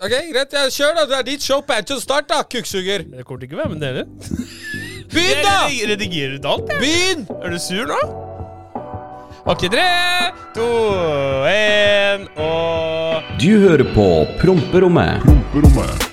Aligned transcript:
Ok, 0.00 0.14
Greit, 0.32 0.54
ja, 0.56 0.62
kjør, 0.72 0.94
da. 0.96 1.02
Det 1.04 1.16
er 1.18 1.24
ditt 1.26 1.44
show. 1.44 1.60
Banjo 1.68 1.98
start, 2.00 2.30
da, 2.30 2.38
kukksuger. 2.48 3.04
Jeg 3.04 3.26
kommer 3.28 3.42
til 3.42 3.50
ikke 3.50 3.58
å 3.58 3.60
være 3.60 3.72
med 3.74 3.82
dere. 3.84 4.04
Begynn, 5.12 5.42
da! 5.44 5.56
Jeg 5.68 5.90
redigerer 5.90 6.38
ut 6.38 6.48
alt, 6.48 6.72
jeg. 6.72 6.80
Begynn! 6.80 7.26
Er 7.36 7.52
du 7.52 7.58
sur 7.60 7.84
nå? 7.90 8.00
Ok, 9.50 9.66
tre, 9.72 9.84
to, 10.56 10.68
én 11.50 12.24
og 12.40 13.36
Du 13.40 13.50
hører 13.66 13.88
på 13.92 14.06
Promperommet. 14.40 15.28
Hei! 15.28 16.09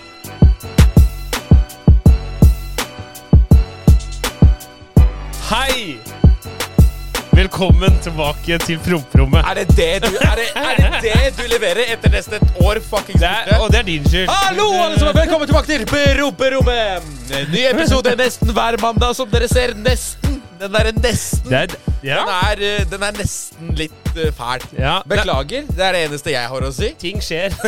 Velkommen 7.58 7.96
tilbake 8.06 8.54
til 8.62 8.78
promperommet. 8.86 9.42
Er 9.50 9.56
det 9.58 9.64
det 9.74 10.04
du, 10.04 10.12
er 10.22 10.36
det, 10.38 10.44
er 10.54 10.78
det, 10.78 11.02
det 11.02 11.34
du 11.40 11.48
leverer 11.50 11.88
etter 11.90 12.12
nesten 12.14 12.36
et 12.38 12.60
år 12.62 12.78
fuckings 12.86 13.18
Det 13.18 13.26
er, 13.26 13.48
borte? 13.48 13.58
og 13.64 13.72
det 13.74 13.80
er 13.80 13.86
din 13.88 14.04
skyld. 14.06 14.30
Hallo, 14.30 14.68
alle 14.84 15.00
sammen. 15.00 15.16
Velkommen 15.18 15.48
tilbake 15.50 15.66
til 15.72 15.82
Promperommet. 15.90 17.02
Ny 17.50 17.64
episode 17.72 18.14
nesten 18.20 18.52
hver 18.54 18.78
mandag, 18.84 19.16
som 19.18 19.26
dere 19.32 19.48
ser. 19.50 19.74
Nesten. 19.74 20.38
Den 20.62 20.70
derre 20.78 20.92
nesten. 21.00 21.50
Det 21.50 21.58
er, 21.64 21.74
ja, 22.06 22.20
Den 22.20 22.30
er, 22.36 22.62
eh, 22.68 22.86
den 22.94 23.02
er 23.10 23.18
nesten 23.18 23.74
litt 23.82 24.12
eh, 24.14 24.30
fæl. 24.38 24.62
ja. 24.78 24.94
Beklager. 25.10 25.66
Det 25.74 25.82
er 25.88 25.92
det 25.98 26.04
eneste 26.12 26.30
jeg 26.36 26.46
har 26.54 26.62
å 26.70 26.72
si. 26.78 26.92
ting 27.02 27.18
skjer. 27.26 27.58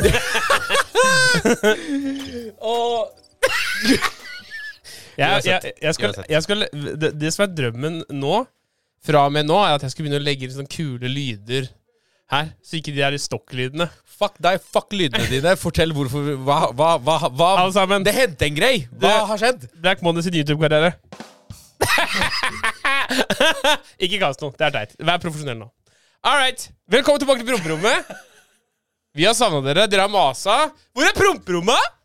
Og 2.62 3.10
Jeg, 5.18 5.42
jeg, 5.50 5.74
jeg 5.82 5.94
skal, 5.98 6.14
jeg 6.30 6.42
skal, 6.46 6.70
det, 7.02 7.10
det 7.26 7.34
som 7.34 7.48
er 7.50 7.54
drømmen 7.58 8.04
nå, 8.22 8.38
fra 9.06 9.26
og 9.28 9.34
med 9.36 9.48
nå, 9.48 9.58
er 9.64 9.78
at 9.78 9.86
jeg 9.86 9.94
skal 9.94 10.06
begynne 10.06 10.20
å 10.22 10.26
legge 10.26 10.48
inn 10.48 10.56
sånne 10.56 10.72
kule 10.74 11.10
lyder 11.12 11.70
her. 12.30 12.52
Så 12.62 12.78
ikke 12.80 12.94
de 12.94 13.02
der 13.02 13.18
stokklydene. 13.18 13.88
fuck 14.20 14.36
deg, 14.44 14.60
fuck 14.62 14.92
lydene 14.94 15.30
dine. 15.32 15.56
Fortell 15.58 15.94
hvorfor 15.96 16.34
Hva, 16.44 16.60
hva, 16.76 16.90
hva, 17.00 17.18
hva 17.32 17.50
Alle 17.64 17.74
sammen. 17.74 18.04
Det 18.04 18.14
hendte 18.14 18.46
en 18.50 18.56
grei. 18.58 18.88
Hva 18.92 19.08
Det- 19.08 19.28
har 19.32 19.38
skjedd? 19.38 19.68
Black 19.82 20.02
Monday 20.04 20.24
sin 20.24 20.34
YouTube-karriere. 20.42 20.94
ikke 24.04 24.20
kast 24.22 24.42
noe. 24.44 24.54
Det 24.58 24.66
er 24.68 24.74
teit. 24.76 24.98
Vær 25.00 25.22
profesjonell 25.24 25.60
nå. 25.62 25.70
All 26.28 26.38
right. 26.42 26.66
Velkommen 26.92 27.22
tilbake 27.24 27.46
til 27.46 27.54
promperommet. 27.54 28.12
Vi 29.16 29.26
har 29.26 29.34
savna 29.38 29.62
dere. 29.66 29.88
Dere 29.90 30.04
har 30.06 30.12
masa. 30.14 30.58
Hvor 30.94 31.08
er 31.08 31.16
promperommet? 31.18 31.96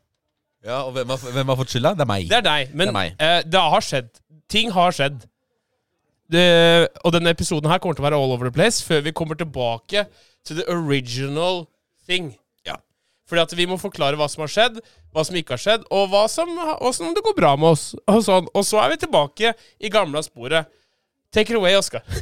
Ja, 0.64 0.78
og 0.86 0.94
hvem 0.96 1.10
har, 1.12 1.20
hvem 1.34 1.50
har 1.52 1.58
fått 1.60 1.74
skylda? 1.74 1.90
Det 1.98 2.04
er 2.06 2.08
meg. 2.08 2.28
Det 2.30 2.38
er 2.38 2.46
deg. 2.46 2.70
Men 2.72 2.86
Det 2.86 2.92
er 2.94 2.96
meg. 2.96 3.16
eh, 3.20 3.40
det 3.52 3.60
har 3.74 3.82
skjedd. 3.84 4.08
Ting 4.48 4.70
har 4.72 4.94
skjedd. 4.96 5.18
Det, 6.32 6.44
og 7.04 7.12
denne 7.12 7.32
episoden 7.34 7.68
her 7.68 7.80
kommer 7.82 7.98
til 7.98 8.04
å 8.04 8.08
være 8.08 8.18
all 8.18 8.32
over 8.32 8.48
the 8.48 8.54
place 8.54 8.80
før 8.84 9.02
vi 9.04 9.12
kommer 9.16 9.36
tilbake 9.36 10.06
to 10.46 10.56
the 10.56 10.64
original 10.72 11.66
thing. 12.08 12.32
Ja. 12.66 12.78
Fordi 13.28 13.44
at 13.44 13.56
vi 13.58 13.66
må 13.68 13.76
forklare 13.80 14.16
hva 14.20 14.28
som 14.32 14.44
har 14.44 14.52
skjedd, 14.52 14.80
hva 15.12 15.24
som 15.26 15.36
ikke 15.36 15.56
har 15.56 15.62
skjedd, 15.64 15.84
og 15.92 16.08
hva 16.12 16.24
som, 16.32 16.50
hvordan 16.54 17.16
det 17.16 17.24
går 17.26 17.36
bra 17.36 17.54
med 17.60 17.74
oss. 17.74 17.90
Og, 18.08 18.22
sånn. 18.24 18.48
og 18.52 18.66
så 18.66 18.80
er 18.84 18.94
vi 18.94 19.02
tilbake 19.04 19.54
i 19.80 19.92
gamle 19.92 20.24
sporet. 20.24 20.72
Take 21.34 21.52
it 21.52 21.58
away, 21.58 21.76
Oskar. 21.76 22.04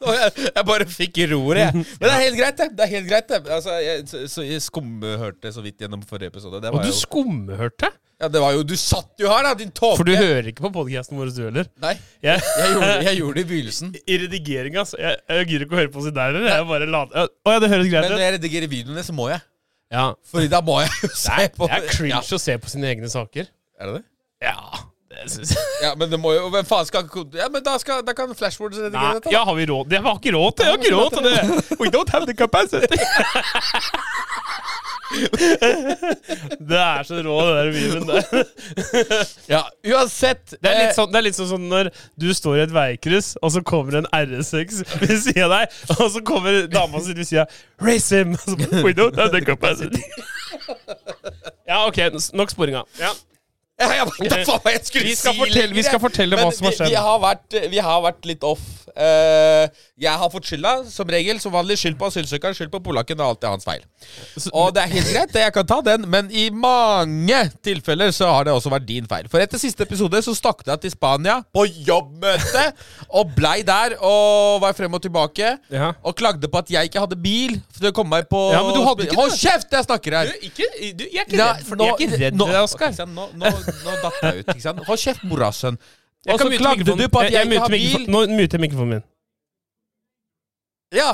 Jeg, 0.00 0.64
bare 0.66 0.86
fikk 0.88 1.18
roret, 1.30 1.60
jeg. 1.60 1.82
Men 2.00 2.06
det 2.06 2.12
er 2.12 2.22
helt 2.24 2.38
greit, 2.38 2.56
det. 2.58 2.68
det, 2.76 2.84
er 2.86 2.92
helt 2.96 3.08
greit 3.08 3.28
det. 3.30 3.40
Altså, 3.52 3.76
jeg, 3.84 4.28
så, 4.32 4.44
jeg 4.46 4.62
skumhørte 4.64 5.52
så 5.52 5.64
vidt 5.64 5.84
gjennom 5.84 6.02
forrige 6.08 6.32
episode. 6.32 6.60
Og 6.72 6.80
du 6.80 6.88
jo, 6.88 6.96
skumhørte? 6.96 7.90
Ja, 8.20 8.28
det 8.28 8.40
var 8.42 8.52
jo 8.52 8.62
Du 8.68 8.74
satt 8.76 9.14
jo 9.22 9.30
her, 9.32 9.42
da, 9.48 9.54
din 9.56 9.70
tåke! 9.72 9.96
For 10.00 10.04
du 10.08 10.12
hører 10.16 10.50
ikke 10.52 10.64
på 10.66 10.70
podkasten 10.74 11.16
vår, 11.18 11.30
du 11.36 11.42
heller. 11.46 11.70
Nei, 11.82 11.94
Jeg, 12.22 12.42
jeg 12.44 12.74
gjorde, 12.74 12.90
jeg 13.06 13.16
gjorde 13.22 13.34
det 13.38 13.44
i 13.46 13.48
begynnelsen. 13.54 13.94
I 14.12 14.18
redigeringa 14.24 14.82
Altså. 14.84 15.00
Jeg, 15.00 15.16
jeg 15.32 15.48
gidder 15.50 15.64
ikke 15.66 15.78
å 15.78 15.80
høre 15.80 15.92
på 15.94 16.02
oss 16.02 16.10
der, 16.12 16.36
eller? 16.36 16.50
Jeg 16.52 16.68
bare 16.70 16.90
later 16.92 17.24
Å 17.26 17.54
ja, 17.56 17.62
det 17.64 17.72
høres 17.72 17.88
greit 17.92 18.04
Men 18.06 18.14
når 18.16 18.24
jeg 18.26 18.36
redigerer 18.38 18.72
videoene, 18.76 19.06
så 19.08 19.16
må 19.16 19.30
jeg. 19.32 19.40
Ja. 19.90 20.04
Fordi 20.30 20.46
da 20.52 20.60
må 20.62 20.76
jeg 20.84 20.92
jo 21.02 21.08
se 21.18 21.48
på 21.56 21.66
Det 21.66 21.80
er 21.80 21.88
cringe 21.90 22.14
Ja. 22.14 22.22
å 22.22 22.38
se 22.44 22.54
på 22.62 22.70
sine 22.70 22.92
egne 22.92 23.08
saker. 23.10 23.48
Er 23.80 23.88
det 23.90 23.96
det? 23.98 24.04
Ja, 24.46 24.84
det 25.10 25.24
synes 25.32 25.50
jeg. 25.56 25.64
Ja, 25.82 25.90
men 25.98 26.12
det 26.12 26.20
må 26.22 26.30
jo 26.36 26.46
Hvem 26.54 26.68
faen 26.68 26.86
skal 26.88 27.08
Ja, 27.36 27.48
men 27.52 27.64
da, 27.66 27.74
skal, 27.82 28.04
da 28.06 28.14
kan 28.16 28.30
Flashwords 28.38 28.78
redigere 28.78 29.00
Nei, 29.00 29.16
dette. 29.18 29.26
da. 29.26 29.34
ja, 29.34 29.42
har 29.48 29.56
vi 29.58 29.66
råd? 29.72 29.88
Det 29.90 30.00
har 30.04 30.20
ikke 30.20 30.32
råd 30.36 30.54
til 30.60 30.68
Jeg 30.68 30.76
har 30.76 30.84
ikke 30.84 30.94
råd 30.94 31.16
til 31.16 31.26
det! 31.26 31.80
We 31.82 31.90
don't 31.92 32.12
have 32.14 32.28
the 32.30 32.36
capacity. 32.38 32.86
det 36.70 36.80
er 36.80 37.02
så 37.06 37.18
rå, 37.24 37.36
den 37.46 37.56
der 37.56 37.70
memen 37.74 38.06
der. 38.08 38.24
Ja, 39.50 39.62
uansett 39.92 40.54
Det 40.54 40.70
er 40.70 40.88
eh, 40.88 40.92
sånn, 40.94 41.10
det 41.10 41.18
er 41.20 41.26
litt 41.26 41.38
sånn 41.38 41.50
som 41.50 41.64
når 41.70 41.90
du 42.20 42.28
står 42.36 42.60
i 42.60 42.64
et 42.66 42.74
veikryss, 42.74 43.32
og 43.42 43.54
så 43.56 43.64
kommer 43.66 44.00
en 44.00 44.10
R6 44.14 44.82
ved 45.02 45.16
siden 45.24 45.48
av 45.48 45.56
deg, 45.56 45.80
og 45.96 46.06
så 46.14 46.22
kommer 46.26 46.62
dama 46.70 47.02
si 47.02 47.16
ved 47.16 47.26
sida 47.28 47.46
Race 47.82 48.14
him! 48.14 48.36
We 48.84 48.94
don't 48.94 49.18
have 49.18 49.32
the 49.34 49.42
capacity. 49.44 50.04
Ja, 51.70 51.84
OK. 51.86 52.00
Nok 52.34 52.50
sporinga. 52.50 52.80
Ja. 52.98 53.12
Jeg 53.80 54.06
vet 54.20 54.30
da 54.30 54.38
faen 54.44 54.60
hva 54.64 54.72
jeg 54.74 54.82
skulle 54.86 55.06
Vi 55.08 55.14
skal 55.16 55.32
si 55.34 55.40
fortelle- 55.40 55.74
vi 55.78 55.82
skal 55.86 56.00
fortelle 56.02 56.36
men 56.36 56.44
hva 56.46 56.52
som 56.56 56.66
har 56.68 56.76
skjedd. 56.76 56.90
Vi 56.92 57.00
har 57.06 57.18
vært, 57.22 57.58
vi 57.72 57.78
har 57.86 58.02
vært 58.04 58.28
litt 58.28 58.44
off. 58.44 58.66
Uh, 58.90 59.68
jeg 60.02 60.10
har 60.18 60.30
fått 60.32 60.48
skylda, 60.50 60.72
som 60.90 61.08
regel. 61.08 61.38
Som 61.40 61.54
vanlig 61.54 61.78
skyld 61.80 61.96
på 62.00 62.08
asylsøkeren, 62.10 62.56
skyld 62.58 62.72
på 62.72 62.80
polakken. 62.84 63.16
Det 63.16 63.24
er 63.24 63.30
alltid 63.32 63.48
hans 63.48 63.64
feil. 63.64 63.84
Og 64.52 64.74
det 64.74 64.82
er 64.82 64.92
helt 64.96 65.10
greit, 65.14 65.38
jeg 65.46 65.54
kan 65.54 65.68
ta 65.70 65.78
den, 65.86 66.04
men 66.10 66.28
i 66.34 66.48
mange 66.52 67.38
tilfeller 67.64 68.10
så 68.12 68.28
har 68.34 68.48
det 68.48 68.52
også 68.52 68.72
vært 68.72 68.86
din 68.88 69.06
feil. 69.08 69.28
For 69.32 69.40
etter 69.42 69.60
siste 69.62 69.86
episode 69.86 70.20
så 70.26 70.34
stakk 70.36 70.64
jeg 70.66 70.82
til 70.84 70.92
Spania 70.94 71.38
på 71.54 71.64
jobbmøte, 71.86 72.66
og 73.16 73.32
blei 73.36 73.60
der 73.66 73.96
og 74.00 74.60
var 74.64 74.74
frem 74.76 74.92
og 74.98 75.02
tilbake. 75.06 75.54
Ja. 75.72 75.92
Og 76.04 76.16
klagde 76.18 76.50
på 76.50 76.60
at 76.60 76.70
jeg 76.74 76.90
ikke 76.90 77.00
hadde 77.06 77.16
bil 77.20 77.56
for 77.70 77.86
det 77.86 77.94
kom 77.96 78.10
meg 78.10 78.26
på 78.30 78.40
Ja, 78.52 78.60
men 78.66 78.74
du 78.76 78.82
hadde 78.84 79.06
ikke 79.06 79.16
Hold 79.20 79.32
kjeft, 79.38 79.70
jeg 79.72 79.86
snakker 79.86 80.16
her! 80.18 80.30
Du, 80.30 80.46
ikke, 80.50 80.66
du, 80.98 81.04
jeg 81.06 81.22
er 81.22 81.28
ikke 81.28 81.38
redd 81.40 81.64
for, 81.66 81.80
jeg 81.80 81.94
er 81.94 82.04
ikke 82.04 82.20
redd 82.24 82.38
for 82.40 82.52
deg, 82.52 82.60
Oskar. 82.66 83.06
Nå, 83.10 83.26
nå, 83.40 83.52
nå 83.84 83.96
datt 84.04 84.20
jeg 84.22 84.42
ut. 84.42 84.52
Ikke 84.54 84.64
sant? 84.66 84.84
Hold 84.88 85.02
kjeft, 85.04 85.24
morasønn. 85.30 85.80
Og 86.28 86.40
så 86.42 86.50
klagde 86.52 86.84
du 86.84 87.08
på 87.08 87.22
at 87.22 87.32
jeg, 87.32 87.48
ikke 87.48 87.64
har 87.64 87.74
bil. 87.74 88.06
Nå 88.10 88.26
muter 88.28 88.58
jeg 88.58 88.64
mikrofonen 88.66 88.98
min. 88.98 89.04
Ja. 90.94 91.12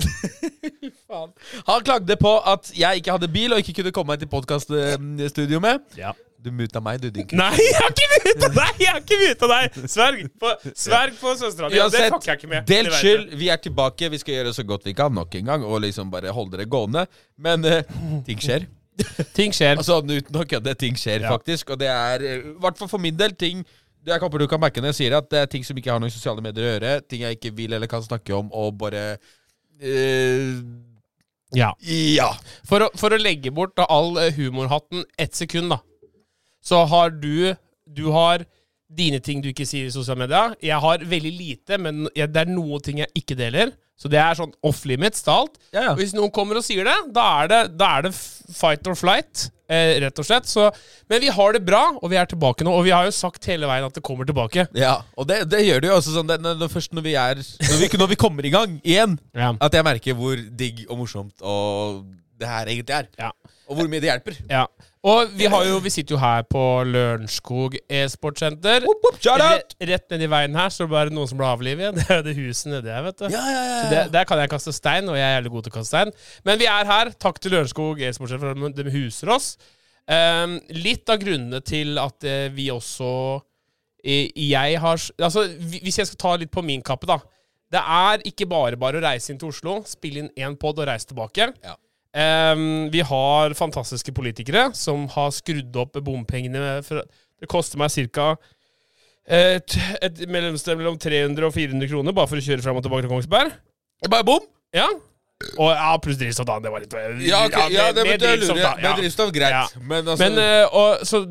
Faen. 1.06 1.30
Han 1.66 1.84
klagde 1.86 2.16
på 2.20 2.32
at 2.52 2.72
jeg 2.76 3.00
ikke 3.00 3.14
hadde 3.14 3.28
bil 3.32 3.54
og 3.54 3.62
ikke 3.62 3.80
kunne 3.80 3.92
komme 3.94 4.14
meg 4.14 4.24
til 4.24 4.30
podkaststudio 4.32 5.62
med. 5.62 5.86
Ja. 5.98 6.12
Du 6.40 6.48
muta 6.56 6.80
meg, 6.80 7.02
du, 7.02 7.10
din 7.12 7.26
kutt. 7.28 7.36
Nei, 7.36 7.52
jeg 7.60 7.76
har 7.76 7.90
ikke 7.92 8.06
muta 8.24 8.48
deg! 8.54 8.78
Jeg 8.80 8.88
har 8.94 9.00
ikke 9.02 9.18
muta 9.20 9.48
deg! 9.50 9.74
Sverg 9.92 10.22
på, 10.40 10.52
sverg 10.72 11.18
på 11.20 11.34
søstera 11.36 11.68
di. 11.68 11.80
Det 11.92 12.06
fucker 12.14 12.32
jeg 12.32 12.40
ikke 12.40 12.52
med. 12.54 12.64
delt 12.70 12.96
skyld. 12.96 13.26
Vi 13.42 13.50
er 13.52 13.60
tilbake. 13.60 14.08
Vi 14.14 14.20
skal 14.22 14.38
gjøre 14.38 14.54
så 14.56 14.64
godt 14.64 14.88
vi 14.88 14.94
kan 14.96 15.12
nok 15.12 15.36
en 15.36 15.50
gang 15.52 15.66
og 15.68 15.82
liksom 15.84 16.12
bare 16.12 16.32
holde 16.32 16.56
dere 16.56 16.68
gående. 16.70 17.04
Men 17.36 17.66
uh, 17.68 17.82
ting 18.24 18.40
skjer. 18.40 18.64
Ting 19.38 19.52
skjer. 19.56 19.76
Altså 19.80 20.00
uten 20.02 20.36
å 20.40 20.44
kødde, 20.48 20.74
ting 20.78 20.96
skjer 20.98 21.24
Ja. 21.26 21.30
faktisk. 21.34 21.70
Og 21.74 21.78
det 21.80 21.88
er, 21.92 22.24
eh, 22.26 22.42
i 22.52 22.58
hvert 22.62 22.78
fall 22.80 22.88
for 22.90 23.02
min 23.02 23.16
del, 23.16 23.32
ting 23.38 23.64
det 24.00 24.14
jeg 24.14 24.22
håper 24.22 24.40
du 24.40 24.46
kan 24.48 24.60
merke 24.62 24.80
når 24.80 24.94
jeg 24.94 24.96
sier 24.96 25.14
at 25.18 25.26
det 25.28 25.40
er 25.42 25.48
ting 25.52 25.64
som 25.66 25.76
ikke 25.76 25.90
har 25.92 26.00
noe 26.00 26.08
i 26.08 26.14
sosiale 26.14 26.40
medier 26.40 26.64
å 26.64 26.70
gjøre. 26.72 26.92
Ting 27.08 27.20
jeg 27.26 27.36
ikke 27.36 27.50
vil 27.58 27.74
eller 27.76 27.86
kan 27.90 28.00
snakke 28.02 28.32
om, 28.32 28.48
og 28.56 28.78
bare 28.80 29.02
eh, 29.80 30.54
Ja. 31.56 31.72
Ja. 31.82 32.30
For 32.68 32.86
å, 32.86 32.88
for 32.96 33.12
å 33.12 33.18
legge 33.20 33.52
bort 33.52 33.74
da, 33.76 33.84
all 33.90 34.16
eh, 34.22 34.32
humorhatten 34.38 35.04
ett 35.18 35.34
sekund, 35.36 35.72
da, 35.74 35.80
så 36.64 36.84
har 36.88 37.10
du 37.10 37.54
Du 37.90 38.04
har 38.14 38.44
dine 38.90 39.18
ting 39.18 39.40
du 39.42 39.48
ikke 39.50 39.66
sier 39.66 39.86
i 39.88 39.90
sosiale 39.90 40.20
medier. 40.22 40.52
Jeg 40.62 40.78
har 40.80 41.02
veldig 41.10 41.30
lite, 41.34 41.78
men 41.78 42.04
det 42.14 42.36
er 42.38 42.46
noen 42.50 42.80
ting 42.82 43.00
jeg 43.02 43.10
ikke 43.18 43.36
deler. 43.38 43.72
Så 44.00 44.08
det 44.08 44.16
er 44.22 44.36
sånn 44.38 44.52
off 44.64 44.84
limits 44.88 45.20
til 45.26 45.34
alt. 45.34 45.58
Ja, 45.76 45.90
ja. 45.90 45.94
Hvis 45.98 46.14
noen 46.16 46.30
kommer 46.32 46.56
og 46.56 46.64
sier 46.64 46.86
det, 46.88 46.94
da 47.12 47.24
er 47.42 47.50
det, 47.52 47.58
da 47.76 47.90
er 47.98 48.06
det 48.08 48.14
fight 48.16 48.86
or 48.88 48.96
flight, 48.96 49.50
eh, 49.68 49.98
rett 50.00 50.18
og 50.22 50.24
slett. 50.24 50.48
Så, 50.48 50.70
men 51.12 51.20
vi 51.20 51.28
har 51.36 51.52
det 51.52 51.60
bra, 51.68 51.82
og 52.00 52.08
vi 52.08 52.16
er 52.16 52.30
tilbake 52.30 52.64
nå. 52.64 52.72
Og 52.80 52.86
vi 52.88 52.94
har 52.96 53.04
jo 53.04 53.12
sagt 53.12 53.44
hele 53.50 53.68
veien 53.68 53.84
at 53.84 53.98
det 53.98 54.02
kommer 54.06 54.24
tilbake. 54.28 54.64
Ja, 54.72 54.94
og 55.20 55.28
det, 55.28 55.42
det 55.52 55.60
gjør 55.66 55.84
det 55.84 55.90
jo 55.92 55.98
også 55.98 56.14
sånn 56.16 56.32
det, 56.32 56.40
det, 56.48 56.70
Først 56.72 56.96
når 56.96 57.04
vi 57.04 57.12
er 57.20 57.42
når 57.44 57.76
vi, 57.84 57.90
når 58.00 58.12
vi 58.14 58.20
kommer 58.24 58.48
i 58.48 58.54
gang 58.56 58.80
igjen, 58.80 59.18
Ja. 59.36 59.52
at 59.60 59.76
jeg 59.76 59.84
merker 59.86 60.16
hvor 60.16 60.40
digg 60.64 60.86
og 60.88 61.02
morsomt 61.04 61.36
og 61.44 62.00
det 62.40 62.48
her 62.48 62.70
egentlig 62.72 62.96
er. 62.96 63.10
Ja. 63.20 63.30
Og 63.70 63.78
hvor 63.78 63.90
mye 63.90 64.02
det 64.02 64.10
hjelper. 64.10 64.40
ja. 64.50 64.66
Og 65.00 65.30
vi, 65.32 65.46
har 65.48 65.62
jo, 65.64 65.78
vi 65.80 65.88
sitter 65.88 66.12
jo 66.12 66.18
her 66.20 66.42
på 66.44 66.60
Lørenskog 66.84 67.78
e-sportsenter. 67.88 68.84
Rett, 69.24 69.72
rett 69.88 70.12
nedi 70.12 70.26
veien 70.28 70.58
her 70.58 70.68
står 70.74 70.90
det 70.90 70.92
bare 70.92 71.14
noen 71.16 71.30
som 71.30 71.40
blir 71.40 71.48
avlivet. 71.48 71.96
Det 72.02 72.18
er 72.18 72.20
det 72.26 72.34
huset 72.36 72.68
nedi 72.68 72.92
her, 72.92 73.06
vet 73.06 73.22
du. 73.22 73.24
Ja, 73.32 73.40
ja, 73.48 73.62
ja, 73.64 73.78
det, 73.88 74.02
der 74.12 74.28
kan 74.28 74.42
jeg 74.42 74.52
kaste 74.52 74.74
stein, 74.76 75.08
og 75.08 75.16
jeg 75.16 75.24
er 75.24 75.38
jævlig 75.38 75.54
god 75.54 75.64
til 75.64 75.72
å 75.72 75.76
kaste 75.78 75.94
stein. 75.94 76.12
Men 76.44 76.60
vi 76.60 76.68
er 76.68 76.90
her. 76.92 77.14
Takk 77.16 77.40
til 77.40 77.56
Lørenskog 77.56 78.02
e-sportsenter 78.04 78.52
for 78.52 78.68
at 78.68 78.76
de 78.76 78.92
huser 78.92 79.32
oss. 79.32 79.48
Um, 80.04 80.58
litt 80.76 81.08
av 81.08 81.20
grunnene 81.22 81.62
til 81.64 81.96
at 82.02 82.24
eh, 82.26 82.48
vi 82.50 82.64
også 82.72 83.10
Jeg 84.02 84.78
har 84.80 85.02
Altså, 85.20 85.42
hvis 85.70 85.98
jeg 86.00 86.08
skal 86.08 86.18
ta 86.18 86.32
litt 86.40 86.50
på 86.52 86.64
min 86.66 86.82
kappe, 86.84 87.08
da. 87.08 87.20
Det 87.70 87.80
er 87.80 88.24
ikke 88.28 88.48
bare 88.50 88.76
bare 88.80 88.98
å 89.00 89.04
reise 89.04 89.32
inn 89.32 89.40
til 89.40 89.52
Oslo, 89.52 89.80
spille 89.86 90.26
inn 90.26 90.32
én 90.36 90.56
pod 90.60 90.80
og 90.82 90.88
reise 90.90 91.08
tilbake. 91.08 91.52
Ja. 91.64 91.76
Ehm, 92.16 92.88
vi 92.90 93.02
har 93.06 93.54
fantastiske 93.54 94.12
politikere 94.14 94.70
som 94.74 95.06
har 95.14 95.30
skrudd 95.34 95.76
opp 95.78 95.98
bompengene. 96.04 96.80
For, 96.86 97.04
det 97.40 97.48
koster 97.50 97.80
meg 97.80 97.92
ca. 98.14 98.32
Et, 99.30 99.76
et 100.02 100.24
mellomsted 100.26 100.78
mellom 100.78 100.96
300 100.98 101.46
og 101.46 101.54
400 101.54 101.90
kroner 101.92 102.16
bare 102.16 102.30
for 102.30 102.40
å 102.40 102.44
kjøre 102.44 102.64
fram 102.64 102.80
og 102.80 102.86
tilbake 102.86 103.06
til 103.06 103.12
Kongsberg. 103.12 103.54
Bare 104.10 104.26
bom! 104.26 104.42
Ja, 104.74 104.88
Og 105.58 105.70
ja, 105.70 105.92
pluss 106.02 106.18
drivstoff, 106.20 106.46
da. 106.48 106.58
Det 106.62 106.70
var 106.72 106.82
litt 106.82 106.94
Ja, 107.26 107.44
okay, 107.46 107.70
ja, 107.74 107.90
det, 107.92 108.04
mer 108.04 108.16
men 108.16 108.20
det 108.20 108.32
lurer 108.42 108.58
jeg. 108.58 108.64
ja. 108.64 108.74
Men 108.80 108.98
drivstoff, 108.98 109.30
greit. 109.34 109.54
Ja. 109.54 109.82
Men 109.82 110.08
altså 110.08 110.26
Men 110.26 110.40
uh, 110.40 110.74
og, 110.76 111.06
så 111.06 111.22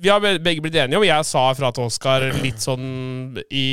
vi 0.00 0.08
har 0.08 0.20
begge 0.20 0.62
blitt 0.64 0.76
enige 0.80 0.96
om 0.96 1.04
Jeg 1.04 1.26
sa 1.28 1.42
fra 1.56 1.70
til 1.76 1.88
Oskar 1.90 2.24
litt 2.40 2.62
sånn 2.62 3.40
i 3.52 3.64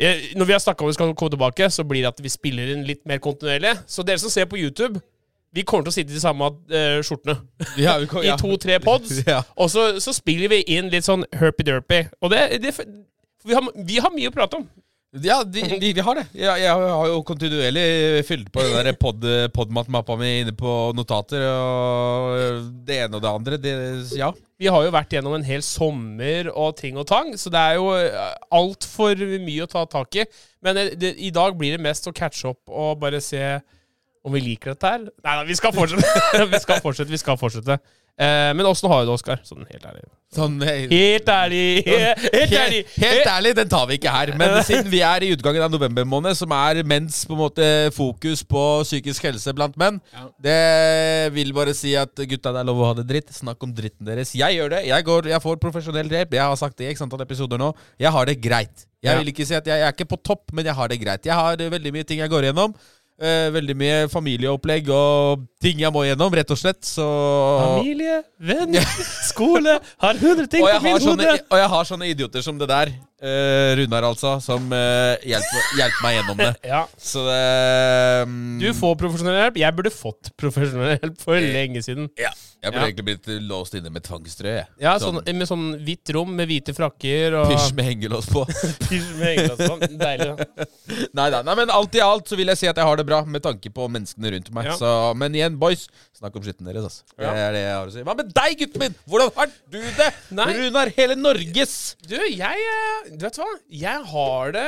jeg, 0.00 0.32
Når 0.38 0.48
vi 0.48 0.54
har 0.54 0.62
snakka 0.64 0.84
om 0.84 0.88
vi 0.88 0.96
skal 0.96 1.12
komme 1.12 1.34
tilbake, 1.34 1.68
så 1.70 1.84
blir 1.84 2.06
det 2.06 2.12
at 2.12 2.22
vi 2.24 2.32
spiller 2.32 2.72
inn 2.72 2.86
litt 2.88 3.02
mer 3.06 3.20
kontinuerlig. 3.22 3.74
Så 3.86 4.04
dere 4.06 4.22
som 4.22 4.32
ser 4.32 4.48
på 4.48 4.56
YouTube, 4.60 5.02
vi 5.52 5.64
kommer 5.68 5.86
til 5.86 5.92
å 5.92 5.96
sitte 5.98 6.14
i 6.14 6.16
de 6.16 6.22
samme 6.22 6.48
uh, 6.48 7.00
skjortene 7.04 7.38
ja, 7.80 7.98
vi 8.00 8.08
kom- 8.12 8.24
i 8.24 8.36
to-tre 8.40 8.78
pods. 8.82 9.18
Og 9.60 9.72
så, 9.72 9.88
så 10.02 10.14
spiller 10.16 10.52
vi 10.52 10.62
inn 10.76 10.88
litt 10.92 11.08
sånn 11.08 11.26
herpy-derpy. 11.36 12.06
Og 12.24 12.32
det, 12.32 12.46
det 12.62 12.72
vi, 12.78 13.52
har, 13.52 13.68
vi 13.76 14.00
har 14.00 14.14
mye 14.14 14.30
å 14.30 14.34
prate 14.34 14.62
om. 14.62 14.70
Ja, 15.20 15.42
de, 15.44 15.60
de, 15.76 15.90
vi 15.92 16.00
har 16.00 16.16
det. 16.16 16.22
Jeg, 16.32 16.62
jeg 16.62 16.72
har 16.72 17.08
jo 17.10 17.18
kontinuerlig 17.28 18.22
fylt 18.24 18.46
på 18.48 18.62
den 18.64 18.86
der 18.86 18.96
pod, 18.96 19.20
podmat-mappa 19.52 20.16
mi 20.16 20.30
inne 20.40 20.54
på 20.56 20.70
notater. 20.96 21.44
Og 21.52 22.70
det 22.88 23.02
ene 23.02 23.18
og 23.18 23.20
det 23.20 23.32
andre. 23.32 23.58
Det, 23.60 23.74
ja. 24.16 24.30
Vi 24.56 24.70
har 24.72 24.86
jo 24.86 24.94
vært 24.94 25.12
gjennom 25.12 25.36
en 25.36 25.44
hel 25.44 25.60
sommer 25.66 26.48
og 26.54 26.78
ting 26.80 26.96
og 26.96 27.04
tang, 27.10 27.34
så 27.36 27.52
det 27.52 27.60
er 27.60 27.76
jo 27.76 27.92
altfor 28.56 29.20
mye 29.44 29.66
å 29.66 29.68
ta 29.68 29.84
tak 29.98 30.16
i. 30.22 30.24
Men 30.64 30.80
det, 30.96 31.12
i 31.20 31.28
dag 31.34 31.60
blir 31.60 31.76
det 31.76 31.84
mest 31.84 32.08
å 32.08 32.16
catche 32.16 32.54
opp 32.54 32.72
og 32.72 33.02
bare 33.04 33.20
se 33.20 33.42
om 34.22 34.32
vi 34.36 34.40
liker 34.44 34.74
dette 34.76 34.86
her. 34.94 35.08
Nei 35.24 35.34
da, 35.38 35.42
vi 35.48 35.56
skal 35.58 35.74
fortsette. 35.74 36.46
vi 36.54 36.62
skal 36.62 36.80
fortsette, 36.84 37.10
vi 37.10 37.20
skal 37.20 37.38
fortsette. 37.40 37.78
Eh, 38.20 38.50
men 38.54 38.66
åssen 38.68 38.90
har 38.92 39.02
du 39.02 39.08
det, 39.08 39.14
Oskar? 39.16 39.40
Sånn 39.46 39.64
helt 39.70 39.84
ærlig. 39.88 40.02
Sånn, 40.32 40.54
eh, 40.64 40.84
Helt 40.88 41.28
ærlig! 41.32 41.62
Helt 41.86 42.52
ærlig! 42.56 42.80
Helt, 43.00 43.26
ærlig, 43.28 43.52
den 43.56 43.70
tar 43.72 43.86
vi 43.88 43.96
ikke 43.98 44.12
her. 44.12 44.32
Men 44.38 44.54
siden 44.68 44.88
vi 44.92 45.00
er 45.04 45.24
i 45.24 45.30
utgangen 45.34 45.64
av 45.64 45.72
november 45.72 46.06
måned, 46.08 46.36
som 46.38 46.52
er 46.56 46.82
mens 46.88 47.22
på 47.28 47.34
en 47.36 47.40
måte 47.40 47.66
fokus 47.96 48.44
på 48.48 48.62
psykisk 48.84 49.26
helse 49.30 49.52
blant 49.56 49.76
menn, 49.80 49.98
Ja. 50.12 50.26
det 50.44 51.32
vil 51.34 51.52
bare 51.56 51.74
si 51.76 51.96
at 51.98 52.12
gutta, 52.14 52.52
det 52.52 52.62
er 52.62 52.68
lov 52.68 52.84
å 52.84 52.92
ha 52.92 52.96
det 53.00 53.08
dritt. 53.10 53.32
Snakk 53.34 53.64
om 53.64 53.74
dritten 53.76 54.06
deres. 54.08 54.36
Jeg 54.36 54.60
gjør 54.60 54.76
det. 54.76 54.84
Jeg, 54.92 55.08
går, 55.08 55.32
jeg 55.32 55.44
får 55.48 55.60
profesjonell 55.64 56.12
hjelp. 56.12 56.36
Jeg 56.38 56.44
har 56.52 56.56
sagt 56.60 56.78
det 56.80 56.88
i 56.88 56.94
x 56.94 57.04
antall 57.04 57.24
episoder 57.24 57.60
nå. 57.60 57.72
Jeg 58.00 58.12
har 58.14 58.28
det 58.28 58.38
greit. 58.44 58.86
Jeg 59.02 59.18
vil 59.18 59.32
ikke 59.32 59.48
si 59.48 59.56
at 59.58 59.66
jeg, 59.66 59.80
jeg 59.82 59.88
er 59.88 59.96
ikke 59.96 60.12
på 60.12 60.20
topp, 60.22 60.52
men 60.54 60.68
jeg 60.68 60.76
har 60.78 60.92
det 60.92 61.00
greit. 61.02 61.24
Jeg 61.26 61.34
har 61.34 61.58
veldig 61.58 61.92
mye 61.96 62.06
ting 62.06 62.20
jeg 62.22 62.30
går 62.30 62.46
igjennom. 62.46 62.76
Eh, 63.22 63.48
veldig 63.54 63.74
mye 63.78 63.98
familieopplegg 64.10 64.88
og 64.90 65.44
ting 65.62 65.78
jeg 65.78 65.94
må 65.94 66.00
gjennom, 66.02 66.32
rett 66.34 66.48
og 66.50 66.58
slett. 66.58 66.80
Så 66.82 67.04
Familie, 67.62 68.16
venn, 68.42 68.74
skole 69.30 69.76
Har 70.02 70.18
hundre 70.18 70.48
ting 70.50 70.64
på 70.64 70.72
min 70.82 70.96
har 70.96 71.06
hode. 71.06 71.36
og 71.46 71.60
jeg 71.60 71.70
har 71.76 71.86
sånne 71.86 72.08
idioter 72.10 72.42
som 72.42 72.58
det 72.58 72.66
der. 72.72 72.90
eh, 73.22 73.76
Runar, 73.78 74.08
altså. 74.10 74.34
Som 74.42 74.66
eh, 74.74 75.14
hjelper, 75.22 75.68
hjelper 75.78 76.02
meg 76.02 76.16
gjennom 76.18 76.42
det. 76.42 76.50
Ja. 76.72 76.82
Så 76.98 77.22
det 77.28 77.38
um... 78.26 78.58
Du 78.62 78.72
får 78.74 78.98
profesjonell 78.98 79.38
hjelp. 79.38 79.62
Jeg 79.62 79.78
burde 79.78 79.94
fått 79.94 80.32
profesjonell 80.40 80.96
hjelp 80.96 81.22
for 81.22 81.38
lenge 81.38 81.84
siden. 81.86 82.10
ja. 82.18 82.34
Jeg 82.62 82.70
burde 82.70 82.78
Ja. 82.78 82.88
egentlig 82.92 83.04
blitt 83.08 83.28
låst 83.42 83.74
inne 83.74 83.90
med 83.90 84.04
tvangstrøye. 84.06 84.66
Ja, 84.78 84.92
sånn, 85.02 85.18
Med 85.26 85.48
sånn 85.48 85.64
hvitt 85.82 86.12
rom 86.14 86.30
med 86.36 86.46
hvite 86.46 86.70
frakker 86.76 87.34
og 87.40 87.50
Pysj 87.50 87.72
med 87.74 87.88
hengelås 87.88 88.28
på. 88.30 88.44
Pysj 88.86 89.08
med 89.18 89.26
hengelås 89.32 89.58
på. 89.58 89.88
Deilig. 89.98 90.28
da. 90.30 90.66
nei, 91.18 91.26
nei, 91.34 91.40
nei, 91.42 91.56
men 91.58 91.72
alt 91.74 91.98
i 91.98 92.04
alt 92.04 92.30
så 92.30 92.38
vil 92.38 92.52
jeg 92.52 92.60
si 92.60 92.70
at 92.70 92.78
jeg 92.78 92.86
har 92.86 93.00
det 93.00 93.06
bra, 93.08 93.24
med 93.26 93.42
tanke 93.42 93.72
på 93.74 93.88
menneskene 93.90 94.30
rundt 94.36 94.52
meg. 94.54 94.70
Ja. 94.70 94.76
Så, 94.78 94.92
men 95.18 95.34
igjen, 95.34 95.58
boys, 95.58 95.88
snakk 96.14 96.38
om 96.38 96.46
skitten 96.46 96.70
deres, 96.70 96.86
altså. 96.86 97.18
Det 97.18 97.34
er 97.34 97.58
det 97.58 97.64
jeg 97.64 97.74
har 97.74 97.90
å 97.90 97.96
si. 97.96 98.06
Hva 98.06 98.16
med 98.22 98.30
deg, 98.38 98.56
gutten 98.62 98.86
min? 98.86 98.96
Hvordan 99.10 99.34
har 99.40 99.52
du 99.74 99.80
det? 99.98 100.08
Nei. 100.38 100.48
Runar, 100.62 100.94
hele 100.94 101.18
Norges 101.18 101.76
Du, 102.06 102.14
jeg 102.14 102.66
eh, 102.70 103.10
Du 103.10 103.26
vet 103.26 103.42
hva? 103.42 103.50
Jeg 103.82 104.06
har 104.12 104.54
det 104.54 104.66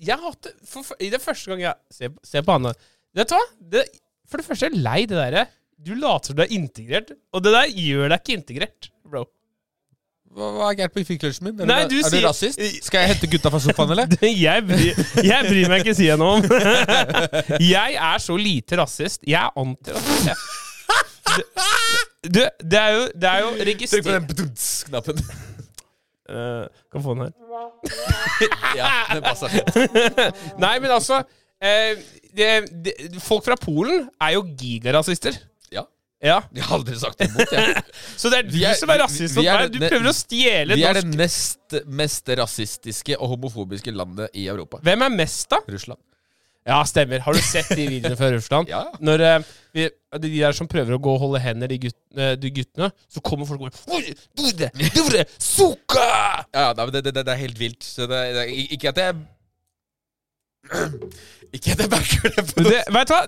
Jeg 0.00 0.16
har 0.16 0.24
hatt 0.24 0.48
det 0.48 0.56
for, 0.64 0.86
for, 0.86 0.96
det 1.00 1.20
første 1.20 1.52
gang 1.52 1.64
jeg 1.66 1.76
Se, 1.92 2.10
se 2.32 2.42
på 2.46 2.56
han 2.56 2.70
da. 2.70 2.74
Vet 3.20 3.30
du 3.30 3.36
hva? 3.36 3.44
Det, 3.74 3.84
for 4.30 4.40
det 4.40 4.46
første 4.46 4.68
er 4.68 4.72
jeg 4.72 4.84
lei 4.86 5.00
det 5.10 5.18
derre 5.18 5.46
Du 5.80 5.94
later 5.96 6.32
som 6.32 6.36
du 6.36 6.42
er 6.44 6.50
integrert, 6.52 7.12
og 7.32 7.44
det 7.44 7.52
der 7.54 7.70
gjør 7.72 8.10
deg 8.12 8.20
ikke 8.20 8.36
integrert, 8.36 8.90
bro. 9.06 9.24
Hva, 10.30 10.46
hva 10.54 10.66
er 10.70 10.76
gærent 10.78 10.94
med 10.94 11.06
fiklunsjen 11.08 11.46
min? 11.48 11.56
Er, 11.64 11.66
Nei, 11.66 11.78
du, 11.90 11.96
er 11.98 12.04
sier- 12.06 12.22
du 12.22 12.26
rasist? 12.28 12.60
Skal 12.86 13.02
jeg 13.02 13.14
hente 13.14 13.30
gutta 13.32 13.50
fra 13.50 13.58
sofaen, 13.64 13.94
eller? 13.96 14.12
jeg, 14.46 14.66
bryr, 14.68 15.00
jeg 15.26 15.48
bryr 15.48 15.72
meg 15.72 15.82
ikke 15.82 15.94
si 15.98 16.06
noe 16.20 16.36
om. 16.38 16.44
jeg 17.74 17.96
er 17.96 18.22
så 18.22 18.36
lite 18.38 18.78
rasist. 18.78 19.24
Jeg 19.26 19.40
er 19.40 19.58
antirasist. 19.58 20.30
jeg. 20.30 20.36
Du, 22.20 22.40
det 22.42 22.78
er 22.78 22.94
jo, 22.94 23.02
det 23.16 23.28
er 23.30 23.42
jo 23.42 23.50
Trykk 23.58 23.84
på 24.04 24.14
den 24.14 24.30
bedumts-knappen. 24.30 25.20
uh, 26.30 26.64
Kan 26.92 27.04
få 27.04 27.16
den 27.16 27.26
her. 27.26 27.34
ja, 28.76 28.90
den 29.14 29.22
passer. 29.24 29.54
Nei, 30.60 30.74
men 30.82 30.90
altså 30.94 31.22
eh, 31.62 31.96
det, 32.36 32.50
det, 32.84 32.94
Folk 33.24 33.46
fra 33.46 33.56
Polen 33.58 34.06
er 34.20 34.36
jo 34.36 34.44
gigarasister. 34.58 35.38
Ja. 36.20 36.42
Jeg 36.52 36.66
har 36.66 36.76
aldri 36.76 36.98
sagt 37.00 37.22
imot, 37.24 37.52
jeg. 37.56 37.82
Så 38.20 38.28
det 38.32 38.42
er 38.42 38.48
du 38.50 38.58
er- 38.60 38.76
som 38.76 38.92
er 38.92 39.00
rasist 39.00 39.38
mot 39.38 39.46
meg. 39.46 39.72
Du 39.72 39.80
prøver 39.80 40.10
å 40.10 40.14
stjele 40.16 40.76
Vi 40.76 40.84
er 40.84 41.00
det 41.00 41.06
norsk 41.08 41.18
nest 41.20 41.76
mest 41.86 42.28
rasistiske 42.40 43.16
og 43.16 43.36
homofobiske 43.36 43.94
landet 43.94 44.34
i 44.36 44.48
Europa. 44.50 44.82
Hvem 44.84 45.06
er 45.06 45.14
mest, 45.14 45.48
da? 45.52 45.62
Russland. 45.70 46.00
Ja, 46.68 46.82
stemmer. 46.84 47.22
Har 47.24 47.32
du 47.32 47.40
sett 47.40 47.70
de 47.72 47.86
videoene 47.88 48.18
fra 48.20 48.28
Russland? 48.34 48.68
Ja. 48.74 48.82
Når 49.00 49.24
uh, 49.24 49.50
vi, 49.72 49.86
de 50.20 50.30
der 50.34 50.56
som 50.56 50.68
prøver 50.70 50.98
å 50.98 51.00
gå 51.02 51.14
og 51.16 51.22
holde 51.24 51.40
hender, 51.42 51.70
de, 51.72 51.78
gutt, 51.86 51.96
uh, 52.18 52.34
de 52.36 52.52
guttene, 52.58 52.90
så 53.08 53.22
kommer 53.24 53.48
folk 53.48 53.64
og 53.64 53.70
bare 53.70 53.96
«Oi, 53.96 54.14
dure, 54.36 54.68
dure, 54.92 55.24
suka!» 55.40 56.06
Ja, 56.52 56.70
det, 56.76 57.04
det, 57.08 57.14
det 57.16 57.26
er 57.32 57.40
helt 57.46 57.60
vilt. 57.60 57.86
Så 57.86 58.10
det, 58.10 58.20
det, 58.36 58.48
ikke 58.76 58.92
at 58.92 59.00
jeg 59.06 59.22
Ikke 61.56 61.74
det 61.74 61.88
på 61.90 62.62
det, 62.62 62.82
vet 62.94 63.08
du 63.10 63.14
hva? 63.14 63.24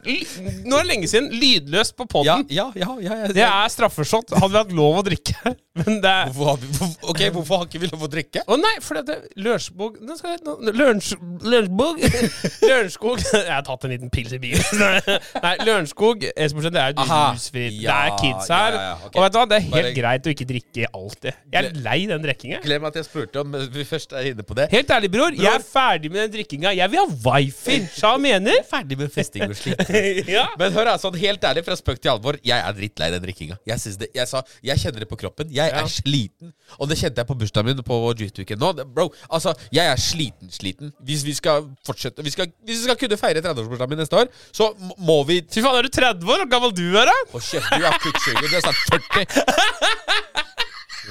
Nå 0.63 0.77
er 0.79 0.85
det 0.85 0.91
lenge 0.93 1.09
siden. 1.11 1.27
Lydløst 1.35 1.97
på 1.99 2.05
ja, 2.07 2.13
podden. 2.13 2.45
ja, 2.55 2.69
ja, 2.79 2.93
ja, 3.03 3.17
ja. 3.25 3.31
Det 3.35 3.43
er 3.43 3.73
straffeshot. 3.73 4.31
Hadde 4.37 4.53
vi 4.53 4.61
hatt 4.61 4.75
lov 4.79 5.01
å 5.01 5.05
drikke. 5.09 5.35
Men 5.81 6.03
det 6.05 6.11
er 6.11 6.29
hvorfor 6.37 6.51
har 6.53 6.59
vi, 6.61 6.69
hvor, 6.77 6.91
Ok, 7.09 7.21
hvorfor 7.33 7.57
har 7.63 7.69
ikke 7.69 7.81
vi 7.81 7.89
lov 7.89 8.03
å 8.05 8.09
drikke? 8.13 8.43
Å 8.45 8.59
nei, 8.61 8.73
for 8.85 9.01
det 9.01 9.15
Lørenskog 9.41 9.95
Lørenskog 10.05 12.03
Lørenskog 12.69 13.23
Jeg 13.25 13.49
har 13.49 13.65
tatt 13.65 13.87
en 13.89 13.95
liten 13.95 14.13
pils 14.13 14.35
i 14.37 14.41
bilen. 14.43 14.83
Nei, 15.47 15.55
Lørenskog 15.65 16.27
det 16.27 16.35
er 16.37 16.93
jo 16.93 17.01
Aha. 17.01 17.23
Ja, 17.33 17.39
Det 17.49 17.95
er 17.97 18.13
kids 18.21 18.53
her. 18.53 18.77
ja, 18.77 18.83
ja, 18.85 18.93
ok. 19.01 19.17
Og 19.17 19.25
vet 19.25 19.33
du 19.33 19.39
hva, 19.41 19.47
det 19.49 19.57
er 19.57 19.65
helt 19.65 19.79
Bare- 19.79 19.95
greit 19.97 20.29
å 20.29 20.35
ikke 20.35 20.49
drikke 20.53 20.91
alltid. 20.93 21.41
Jeg 21.55 21.71
er 21.71 21.81
lei 21.89 21.99
den 22.11 22.27
drikkinga. 22.29 22.61
Glem 22.69 22.87
at 22.91 23.01
jeg 23.01 23.09
spurte 23.09 23.41
om 23.41 23.57
vi 23.73 23.87
først 23.89 24.13
er 24.19 24.29
inne 24.35 24.45
på 24.45 24.57
det. 24.61 24.69
Helt 24.77 24.93
ærlig, 24.93 25.11
bror. 25.17 25.33
Jeg 25.41 25.49
er 25.57 25.65
ferdig 25.65 26.13
med 26.13 26.27
den 26.27 26.37
drikkinga. 26.37 26.75
Jeg 26.77 26.93
vil 26.93 27.01
ha 27.01 27.09
wifi. 27.25 27.79
Sja 27.97 28.15
mener. 28.21 28.59
Ferdig 28.69 28.99
med 29.01 29.13
festing 29.15 29.45
og 29.49 29.57
slikt. 29.59 29.89
ja. 30.37 30.47
Men 30.61 30.73
hør, 30.77 30.91
altså, 30.95 31.11
helt 31.17 31.45
ærlig, 31.49 31.65
fra 31.67 31.77
spøk 31.79 32.01
til 32.03 32.13
alvor, 32.15 32.39
jeg 32.47 32.59
er 32.59 32.77
drittlei 32.77 33.11
den 33.15 33.23
drikkinga. 33.25 33.57
Jeg, 33.69 33.79
det, 34.01 34.09
jeg 34.17 34.29
sa, 34.31 34.43
jeg 34.65 34.83
kjenner 34.83 35.05
det 35.05 35.09
på 35.11 35.19
kroppen. 35.21 35.51
Jeg 35.53 35.73
Ja. 35.73 35.83
er 35.85 35.91
sliten. 35.93 36.53
Og 36.79 36.89
det 36.91 36.99
kjente 37.01 37.21
jeg 37.23 37.29
på 37.29 37.37
bursdagen 37.39 37.71
min 37.73 37.83
på 37.87 37.99
Juice-weekend 38.19 38.61
nå. 38.63 38.73
Bro, 38.95 39.09
altså, 39.31 39.55
jeg 39.73 39.87
er 39.87 39.97
sliten, 40.01 40.51
sliten. 40.53 40.93
Hvis 41.05 41.25
vi 41.27 41.35
skal 41.39 41.67
fortsette 41.87 42.23
vi 42.25 42.31
skal, 42.35 42.51
Hvis 42.67 42.83
vi 42.83 42.89
skal 42.89 42.97
kunne 43.01 43.17
feire 43.21 43.41
30-årsbursdagen 43.45 43.93
min 43.95 44.03
neste 44.05 44.17
år, 44.23 44.31
så 44.53 44.71
må 44.99 45.21
vi 45.29 45.41
Fy 45.53 45.61
faen, 45.65 45.79
er 45.79 45.87
du 45.89 45.93
30 45.93 46.25
år? 46.29 46.43
Hvor 46.43 46.51
gammel 46.51 46.73
du 46.77 46.85
er, 46.99 47.09
da? 47.11 47.17
Å, 47.33 47.41
kjeft, 47.43 47.71
du 47.77 47.85
er 47.87 47.99
kvikksuger. 48.03 48.49
Du 48.49 48.57
er 48.57 48.67
snart 48.67 48.81
40. 48.91 50.49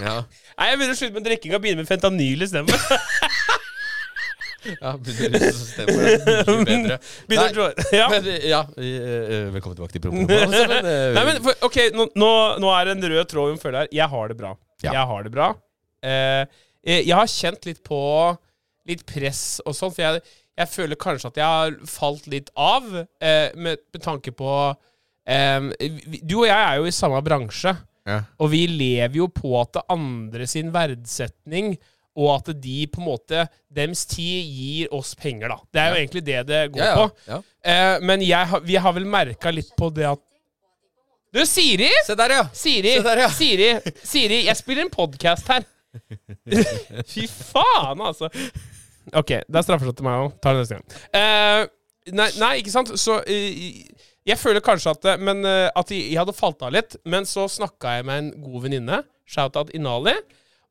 Ja. 0.01 0.21
Nei, 0.55 0.67
Jeg 0.69 0.77
begynner 0.79 0.95
å 0.95 0.97
slutte 0.97 1.15
med 1.17 1.25
drikkinga 1.27 1.57
og 1.57 1.63
begynne 1.65 1.83
med 1.83 1.89
fentanyl 1.89 2.45
isteden. 2.45 2.69
ja 4.69 4.93
begynner 5.01 5.45
å 5.47 5.53
stemme 5.57 5.95
mye 5.97 6.17
bedre. 7.31 7.67
Nei, 7.81 7.97
ja. 7.97 8.09
men, 8.11 8.29
ja, 8.47 8.61
eh, 8.77 8.91
eh, 8.91 9.47
velkommen 9.55 9.79
tilbake 9.79 9.97
til. 9.97 10.11
Altså, 10.11 10.65
men, 10.73 10.89
eh, 10.91 11.07
Nei, 11.17 11.25
men 11.29 11.41
for, 11.45 11.57
ok, 11.69 11.79
nå, 11.97 12.37
nå, 12.61 12.73
er 12.75 12.89
det 12.89 12.97
en 12.97 13.09
rød 13.15 13.31
tråd 13.31 13.55
hun 13.55 13.61
føler 13.61 13.83
her. 13.83 13.91
Jeg 14.01 14.09
har 14.13 14.31
det 14.31 14.37
bra. 14.39 14.53
Ja. 14.83 14.93
Jeg 14.93 15.09
har 15.13 15.25
det 15.25 15.33
bra. 15.33 15.49
Eh, 16.01 16.61
jeg 16.81 17.13
har 17.13 17.29
kjent 17.29 17.67
litt 17.69 17.81
på 17.85 18.01
litt 18.89 19.03
press 19.05 19.61
og 19.65 19.75
sånn, 19.77 19.93
for 19.93 20.01
jeg, 20.01 20.23
jeg 20.57 20.71
føler 20.71 20.99
kanskje 20.99 21.31
at 21.31 21.39
jeg 21.41 21.57
har 21.57 21.75
falt 21.89 22.27
litt 22.31 22.49
av 22.57 22.87
eh, 22.97 23.53
med, 23.53 23.83
med 23.93 24.03
tanke 24.03 24.33
på 24.35 24.51
eh, 25.29 25.69
Du 26.25 26.41
og 26.41 26.47
jeg 26.49 26.57
er 26.57 26.79
jo 26.81 26.89
i 26.89 26.95
samme 26.95 27.21
bransje, 27.25 27.75
ja. 28.09 28.23
og 28.41 28.51
vi 28.53 28.65
lever 28.69 29.19
jo 29.21 29.29
på 29.33 29.53
at 29.61 29.75
det 29.77 29.85
andre 29.93 30.49
sin 30.49 30.73
verdsetning 30.73 31.75
og 32.17 32.27
at 32.33 32.49
de 32.59 32.77
på 32.91 32.99
en 32.99 33.07
måte 33.07 33.45
Dems 33.71 34.01
tid 34.11 34.43
gir 34.51 34.91
oss 34.95 35.13
penger, 35.15 35.53
da. 35.53 35.57
Det 35.71 35.79
er 35.83 35.93
jo 35.93 35.99
egentlig 36.01 36.23
det 36.27 36.39
det 36.49 36.61
går 36.73 36.81
Ja, 36.83 36.89
ja, 36.91 37.37
på. 37.37 37.43
Eh, 37.63 37.93
men 38.03 38.25
jeg, 38.25 38.61
vi 38.67 38.75
har 38.83 38.95
vel 38.97 39.07
merka 39.07 39.53
litt 39.53 39.71
på 39.79 39.87
det 39.95 40.09
at 40.09 40.19
Du, 41.31 41.39
Siri! 41.47 41.87
Se 42.03 42.15
der, 42.19 42.33
ja. 42.35 42.47
Siri, 42.51 42.97
Se 42.97 43.05
der, 43.05 43.21
ja. 43.23 43.29
Siri, 43.31 43.69
Siri, 44.03 44.41
jeg 44.49 44.59
spiller 44.59 44.83
en 44.83 44.91
podkast 44.91 45.47
her. 45.53 45.63
Fy 47.13 47.23
faen, 47.31 48.01
altså. 48.03 48.27
OK, 49.15 49.31
det 49.47 49.59
er 49.59 49.63
straffeslått 49.65 49.97
til 50.01 50.07
meg 50.07 50.25
òg. 50.25 50.33
Tar 50.43 50.57
det 50.57 50.65
neste 50.65 50.77
gang. 50.81 50.99
Eh, 51.15 51.63
nei, 52.19 52.27
nei, 52.41 52.51
ikke 52.59 52.73
sant? 52.73 52.91
Så 52.99 53.21
eh, 53.23 53.79
jeg 54.27 54.37
føler 54.37 54.61
kanskje 54.63 54.91
at 54.93 55.07
Men 55.23 55.41
eh, 55.47 55.69
at 55.71 55.91
jeg, 55.91 56.11
jeg 56.11 56.19
hadde 56.19 56.35
falt 56.37 56.61
av 56.67 56.75
litt. 56.75 56.99
Men 57.07 57.27
så 57.27 57.47
snakka 57.51 57.95
jeg 57.97 58.07
med 58.11 58.25
en 58.25 58.29
god 58.43 58.67
venninne, 58.67 59.01
shout-out 59.31 59.71
Inali, 59.77 60.17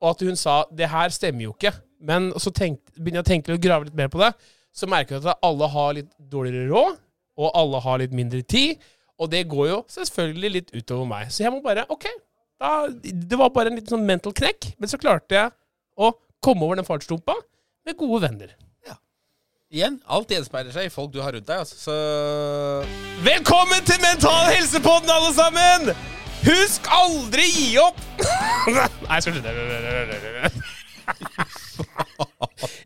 og 0.00 0.14
at 0.14 0.24
hun 0.24 0.38
sa 0.38 0.62
det 0.72 0.88
her 0.90 1.12
stemmer 1.14 1.46
jo 1.48 1.54
ikke. 1.54 1.74
Men 2.00 2.30
så 2.40 2.52
tenk, 2.56 2.80
begynner 2.96 3.20
jeg 3.20 3.26
å 3.26 3.30
tenke 3.30 3.54
og 3.54 3.62
grave 3.62 3.88
litt 3.88 3.98
mer 3.98 4.08
på 4.12 4.20
det. 4.22 4.32
Så 4.72 4.88
merker 4.88 5.18
jeg 5.18 5.26
at 5.28 5.44
alle 5.44 5.68
har 5.68 5.94
litt 5.98 6.10
dårligere 6.32 6.70
råd. 6.72 6.98
og 7.40 7.54
alle 7.56 7.78
har 7.80 8.00
litt 8.02 8.12
mindre 8.12 8.42
tid. 8.42 8.80
Og 9.20 9.30
det 9.32 9.46
går 9.48 9.68
jo 9.70 9.78
selvfølgelig 9.88 10.50
litt 10.56 10.74
utover 10.74 11.06
meg. 11.08 11.30
Så 11.32 11.44
jeg 11.44 11.52
må 11.54 11.62
bare 11.64 11.86
OK. 11.88 12.04
Da, 12.60 12.88
det 12.92 13.38
var 13.40 13.52
bare 13.54 13.72
en 13.72 13.78
liten 13.78 13.94
sånn 13.94 14.04
mental 14.04 14.34
knekk, 14.36 14.74
men 14.76 14.90
så 14.90 15.00
klarte 15.00 15.32
jeg 15.36 15.52
å 15.96 16.10
komme 16.44 16.66
over 16.66 16.76
den 16.76 16.88
fartsdumpa 16.88 17.38
med 17.88 17.96
gode 17.96 18.26
venner. 18.26 18.52
Ja. 18.84 18.98
Igjen, 19.72 19.96
alt 20.04 20.32
gjenspeiler 20.32 20.74
seg 20.74 20.90
i 20.90 20.92
folk 20.92 21.14
du 21.14 21.22
har 21.24 21.32
rundt 21.32 21.48
deg. 21.48 21.64
Altså. 21.64 21.80
Så 21.80 23.24
Velkommen 23.24 23.84
til 23.88 24.00
Mental 24.04 24.52
Helsepodden, 24.52 25.08
alle 25.16 25.32
sammen! 25.36 26.19
Husk 26.40 26.86
aldri 26.94 27.44
gi 27.52 27.78
opp! 27.82 27.98
Nei, 28.70 28.86
jeg 29.18 29.22
skal 29.24 29.34
slutte. 29.36 29.50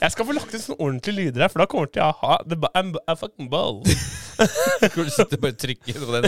Jeg 0.04 0.12
skal 0.12 0.26
få 0.28 0.34
lagt 0.36 0.52
ut 0.54 0.60
sånne 0.62 0.78
ordentlige 0.82 1.16
lyder 1.18 1.44
her, 1.44 1.50
for 1.52 1.62
da 1.62 1.66
kommer 1.70 1.90
til 1.92 2.02
å 2.04 2.10
ha 2.20 2.36
the, 2.48 2.58
I'm, 2.76 2.92
a 3.10 3.14
fucking 3.18 3.48
ball. 3.52 3.80
Skulle 3.86 5.06
du 5.08 5.12
sitter 5.14 5.40
bare 5.40 5.54
og 5.54 5.60
trykker 5.62 6.00
på 6.02 6.16
den 6.16 6.24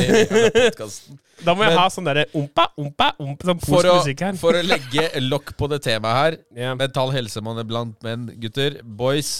podkasten? 0.54 1.18
Da 1.44 1.54
må 1.56 1.66
jeg 1.66 1.74
Men- 1.74 1.80
ha 1.82 1.86
sånn 1.92 2.06
derre 2.08 2.24
ompa, 2.38 2.68
ompa, 2.80 3.10
ompa, 3.22 3.48
sånn 3.50 3.60
For 3.66 3.90
å, 3.90 3.96
her. 4.06 4.38
for 4.40 4.56
å 4.56 4.62
legge 4.64 5.08
lokk 5.26 5.52
på 5.58 5.68
det 5.72 5.82
temaet 5.84 6.16
her 6.20 6.38
yeah. 6.56 6.76
Mental 6.78 7.10
helsemann 7.12 7.60
blant 7.68 7.98
menn, 8.06 8.28
gutter, 8.40 8.78
boys. 8.82 9.34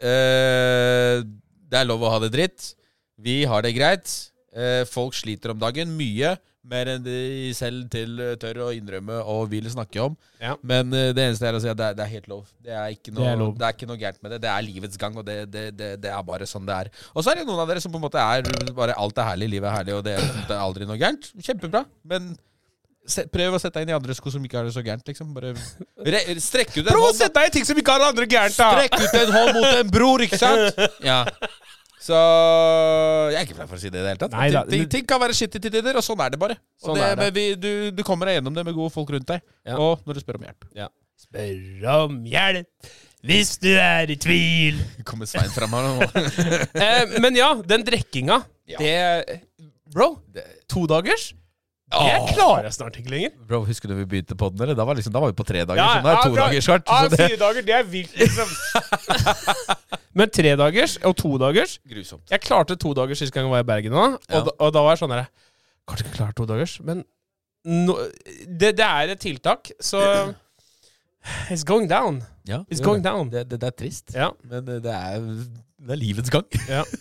Eh, 0.00 1.24
det 1.70 1.80
er 1.80 1.88
lov 1.88 2.04
å 2.04 2.12
ha 2.14 2.20
det 2.22 2.30
dritt. 2.36 2.74
Vi 3.20 3.42
har 3.48 3.64
det 3.66 3.74
greit. 3.76 4.12
Eh, 4.54 4.84
folk 4.88 5.14
sliter 5.18 5.52
om 5.52 5.60
dagen. 5.60 5.92
Mye 5.98 6.36
mer 6.68 6.90
enn 6.92 7.04
de 7.04 7.52
selv 7.56 7.86
til 7.92 8.18
eh, 8.20 8.34
tør 8.40 8.66
å 8.66 8.70
innrømme 8.76 9.20
og 9.32 9.46
vil 9.52 9.68
snakke 9.72 10.02
om. 10.04 10.16
Ja. 10.42 10.56
Men 10.66 10.92
eh, 10.96 11.10
det 11.16 11.24
eneste 11.24 11.46
jeg 11.46 11.54
har 11.54 11.58
å 11.58 11.62
si, 11.62 11.70
er 11.70 11.76
at 11.76 11.80
det 11.80 11.86
er, 11.88 11.96
det 11.96 12.04
er 12.04 12.12
helt 12.12 12.28
lov. 12.30 12.50
Det 12.60 12.74
er, 12.74 12.90
ikke 12.96 13.14
noe, 13.14 13.24
Det 13.24 13.32
er 13.32 13.40
det 13.62 13.68
er 13.68 13.78
ikke 13.78 13.88
noe 13.90 14.00
gærent 14.02 14.20
med 14.20 14.34
det. 14.34 14.42
Det 14.44 14.52
er 14.52 14.66
livets 14.66 15.00
gang, 15.00 15.16
og 15.16 15.26
det, 15.26 15.38
det, 15.78 16.12
er 16.12 16.20
bare 16.26 16.48
sånn 16.50 16.68
det 16.68 16.76
er. 16.76 16.92
Og 17.14 17.24
så 17.24 17.32
er 17.32 17.40
det 17.40 17.48
noen 17.48 17.64
av 17.64 17.72
dere 17.72 17.82
som 17.84 17.94
på 17.94 18.00
en 18.00 18.04
måte 18.04 18.20
er 18.20 18.44
bare 18.76 18.98
alt 19.00 19.18
er 19.18 19.32
herlig, 19.32 19.50
livet 19.56 19.70
er 19.70 19.78
herlig, 19.78 19.96
og 19.96 20.06
det 20.06 20.18
er, 20.20 20.54
aldri 20.60 20.88
noe 20.88 21.00
gærent. 21.00 21.32
Kjempebra. 21.40 21.86
Men 22.10 22.34
prøv 23.32 23.56
å 23.56 23.62
sette 23.62 23.78
deg 23.78 23.88
inn 23.88 23.94
i 23.94 23.96
andre 23.96 24.14
sko 24.14 24.30
som 24.30 24.44
ikke 24.44 24.60
har 24.60 24.68
det 24.68 24.76
så 24.76 24.84
gærent, 24.84 25.06
liksom. 25.08 25.32
Bare 25.34 25.54
re, 25.56 26.22
strekk 26.44 26.76
ut 26.76 26.84
en 26.84 26.92
Prøv 26.92 27.08
å 27.08 27.16
sette 27.16 27.40
deg 27.40 27.48
i 27.48 27.56
ting 27.56 27.66
som 27.68 27.80
ikke 27.80 27.96
har 27.96 28.04
det 28.04 28.12
andre 28.12 28.28
gærent! 28.30 28.58
Strekk 28.60 29.00
ut 29.00 29.18
en 29.22 29.34
hånd 29.38 29.52
mot 29.56 29.70
en 29.80 29.92
bror, 29.96 30.28
ikke 30.28 30.40
sant? 30.40 30.84
Ja. 31.10 31.24
Så 32.00 32.16
Jeg 33.30 33.36
er 33.36 33.44
ikke 33.44 33.58
flau 33.58 33.68
for 33.68 33.76
å 33.76 33.82
si 33.82 33.90
det 33.92 34.00
i 34.00 34.04
det 34.04 34.12
hele 34.14 34.22
tatt. 34.22 34.32
Nei 34.32 34.48
da, 34.54 34.62
ting, 34.68 34.86
ting, 34.88 35.04
kan 35.08 35.20
være 35.20 35.36
skittig 35.36 35.60
til 35.60 35.74
tider, 35.74 35.98
og 36.00 36.04
sånn 36.06 36.22
er 36.24 36.32
det 36.32 36.40
bare. 36.40 36.56
Sånn 36.80 36.96
det, 36.96 37.10
det. 37.12 37.18
Men 37.20 37.34
vi, 37.36 37.44
du, 37.60 37.70
du 37.92 38.02
kommer 38.06 38.30
deg 38.30 38.38
gjennom 38.38 38.56
det 38.56 38.64
med 38.70 38.76
gode 38.78 38.92
folk 38.94 39.12
rundt 39.12 39.28
deg, 39.28 39.44
Ja. 39.68 39.76
og 39.76 40.06
når 40.08 40.16
du 40.16 40.24
spør 40.24 40.40
om 40.40 40.48
hjelp. 40.48 40.66
Spør 41.20 41.88
om 41.98 42.18
hjelp 42.24 42.90
hvis 43.28 43.58
du 43.60 43.68
er 43.76 44.08
i 44.08 44.16
tvil. 44.16 44.78
Kommer 45.04 45.28
Svein 45.28 45.50
fram 45.52 45.74
her 45.76 45.90
nå? 45.90 46.08
Eh, 46.86 47.18
men 47.20 47.36
ja, 47.36 47.52
den 47.68 47.84
drikkinga, 47.84 48.40
Ja. 48.70 48.80
det 48.80 49.42
Bro, 49.90 50.14
to 50.70 50.86
dagers? 50.88 51.34
Det 51.90 52.34
klarer 52.36 52.68
jeg 52.68 52.76
snart 52.76 52.96
ikke 53.00 53.10
lenger. 53.10 53.32
Bro, 53.48 53.64
Husker 53.66 53.90
du 53.90 53.96
vi 53.98 54.04
begynte 54.06 54.36
på 54.38 54.48
den? 54.54 54.62
eller? 54.62 54.76
Da 54.78 54.86
var, 54.86 54.94
liksom, 54.94 55.12
da 55.12 55.20
var 55.20 55.32
vi 55.32 55.36
på 55.40 55.44
tre 55.44 55.64
dager. 55.66 55.80
Ja, 55.82 55.88
sånn 55.98 56.06
nå 56.06 56.12
er 56.12 56.16
ja, 56.16 56.22
to 56.22 56.36
bra. 56.36 56.44
dager 56.46 56.64
snart. 56.64 56.86
Ja, 56.86 57.08
fire 57.18 57.38
dager, 57.40 57.66
det 57.66 57.74
er 57.74 57.88
vilt, 57.90 58.14
liksom. 58.14 58.52
Men 60.14 60.30
tre 60.34 60.56
dagers 60.58 60.96
og 61.06 61.14
to 61.16 61.36
dagers 61.38 61.78
Grusomt. 61.88 62.24
Jeg 62.30 62.40
klarte 62.42 62.74
to 62.76 62.90
dager 62.98 63.14
sist 63.14 63.32
gang 63.32 63.44
jeg 63.46 63.52
var 63.52 63.60
i 63.62 63.68
Bergen 63.68 63.92
nå, 63.94 64.04
og, 64.16 64.20
Ja. 64.30 64.40
da, 64.44 64.50
og 64.58 64.72
da 64.74 64.82
var 64.82 64.96
jeg 64.96 65.02
sånn 65.04 65.14
her 65.14 65.26
Kanskje 65.88 66.04
ikke 66.06 66.16
klare 66.16 66.32
to 66.38 66.46
dagers, 66.46 66.80
men 66.84 67.04
nå- 67.66 67.98
det, 68.46 68.76
det 68.78 68.86
er 68.86 69.08
et 69.14 69.20
tiltak, 69.20 69.70
så 69.80 70.00
It's 71.52 71.64
going 71.68 71.86
down. 71.90 72.22
Ja, 72.48 72.62
It's 72.72 72.80
going 72.82 73.02
down. 73.04 73.28
det, 73.30 73.48
det, 73.50 73.60
det 73.60 73.66
er 73.68 73.76
trist, 73.76 74.14
Ja. 74.14 74.30
men 74.42 74.64
det 74.64 74.82
det 74.82 74.92
er, 74.94 75.20
det 75.20 75.90
er 75.90 75.96
livets 76.00 76.30
gang. 76.30 76.46
ja. 76.68 76.84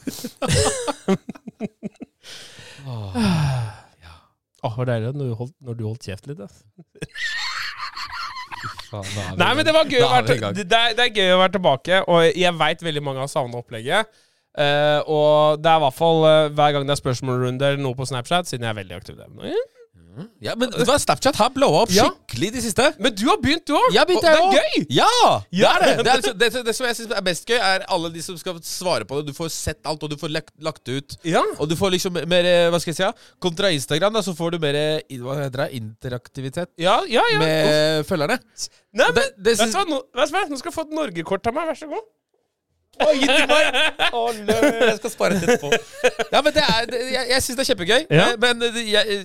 Åh. 2.86 3.16
Åh, 4.64 4.72
det 4.72 4.78
var 4.78 4.86
deilig 4.90 5.14
når 5.16 5.30
du 5.30 5.36
holdt, 5.40 5.54
når 5.64 5.74
du 5.80 5.84
holdt 5.88 6.04
kjeft 6.04 6.28
litt. 6.28 6.40
ass. 6.44 6.64
Faen, 6.80 8.10
da 8.10 8.66
er 8.66 8.74
vi 8.74 8.79
Nei, 9.40 9.52
men 9.58 9.68
det 9.68 9.76
var 9.76 9.90
gøy 9.90 10.02
å 10.02 10.10
være, 10.12 10.38
det, 10.58 10.66
det 10.70 10.80
er, 10.80 10.96
er 11.06 11.14
gøy 11.14 11.36
å 11.36 11.42
være 11.44 11.56
tilbake, 11.58 12.02
og 12.10 12.40
jeg 12.42 12.58
veit 12.60 12.84
veldig 12.86 13.04
mange 13.06 13.24
har 13.24 13.32
savna 13.32 13.62
opplegget. 13.62 14.10
Uh, 14.60 15.00
og 15.06 15.62
det 15.62 15.70
er 15.70 15.78
i 15.78 15.84
hvert 15.86 15.96
fall 15.96 16.24
uh, 16.26 16.48
hver 16.58 16.74
gang 16.76 16.88
det 16.88 16.96
er 16.96 17.00
spørsmålrunde 17.00 17.68
eller 17.68 17.84
noe 17.84 17.96
på 17.96 18.08
Snapchat, 18.10 18.50
siden 18.50 18.66
jeg 18.66 18.74
er 18.74 18.80
veldig 18.82 18.98
aktiv 18.98 19.20
der. 19.20 19.30
Ja, 20.42 20.56
men 20.58 20.72
vet 20.72 20.82
du 20.82 20.90
hva? 20.90 20.96
Snapchat 21.00 21.36
har 21.40 21.50
blowa 21.56 21.84
opp 21.86 21.92
Ja. 21.94 22.08
skikkelig 22.10 22.50
de 22.56 22.62
siste. 22.66 22.86
men 23.00 23.14
du 23.16 23.26
har 23.30 23.38
begynt, 23.38 23.64
du 23.68 23.74
òg! 23.78 23.94
Jeg 23.94 24.08
begynte, 24.08 24.26
det 24.26 24.40
er 24.40 24.42
også. 24.42 24.58
gøy! 24.58 24.86
Ja! 24.90 25.40
Det 25.40 25.60
Ja. 25.62 25.72
er 25.76 25.80
det. 25.86 26.04
Det, 26.04 26.12
er 26.12 26.18
liksom, 26.22 26.38
det, 26.40 26.66
det 26.66 26.76
som 26.76 26.86
jeg 26.88 26.96
syns 26.98 27.12
er 27.12 27.22
best 27.28 27.46
gøy, 27.48 27.58
er 27.58 27.86
alle 27.88 28.10
de 28.14 28.22
som 28.26 28.38
skal 28.38 28.60
svare 28.64 29.06
på 29.06 29.20
det. 29.20 29.28
Du 29.30 29.34
får 29.38 29.50
sett 29.54 29.80
alt, 29.86 30.04
og 30.04 30.10
du 30.10 30.18
får 30.18 30.30
lagt, 30.34 30.52
lagt 30.60 30.84
det 30.86 30.98
ut. 31.00 31.18
Ja. 31.24 31.44
Og 31.60 31.70
du 31.70 31.76
får 31.80 31.92
liksom 31.96 32.14
mer 32.28 32.44
eh, 32.46 32.70
Hva 32.74 32.80
skal 32.82 32.92
jeg 32.94 33.00
si? 33.00 33.04
ja? 33.04 33.12
Kontra 33.40 33.72
Instagram, 33.72 34.14
da, 34.14 34.22
så 34.26 34.36
får 34.36 34.52
du 34.52 34.60
mer 34.60 34.76
eh, 34.76 35.18
Hva 35.22 35.38
heter 35.44 35.66
det? 35.66 35.70
Interaktivitet 35.80 36.70
Ja, 36.78 37.02
ja, 37.08 37.22
ja. 37.32 37.40
med 37.40 38.06
følgerne. 38.10 38.40
Nei, 38.94 39.06
men, 39.06 39.14
Det, 39.16 39.28
det 39.38 39.52
vet 39.56 39.60
syns 39.62 39.76
du 39.76 39.78
hva? 39.80 39.86
Nå, 39.90 40.02
vet 40.16 40.32
du 40.32 40.36
hva? 40.40 40.46
Nå 40.50 40.58
skal 40.64 40.72
du 40.72 40.76
få 40.76 40.88
et 40.88 40.96
Norgekort 41.00 41.48
av 41.48 41.54
meg, 41.54 41.68
vær 41.70 41.78
så 41.80 41.88
god. 41.92 42.08
Å, 43.06 43.14
gi 43.16 43.28
til 43.30 43.46
meg! 43.48 43.76
Å, 44.12 44.24
lø, 44.36 44.56
jeg 44.90 44.96
skal 44.98 45.12
spare 45.14 45.38
det 45.40 45.46
etterpå. 45.54 45.70
Ja, 46.34 46.42
men 46.44 46.52
det 46.56 46.64
er, 46.66 46.88
det, 46.90 46.98
jeg 47.14 47.30
jeg 47.30 47.44
syns 47.46 47.56
det 47.60 47.64
er 47.64 47.70
kjempegøy. 47.70 48.02
Ja. 48.12 48.26
Eh, 48.34 48.40
Men 48.42 48.60
det- 48.60 48.88
jeg, 48.92 49.22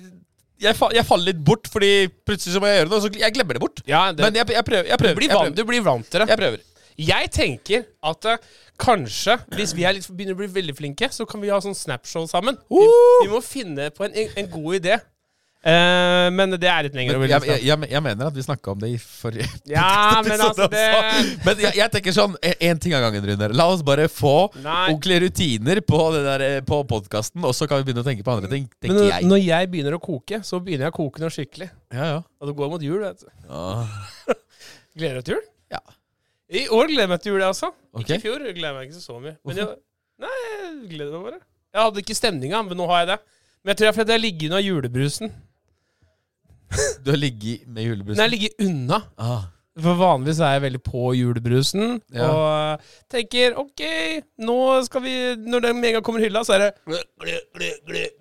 jeg, 0.62 0.76
fa- 0.78 0.92
jeg 0.94 1.04
faller 1.08 1.32
litt 1.32 1.40
bort, 1.44 1.66
fordi 1.72 2.08
plutselig 2.26 2.54
så 2.54 2.60
må 2.62 2.68
jeg 2.70 2.82
gjøre 2.82 2.92
noe. 2.92 3.00
Så 3.04 3.10
jeg 3.18 3.34
glemmer 3.34 3.58
det 3.58 3.62
bort. 3.64 3.82
Ja, 3.88 4.06
det, 4.12 4.22
Men 4.26 4.38
jeg, 4.38 4.46
jeg 4.54 4.64
prøver. 4.68 4.86
Jeg 4.92 4.98
du, 5.02 5.08
blir 5.18 5.34
vant, 5.34 5.56
du 5.56 5.64
blir 5.68 5.82
vant 5.86 6.06
til 6.10 6.22
det. 6.24 6.28
Jeg 6.30 6.40
prøver. 6.40 6.62
Jeg 6.94 7.30
tenker 7.34 7.86
at 8.06 8.26
uh, 8.30 8.36
kanskje, 8.78 9.34
hvis 9.56 9.72
vi 9.74 9.82
er 9.82 9.96
litt, 9.96 10.06
begynner 10.14 10.36
å 10.36 10.38
bli 10.38 10.46
veldig 10.60 10.76
flinke, 10.78 11.08
så 11.10 11.26
kan 11.26 11.42
vi 11.42 11.50
ha 11.50 11.58
sånn 11.64 11.74
Snapshow 11.74 12.28
sammen. 12.30 12.54
Vi, 12.70 12.84
vi 13.24 13.32
må 13.32 13.40
finne 13.42 13.88
på 13.90 14.06
en, 14.06 14.14
en 14.14 14.50
god 14.52 14.78
idé. 14.78 15.00
Eh, 15.64 16.26
men 16.36 16.52
det 16.60 16.68
er 16.68 16.84
litt 16.84 16.96
lenger. 16.96 17.16
Men 17.16 17.30
jeg, 17.30 17.44
jeg, 17.48 17.60
jeg, 17.64 17.88
jeg 17.88 18.02
mener 18.04 18.28
at 18.28 18.34
vi 18.36 18.42
snakka 18.44 18.74
om 18.74 18.80
det 18.82 18.90
i 18.92 18.98
forrige 19.00 19.46
Ja, 19.72 20.20
men 20.20 20.42
altså 20.44 20.66
det. 20.68 20.82
Men 21.46 21.62
jeg, 21.62 21.72
jeg 21.78 21.92
tenker 21.94 22.12
sånn 22.12 22.34
Én 22.52 22.82
ting 22.82 22.92
av 22.92 23.00
gangen, 23.06 23.24
Rune. 23.30 23.48
La 23.56 23.66
oss 23.72 23.80
bare 23.86 24.04
få 24.12 24.50
Nei. 24.58 24.90
ordentlige 24.92 25.22
rutiner 25.24 25.80
på, 25.88 26.00
der, 26.18 26.44
eh, 26.44 26.58
på 26.68 26.82
podkasten, 26.90 27.40
og 27.48 27.56
så 27.56 27.68
kan 27.70 27.80
vi 27.80 27.88
begynne 27.88 28.04
å 28.04 28.08
tenke 28.10 28.26
på 28.26 28.34
andre 28.34 28.50
ting. 28.52 28.66
Men 28.84 28.92
når, 28.98 29.08
jeg. 29.08 29.28
når 29.30 29.40
jeg 29.40 29.70
begynner 29.72 29.96
å 29.96 30.02
koke, 30.04 30.42
så 30.44 30.60
begynner 30.60 30.90
jeg 30.90 30.96
å 30.96 30.98
koke 30.98 31.24
noe 31.24 31.32
skikkelig. 31.32 31.70
Ja, 31.96 32.10
ja. 32.12 32.20
Og 32.42 32.50
det 32.50 32.56
går 32.60 32.72
mot 32.74 32.84
jul. 32.84 33.00
vet 33.06 33.24
du. 33.24 33.32
Ja. 33.48 34.36
Gleder 35.00 35.16
du 35.16 35.22
deg 35.22 35.30
til 35.30 35.36
jul? 35.38 35.48
Ja. 35.72 35.80
I 36.54 36.66
år 36.68 36.92
gleder 36.92 37.06
jeg 37.06 37.12
meg 37.14 37.24
til 37.24 37.32
jul, 37.32 37.40
jeg 37.40 37.54
også. 37.56 37.72
Okay. 37.94 38.04
Ikke 38.04 38.20
i 38.20 38.24
fjor. 38.26 38.44
gleder 38.50 38.68
jeg 38.68 38.76
meg 38.76 38.92
ikke 38.92 39.00
så 39.00 39.16
mye. 39.16 39.34
Men 39.48 39.62
jeg, 39.62 39.72
nei, 40.20 40.34
jeg 40.44 40.76
gleder 40.92 41.16
meg 41.16 41.26
bare. 41.30 41.40
Jeg 41.72 41.82
hadde 41.88 42.04
ikke 42.04 42.20
stemninga, 42.20 42.60
men 42.68 42.78
nå 42.78 42.92
har 42.92 43.02
jeg 43.06 43.12
det. 43.14 43.18
Men 43.64 43.72
jeg 43.72 43.80
tror 43.80 43.86
det 43.86 43.90
er 43.94 43.96
fordi 43.96 44.18
jeg 44.18 44.24
ligger 44.26 44.52
unna 44.52 44.60
julebrusen. 44.60 45.34
Du 47.04 47.10
har 47.12 47.18
ligget 47.20 47.66
med 47.68 47.82
julebrusen? 47.84 48.22
jeg 48.22 48.30
ligger 48.30 48.48
unna. 48.66 49.02
Ah. 49.18 49.42
For 49.74 49.94
vanligvis 49.98 50.38
er 50.38 50.52
jeg 50.54 50.62
veldig 50.62 50.80
på 50.86 51.00
julebrusen. 51.18 51.96
Ja. 52.14 52.28
Og 52.30 52.80
tenker 53.10 53.56
OK, 53.58 53.82
nå 54.38 54.58
skal 54.86 55.02
vi 55.02 55.14
Når 55.36 55.64
den 55.64 55.80
med 55.80 55.88
en 55.88 55.94
gang 55.96 56.04
kommer 56.06 56.22
i 56.22 56.28
hylla, 56.28 56.44
så 56.46 56.54
er 56.54 56.58
det 56.62 56.70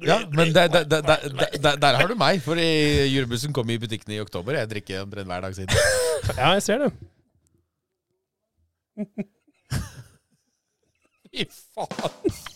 Ja, 0.08 0.18
men 0.34 0.50
der, 0.56 0.68
der, 0.68 0.84
der, 0.84 1.02
der, 1.02 1.30
der, 1.62 1.76
der 1.76 2.00
har 2.00 2.08
du 2.10 2.16
meg. 2.18 2.42
For 2.42 2.58
julebrusen 2.58 3.54
kom 3.54 3.70
i 3.70 3.78
butikkene 3.78 4.16
i 4.18 4.20
oktober. 4.24 4.58
Jeg 4.58 4.70
drikker 4.72 5.02
omtrent 5.06 5.30
hver 5.30 5.42
dag 5.46 5.56
siden. 5.56 5.70
Ja, 6.38 6.54
jeg 6.56 6.64
ser 6.64 6.78
det. 6.78 6.92
Fy 11.34 11.46
faen. 11.50 12.52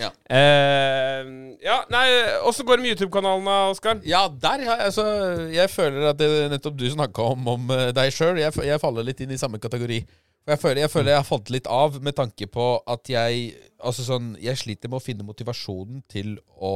Ja. 0.00 0.08
Uh, 0.32 1.56
ja, 1.60 1.76
nei, 1.92 2.06
åssen 2.48 2.64
går 2.66 2.78
det 2.78 2.84
med 2.84 2.94
YouTube-kanalen, 2.94 3.48
Oskar? 3.70 4.00
Ja, 4.06 4.22
der 4.42 4.62
jeg 4.64 4.86
altså 4.86 5.04
Jeg 5.52 5.70
føler 5.70 6.08
at 6.12 6.18
det 6.20 6.50
nettopp 6.54 6.78
du 6.78 6.86
snakka 6.90 7.26
om, 7.34 7.48
om 7.52 7.72
eh, 7.74 7.90
deg 7.96 8.12
sjøl. 8.14 8.40
Jeg, 8.40 8.54
jeg 8.64 8.80
faller 8.80 9.04
litt 9.06 9.20
inn 9.20 9.34
i 9.34 9.40
samme 9.40 9.60
kategori. 9.60 10.00
Jeg 10.48 10.58
føler, 10.58 10.80
jeg 10.86 10.90
føler 10.90 11.12
jeg 11.12 11.20
har 11.20 11.28
falt 11.28 11.50
litt 11.52 11.68
av 11.68 11.98
med 12.02 12.16
tanke 12.16 12.48
på 12.48 12.72
at 12.88 13.10
jeg 13.12 13.50
Altså 13.80 14.02
sånn 14.04 14.32
Jeg 14.40 14.58
sliter 14.60 14.90
med 14.90 14.98
å 14.98 15.04
finne 15.04 15.24
motivasjonen 15.24 16.02
til 16.08 16.34
å 16.56 16.72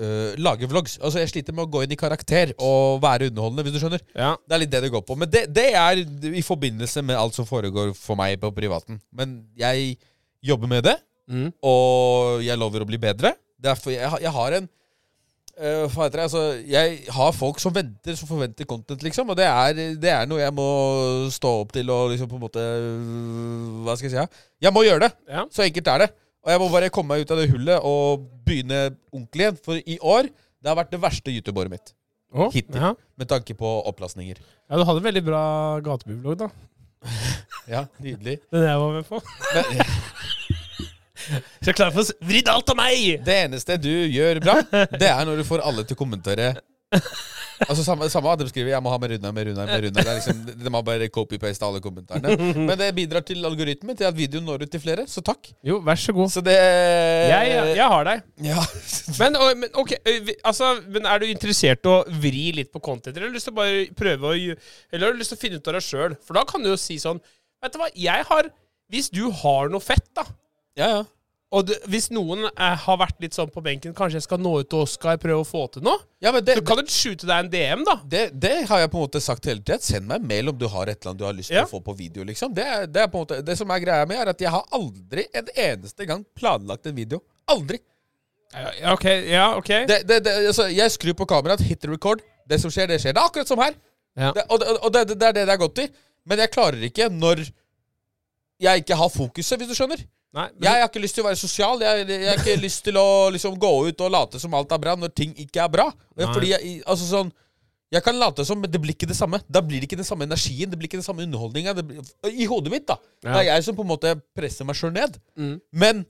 øh, 0.00 0.32
lage 0.40 0.68
vlogs. 0.70 0.96
Altså 1.00 1.20
Jeg 1.22 1.30
sliter 1.32 1.54
med 1.56 1.66
å 1.66 1.70
gå 1.70 1.84
inn 1.84 1.92
i 1.94 1.98
karakter 2.00 2.54
og 2.58 3.02
være 3.04 3.28
underholdende, 3.30 3.66
hvis 3.66 3.76
du 3.76 3.80
skjønner. 3.84 4.02
Ja. 4.16 4.32
Det 4.48 4.56
er 4.56 4.62
litt 4.64 4.72
det 4.72 4.82
det 4.86 4.92
går 4.96 5.04
på. 5.06 5.16
Men 5.20 5.30
det, 5.30 5.44
det 5.54 5.68
er 5.76 6.02
i 6.32 6.42
forbindelse 6.46 7.04
med 7.06 7.20
alt 7.20 7.36
som 7.38 7.48
foregår 7.48 7.92
for 7.98 8.18
meg 8.20 8.40
på 8.42 8.50
privaten. 8.56 8.98
Men 9.12 9.38
jeg 9.60 9.94
jobber 10.42 10.70
med 10.76 10.88
det, 10.88 10.96
Mm. 11.30 11.52
og 11.62 12.40
jeg 12.42 12.58
lover 12.58 12.82
å 12.82 12.86
bli 12.88 12.98
bedre. 12.98 13.30
Derfor 13.62 13.92
jeg, 13.94 14.02
jeg 14.24 14.32
har 14.34 14.54
en 14.56 14.64
uh, 15.60 15.84
heter 15.86 16.16
det? 16.16 16.24
Altså, 16.24 16.40
jeg 16.66 16.96
har 17.14 17.36
folk 17.36 17.60
som 17.62 17.74
venter, 17.76 18.16
som 18.18 18.26
forventer 18.26 18.66
content, 18.66 19.04
liksom. 19.06 19.30
Og 19.30 19.38
det 19.38 19.46
er, 19.46 19.78
det 20.00 20.10
er 20.10 20.26
noe 20.26 20.40
jeg 20.42 20.54
må 20.56 20.66
stå 21.30 21.52
opp 21.60 21.70
til 21.76 21.92
og 21.94 22.10
liksom 22.14 22.30
på 22.32 22.34
en 22.40 22.44
måte 22.48 22.64
Hva 23.84 23.94
skal 23.94 24.08
jeg 24.08 24.16
si? 24.16 24.18
ja? 24.18 24.26
Jeg 24.66 24.74
må 24.74 24.82
gjøre 24.86 25.04
det. 25.06 25.12
Ja. 25.30 25.44
Så 25.54 25.62
enkelt 25.68 25.92
er 25.94 26.04
det. 26.06 26.10
Og 26.40 26.50
jeg 26.54 26.60
må 26.62 26.68
bare 26.72 26.88
komme 26.94 27.12
meg 27.14 27.24
ut 27.26 27.32
av 27.34 27.40
det 27.42 27.50
hullet 27.52 27.84
og 27.84 28.22
begynne 28.48 28.78
ordentlig 29.12 29.44
igjen. 29.44 29.58
For 29.64 29.80
i 29.80 29.98
år 30.00 30.28
det 30.30 30.68
har 30.70 30.78
vært 30.78 30.92
det 30.94 31.00
verste 31.02 31.32
YouTube-året 31.34 31.72
mitt. 31.72 31.92
Oh, 32.32 32.46
Hittil. 32.54 32.78
Ja. 32.78 32.92
med 33.18 33.26
tanke 33.28 33.56
på 33.58 33.68
opplastninger. 33.90 34.38
ja, 34.38 34.76
du 34.78 34.84
hadde 34.86 35.00
en 35.02 35.06
veldig 35.08 35.22
bra 35.26 35.42
gatebyvlogg, 35.84 36.38
da. 36.44 36.50
Ja, 37.70 37.84
nydelig. 38.02 38.38
Den 38.50 38.64
jeg 38.66 38.78
var 38.80 38.92
med 38.96 39.04
på. 39.06 39.20
Men 39.54 39.82
Så 41.30 41.68
jeg 41.68 41.72
er 41.74 41.76
klar 41.76 41.92
for 41.94 42.00
å 42.02 42.06
s- 42.06 42.46
alt 42.50 42.70
av 42.72 42.76
meg! 42.78 43.20
det 43.26 43.34
eneste 43.44 43.76
du 43.78 43.90
gjør 43.90 44.40
bra, 44.42 44.54
det 44.72 45.06
er 45.10 45.26
når 45.28 45.42
du 45.42 45.44
får 45.46 45.62
alle 45.62 45.84
til 45.86 45.94
å 45.94 46.00
kommentere 46.00 46.54
Altså 47.60 47.84
Samme, 47.84 48.06
samme 48.08 48.30
at 48.32 48.40
de 48.40 48.46
skriver 48.48 48.70
'jeg 48.72 48.82
må 48.82 48.88
ha 48.88 48.96
med 48.98 49.10
Runar, 49.12 49.32
med 49.36 49.46
Runar', 49.46 49.66
med 49.68 49.82
Runar. 49.84 50.14
Liksom, 50.16 50.38
de 50.64 50.70
må 50.72 50.80
bare 50.82 51.08
copy-paste 51.12 51.66
alle 51.66 51.80
kommentarene. 51.84 52.32
Men 52.68 52.78
det 52.78 52.94
bidrar 52.96 53.20
til 53.20 53.44
algoritmen, 53.44 53.96
til 53.96 54.04
at 54.08 54.16
videoen 54.16 54.46
når 54.48 54.62
ut 54.64 54.70
til 54.72 54.80
flere. 54.80 55.04
Så 55.06 55.20
takk. 55.20 55.50
Jo, 55.62 55.76
vær 55.84 55.94
så 56.00 56.14
god. 56.16 56.30
Så 56.32 56.40
det 56.40 56.54
Jeg, 56.56 57.50
jeg, 57.76 57.84
har 57.84 58.04
deg. 58.08 58.22
Ja. 58.42 58.56
Men, 59.18 59.36
og- 59.36 59.56
men 59.60 59.68
ok, 59.74 59.92
altså, 60.44 60.80
men 60.88 61.04
er 61.04 61.18
du 61.18 61.26
interessert 61.26 61.84
i 61.84 61.88
å 61.92 61.98
vri 62.08 62.46
litt 62.56 62.72
på 62.72 62.80
content, 62.80 63.12
eller 63.16 63.26
har 63.28 63.32
du 63.34 63.36
lyst 63.36 63.50
til 63.50 63.52
å 63.52 63.60
bare 63.60 63.86
prøve 63.94 64.32
å 64.32 64.56
Eller 64.92 65.06
har 65.06 65.12
du 65.12 65.18
lyst 65.20 65.34
til 65.34 65.38
å 65.38 65.44
finne 65.44 65.56
ut 65.60 65.68
av 65.68 65.74
det 65.76 65.84
sjøl? 65.84 66.16
For 66.24 66.34
da 66.40 66.44
kan 66.48 66.62
du 66.64 66.70
jo 66.72 66.76
si 66.80 66.96
sånn 66.96 67.20
Vet 67.62 67.72
du 67.74 67.78
hva, 67.78 67.90
jeg 67.94 68.24
har 68.24 68.48
Hvis 68.90 69.10
du 69.12 69.30
har 69.30 69.68
noe 69.68 69.80
fett, 69.84 70.08
da 70.16 70.24
ja, 70.78 70.86
ja. 70.96 71.04
Og 71.50 71.64
det, 71.66 71.76
hvis 71.90 72.04
noen 72.14 72.44
eh, 72.46 72.76
har 72.84 72.98
vært 73.00 73.16
litt 73.24 73.34
sånn 73.34 73.48
på 73.50 73.58
benken 73.64 73.90
Kanskje 73.96 74.20
jeg 74.20 74.26
skal 74.28 74.38
nå 74.38 74.52
ut 74.60 74.68
til 74.70 74.84
Oskar, 74.84 75.16
prøve 75.18 75.42
å 75.42 75.46
få 75.48 75.64
til 75.74 75.82
noe? 75.82 75.98
ja 76.22 76.30
men 76.30 76.44
det, 76.46 76.54
Så 76.60 76.62
kan 76.68 76.78
du 76.78 76.92
shoote 76.94 77.26
deg 77.26 77.44
en 77.44 77.50
DM, 77.50 77.82
da. 77.88 77.96
det, 78.12 78.20
det 78.38 78.52
har 78.70 78.82
jeg 78.84 78.90
på 78.92 79.00
en 79.00 79.04
måte 79.08 79.22
sagt 79.24 79.48
hele 79.50 79.58
tida. 79.64 79.78
Send 79.82 80.06
meg 80.06 80.20
en 80.22 80.28
mail 80.30 80.52
om 80.52 80.58
du 80.60 80.66
har 80.70 80.86
et 80.92 81.00
eller 81.00 81.10
annet 81.10 81.18
du 81.22 81.26
har 81.26 81.34
lyst 81.34 81.50
til 81.50 81.58
Ja. 81.58 81.64
å 81.66 81.72
få 81.72 81.80
på 81.82 81.96
video. 81.98 82.22
liksom 82.28 82.54
Det, 82.54 82.66
det, 82.94 83.02
er 83.02 83.10
på 83.10 83.18
en 83.18 83.24
måte, 83.26 83.40
det 83.42 83.56
som 83.58 83.70
er 83.74 83.82
greia 83.82 84.06
med, 84.06 84.20
er 84.22 84.30
at 84.34 84.44
jeg 84.46 84.52
har 84.54 84.62
aldri 84.78 85.26
en 85.34 85.50
eneste 85.66 86.06
gang 86.06 86.22
planlagt 86.38 86.86
en 86.86 86.94
video. 86.94 87.18
Aldri. 87.50 87.80
Ja, 88.54 88.92
ok, 88.94 89.04
ja, 89.30 89.48
ok. 89.58 89.68
Det, 89.90 89.98
det, 90.06 90.20
det, 90.26 90.36
altså, 90.52 90.68
jeg 90.74 90.90
skrur 90.94 91.14
på 91.18 91.26
kameraet, 91.34 91.62
hit 91.66 91.84
record. 91.90 92.22
Det 92.50 92.60
som 92.62 92.70
skjer, 92.70 92.88
det 92.90 93.00
skjer. 93.02 93.14
Det 93.14 93.22
er 93.22 93.26
akkurat 93.30 93.50
som 93.50 93.60
her. 93.62 93.74
Ja. 94.18 94.30
Det, 94.34 94.42
og 94.50 94.58
det, 94.62 94.70
og 94.78 94.94
det, 94.94 95.04
det 95.14 95.26
er 95.28 95.36
det 95.36 95.44
det 95.50 95.54
er 95.54 95.60
godt 95.66 95.82
i. 95.82 95.88
Men 96.30 96.38
jeg 96.42 96.50
klarer 96.54 96.82
ikke 96.86 97.06
når 97.14 97.44
jeg 98.60 98.82
ikke 98.82 98.98
har 98.98 99.10
fokuset, 99.14 99.58
hvis 99.58 99.70
du 99.70 99.74
skjønner. 99.78 100.02
Nei, 100.32 100.46
men, 100.54 100.62
Jeg 100.62 100.80
har 100.82 100.88
ikke 100.88 101.00
lyst 101.02 101.16
til 101.18 101.24
å 101.24 101.26
være 101.26 101.38
sosial. 101.40 101.80
Jeg, 101.82 102.04
jeg 102.08 102.28
har 102.30 102.38
ikke 102.38 102.56
lyst 102.66 102.84
til 102.86 102.98
å 103.00 103.06
liksom 103.34 103.56
gå 103.58 103.70
ut 103.88 104.00
og 104.06 104.12
late 104.14 104.38
som 104.42 104.54
alt 104.54 104.70
er 104.72 104.78
bra, 104.82 104.94
når 104.96 105.10
ting 105.16 105.32
ikke 105.42 105.64
er 105.64 105.70
bra. 105.72 105.88
Nei. 106.16 106.28
Fordi 106.30 106.52
jeg, 106.52 106.82
altså 106.86 107.08
sånn 107.08 107.32
Jeg 107.90 108.04
kan 108.06 108.14
late 108.14 108.44
som, 108.46 108.60
men 108.62 108.70
det 108.70 108.78
blir 108.78 108.94
ikke 108.94 109.08
det 109.10 109.16
samme. 109.18 109.40
Da 109.50 109.58
blir 109.66 109.82
det 109.82 109.88
ikke 109.88 109.98
den 109.98 110.06
samme 110.06 110.22
energien, 110.22 110.70
det 110.70 110.78
blir 110.78 110.86
ikke 110.86 111.00
den 111.00 111.06
samme 111.08 111.24
underholdninga. 111.26 111.72
det 111.74 111.82
blir- 111.88 112.30
I 112.30 112.46
hodet 112.46 112.70
mitt, 112.70 112.86
da. 112.86 112.94
Det 113.24 113.32
er 113.40 113.48
jeg 113.48 113.64
som 113.66 113.74
på 113.74 113.82
en 113.82 113.90
måte 113.90 114.12
presser 114.38 114.64
meg 114.68 114.76
sjøl 114.78 114.92
ned. 114.94 115.16
Mm. 115.34 115.56
Men 115.74 116.04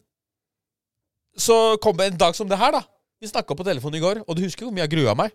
så 1.41 1.79
kom 1.81 1.97
det 1.97 2.11
en 2.13 2.19
dag 2.21 2.37
som 2.37 2.49
det 2.51 2.59
her, 2.61 2.73
da. 2.77 2.83
Vi 3.21 3.29
snakka 3.29 3.57
på 3.57 3.65
telefonen 3.65 3.97
i 3.97 4.03
går, 4.05 4.21
og 4.29 4.37
du 4.37 4.43
husker 4.45 4.67
hvor 4.67 4.73
mye 4.77 4.85
jeg 4.85 4.93
grua 4.99 5.15
meg? 5.17 5.33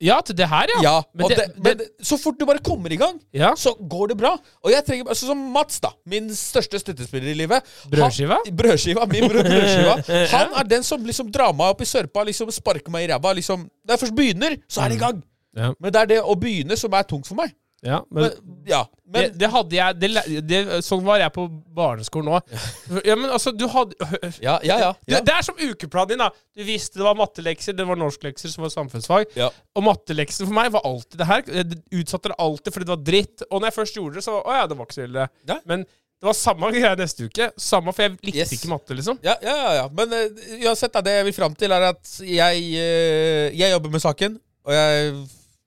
Ja, 0.00 0.20
til 0.22 0.36
det 0.38 0.46
her, 0.48 0.66
ja. 0.76 0.82
Ja, 0.82 1.02
Men 1.14 1.28
det- 1.28 1.36
det, 1.38 1.62
men 1.64 1.80
så 2.06 2.16
fort 2.22 2.36
du 2.38 2.44
bare 2.46 2.58
kommer 2.62 2.92
i 2.92 2.96
gang, 2.96 3.16
Ja. 3.34 3.50
så 3.56 3.72
går 3.90 4.08
det 4.08 4.16
bra. 4.18 4.36
Og 4.64 4.70
jeg 4.70 4.84
trenger 4.86 5.08
altså 5.08 5.26
Som 5.26 5.38
Mats, 5.52 5.80
da. 5.80 5.88
Min 6.06 6.28
største 6.34 6.78
støttespiller 6.78 7.30
i 7.30 7.34
livet. 7.34 7.62
Brødskiva? 7.90 8.36
Han, 8.46 8.56
brødskiva, 8.56 9.06
Min 9.10 9.26
bror 9.28 9.42
brødskiva. 9.42 9.96
Han 10.36 10.48
er 10.56 10.62
den 10.70 10.82
som 10.82 11.02
liksom 11.04 11.32
drar 11.32 11.52
meg 11.52 11.66
opp 11.74 11.80
i 11.82 11.84
sørpa, 11.84 12.24
liksom 12.24 12.50
sparker 12.54 12.90
meg 12.94 13.08
i 13.08 13.12
ræva. 13.12 13.32
Liksom. 13.34 13.58
Når 13.86 13.92
jeg 13.96 13.98
først 14.04 14.14
begynner, 14.14 14.56
så 14.68 14.80
er 14.84 14.88
det 14.88 14.96
i 14.96 15.02
gang. 15.02 15.22
Ja. 15.56 15.72
Men 15.80 15.92
det 15.92 16.00
er 16.00 16.06
det 16.06 16.20
å 16.22 16.34
begynne 16.38 16.76
som 16.76 16.92
er 16.94 17.02
tungt 17.02 17.26
for 17.26 17.34
meg. 17.34 17.50
Ja 17.86 18.00
men, 18.10 18.22
Men, 18.24 18.54
ja, 18.66 18.80
men 19.06 19.22
det, 19.22 19.38
det 19.38 19.48
hadde 19.52 19.76
jeg 19.76 19.98
det, 20.00 20.08
det, 20.50 20.60
Sånn 20.82 21.04
var 21.06 21.20
jeg 21.22 21.30
på 21.36 21.44
barneskolen 21.78 22.32
òg. 22.34 22.56
Ja, 23.08 23.14
men 23.14 23.30
altså, 23.30 23.52
du 23.54 23.68
hadde 23.70 23.94
Ja, 24.46 24.56
ja, 24.66 24.78
ja. 24.82 24.90
Du, 24.98 25.14
ja. 25.14 25.20
det 25.22 25.36
er 25.36 25.46
som 25.46 25.60
ukeplanen 25.60 26.16
din. 26.16 26.24
da 26.24 26.30
Du 26.58 26.64
visste 26.66 26.98
det 26.98 27.06
var 27.06 27.14
mattelekser, 27.18 27.76
det 27.78 27.86
var 27.86 28.00
norsklekser 28.00 28.50
som 28.50 28.66
var 28.66 28.74
samfunnsfag. 28.74 29.30
Ja. 29.38 29.52
Og 29.78 29.86
mattelekser 29.86 30.48
for 30.48 30.58
meg 30.58 30.72
var 30.74 30.84
alltid 30.88 31.22
det 31.22 31.30
her. 31.30 31.46
Jeg 31.60 31.80
utsatte 32.02 32.34
det 32.34 32.40
alltid 32.42 32.74
fordi 32.74 32.88
det 32.90 32.94
var 32.96 33.06
dritt. 33.12 33.46
Og 33.48 33.56
når 33.62 33.70
jeg 33.70 33.78
først 33.78 34.02
gjorde 34.02 34.18
det, 34.18 34.26
så 34.26 34.36
Å 34.42 34.58
ja, 34.58 34.66
det 34.66 34.78
var 34.78 34.88
ikke 34.90 34.98
så 34.98 35.06
ille. 35.06 35.30
Men 35.70 35.86
det 36.18 36.26
var 36.26 36.34
samme 36.34 36.68
greie 36.74 36.94
neste 36.98 37.28
uke. 37.30 37.50
Samme, 37.62 37.94
For 37.94 38.08
jeg 38.08 38.16
likte 38.18 38.42
Yes. 38.42 38.52
ikke 38.56 38.72
matte, 38.72 38.94
liksom. 38.98 39.20
Ja, 39.22 39.36
ja, 39.38 39.54
ja, 39.54 39.72
ja. 39.84 39.88
Men 39.94 40.10
uh, 40.10 40.46
uansett, 40.66 40.90
da, 40.94 41.02
det 41.06 41.14
jeg 41.20 41.28
vil 41.30 41.36
fram 41.36 41.54
til, 41.54 41.70
er 41.74 41.92
at 41.92 42.14
jeg, 42.26 42.64
uh, 42.74 43.44
jeg 43.54 43.70
jobber 43.70 43.94
med 43.94 44.02
saken, 44.02 44.38
og 44.66 44.74
jeg 44.74 45.12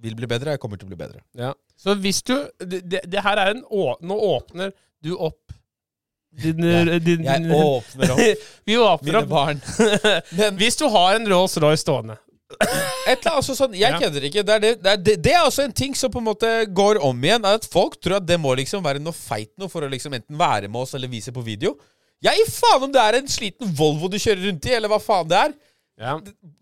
vil 0.01 0.15
bli 0.17 0.27
bedre. 0.29 0.55
Jeg 0.55 0.61
kommer 0.63 0.79
til 0.81 0.89
å 0.89 0.91
bli 0.91 0.99
bedre. 0.99 1.21
Ja. 1.37 1.53
Så 1.77 1.95
hvis 2.01 2.21
du 2.25 2.35
Det, 2.59 2.81
det, 3.05 3.21
her 3.23 3.37
er 3.41 3.55
en 3.55 3.63
å, 3.69 3.95
Nå 4.01 4.17
åpner 4.35 4.73
du 5.01 5.13
opp 5.15 5.53
din, 6.31 6.61
din 7.03 7.23
Jeg 7.25 7.47
åpner 7.51 8.13
opp 8.13 8.43
Vi 8.69 8.77
åpner 8.77 9.07
mine 9.11 9.23
opp. 9.23 9.31
barn. 9.31 9.61
Men 10.37 10.59
Hvis 10.61 10.77
du 10.79 10.85
har 10.91 11.17
en 11.19 11.27
Rolls 11.29 11.57
Royce 11.61 11.83
stående 11.85 12.17
et 13.07 13.15
eller 13.15 13.31
annet 13.31 13.37
altså 13.39 13.53
sånn, 13.55 13.73
Jeg 13.79 13.93
Ja. 13.93 13.99
kødder 14.01 14.25
ikke. 14.27 14.41
Det 14.43 14.53
er, 14.53 14.59
det, 14.59 14.71
det, 14.83 14.91
er, 14.91 15.21
det, 15.23 15.31
er 15.31 15.45
også 15.47 15.63
en 15.63 15.71
ting 15.73 15.95
som 15.95 16.11
på 16.11 16.19
en 16.19 16.25
måte 16.27 16.49
går 16.67 16.99
om 17.01 17.23
igjen. 17.23 17.45
At 17.47 17.63
Folk 17.71 17.95
tror 18.01 18.17
at 18.17 18.25
det 18.27 18.37
må 18.39 18.51
liksom 18.59 18.83
være 18.83 18.99
noe 18.99 19.15
feit 19.15 19.53
noe 19.57 19.71
for 19.71 19.85
å 19.85 19.89
liksom 19.91 20.13
enten 20.17 20.37
være 20.37 20.67
med 20.67 20.81
oss 20.83 20.91
eller 20.97 21.07
vise 21.11 21.31
på 21.31 21.43
video. 21.45 21.77
Jeg 22.21 22.37
gir 22.37 22.51
faen 22.53 22.83
om 22.85 22.91
det 22.93 23.01
er 23.01 23.17
en 23.21 23.31
sliten 23.31 23.71
Volvo 23.77 24.09
du 24.11 24.19
kjører 24.19 24.43
rundt 24.49 24.67
i, 24.67 24.73
eller 24.77 24.91
hva 24.91 24.99
faen 25.01 25.31
det 25.31 25.39
er. 25.39 25.55
ja. 26.03 26.17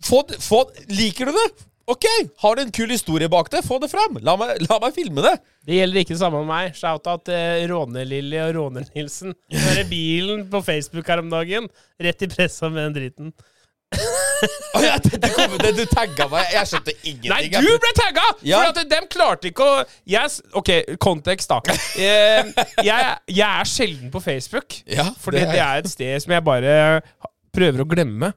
Få, 0.05 0.21
få, 0.39 0.61
liker 0.93 1.27
du 1.27 1.35
det? 1.35 1.49
Ok, 1.89 2.05
Har 2.37 2.55
du 2.55 2.61
en 2.61 2.71
kul 2.71 2.91
historie 2.93 3.29
bak 3.29 3.47
det? 3.49 3.63
Få 3.65 3.79
det 3.81 3.89
fram! 3.89 4.19
La 4.21 4.35
meg, 4.37 4.59
la 4.67 4.77
meg 4.83 4.93
filme 4.93 5.23
det. 5.25 5.35
Det 5.65 5.79
gjelder 5.79 6.03
ikke 6.03 6.13
det 6.13 6.21
samme 6.21 6.41
med 6.43 6.49
meg. 6.51 6.75
Shout-out 6.77 7.23
til 7.25 7.63
Råne-Lilly 7.71 8.37
og 8.43 8.51
Råne-Nilsen. 8.59 9.33
Hører 9.55 9.87
bilen 9.89 10.43
på 10.51 10.61
Facebook 10.65 11.09
her 11.09 11.23
om 11.23 11.31
dagen. 11.33 11.65
Rett 11.97 12.21
i 12.21 12.29
pressa 12.29 12.69
med 12.69 12.83
den 12.83 12.97
driten. 12.99 13.31
oh, 14.77 14.83
ja, 14.85 14.99
det, 15.01 15.17
det, 15.23 15.31
kom, 15.33 15.55
det, 15.57 15.71
du 15.79 15.81
tagga 15.89 16.27
meg. 16.29 16.51
Jeg 16.53 16.69
skjønte 16.69 16.93
ingenting. 16.99 17.33
Nei, 17.33 17.41
du 17.57 17.71
ble 17.81 17.91
tagga! 17.97 18.27
Ja. 18.45 18.59
For 18.61 18.83
at 18.83 18.91
dem 18.91 19.07
klarte 19.09 19.49
ikke 19.49 19.65
å 19.65 19.79
yes, 20.05 20.43
OK, 20.61 20.69
kontekst, 21.01 21.49
da. 21.49 21.79
Eh, 21.97 22.53
jeg, 22.85 23.09
jeg 23.33 23.47
er 23.47 23.71
sjelden 23.73 24.13
på 24.13 24.21
Facebook. 24.21 24.77
Ja, 24.85 25.09
Fordi 25.25 25.41
det 25.41 25.57
er 25.57 25.81
et 25.81 25.89
sted 25.89 26.21
som 26.21 26.37
jeg 26.37 26.45
bare 26.45 27.01
prøver 27.55 27.81
å 27.81 27.89
glemme. 27.89 28.29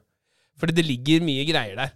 Fordi 0.59 0.75
det 0.77 0.85
ligger 0.85 1.23
mye 1.25 1.43
greier 1.47 1.79
der. 1.79 1.93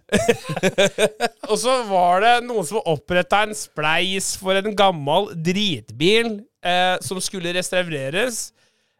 og 1.50 1.56
så 1.60 1.78
var 1.88 2.24
det 2.24 2.32
noen 2.46 2.66
som 2.66 2.82
oppretta 2.90 3.44
en 3.46 3.54
spleis 3.56 4.32
for 4.40 4.58
en 4.58 4.74
gammel 4.76 5.30
dritbil 5.46 6.34
eh, 6.66 6.96
som 7.04 7.20
skulle 7.22 7.54
restaureres. 7.56 8.48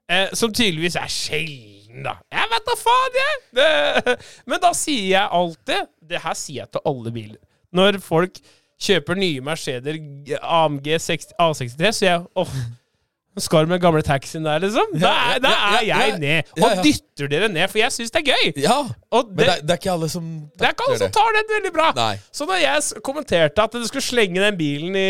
Eh, 0.08 0.30
som 0.32 0.54
tydeligvis 0.54 0.96
er 0.96 1.10
sjelden, 1.12 2.06
da. 2.06 2.14
Jeg 2.32 2.48
vet 2.54 2.70
da 2.70 2.78
faen, 2.80 3.18
jeg! 3.18 3.42
Det, 3.58 4.16
men 4.48 4.62
da 4.62 4.70
sier 4.76 5.10
jeg 5.10 5.32
alltid 5.40 5.88
Det 6.08 6.20
her 6.22 6.36
sier 6.38 6.62
jeg 6.62 6.72
til 6.72 6.88
alle 6.88 7.12
biler. 7.12 7.40
Når 7.76 8.00
folk 8.00 8.40
kjøper 8.80 9.18
nye 9.18 9.42
Mercedes 9.44 9.98
AMG 10.38 10.92
60, 11.02 11.34
A63, 11.42 11.90
sier 11.98 12.12
jeg 12.14 12.24
åh, 12.38 12.52
skal 12.54 12.77
du 13.46 13.66
med 13.70 13.80
gamle 13.80 14.02
taxien 14.02 14.42
der, 14.44 14.58
liksom? 14.58 14.90
Da, 14.98 15.12
er- 15.34 15.38
da 15.44 15.52
er 15.78 15.84
jeg 15.86 16.18
ned. 16.18 16.42
Og 16.62 16.82
dytter 16.84 17.28
dere 17.30 17.48
ned, 17.48 17.68
for 17.70 17.78
jeg 17.78 17.92
syns 17.92 18.10
det 18.14 18.22
er 18.22 18.32
gøy. 18.34 18.52
Ja, 18.62 18.78
Og 19.10 19.30
Men 19.30 19.38
det, 19.46 19.54
det, 19.62 19.70
er- 19.70 19.78
ikke 19.78 19.92
alle 19.92 20.08
som 20.12 20.24
det 20.58 20.66
er 20.66 20.74
ikke 20.74 20.84
alle 20.88 20.98
som 20.98 21.10
tar 21.14 21.30
den 21.36 21.46
veldig 21.54 21.72
bra. 21.72 21.92
Nei. 21.96 22.18
Så 22.32 22.44
når 22.46 22.58
jeg 22.60 23.02
kommenterte 23.06 23.62
at 23.62 23.72
du 23.72 23.86
skulle 23.88 24.04
slenge 24.04 24.40
den 24.42 24.56
bilen 24.58 24.96
i, 24.98 25.06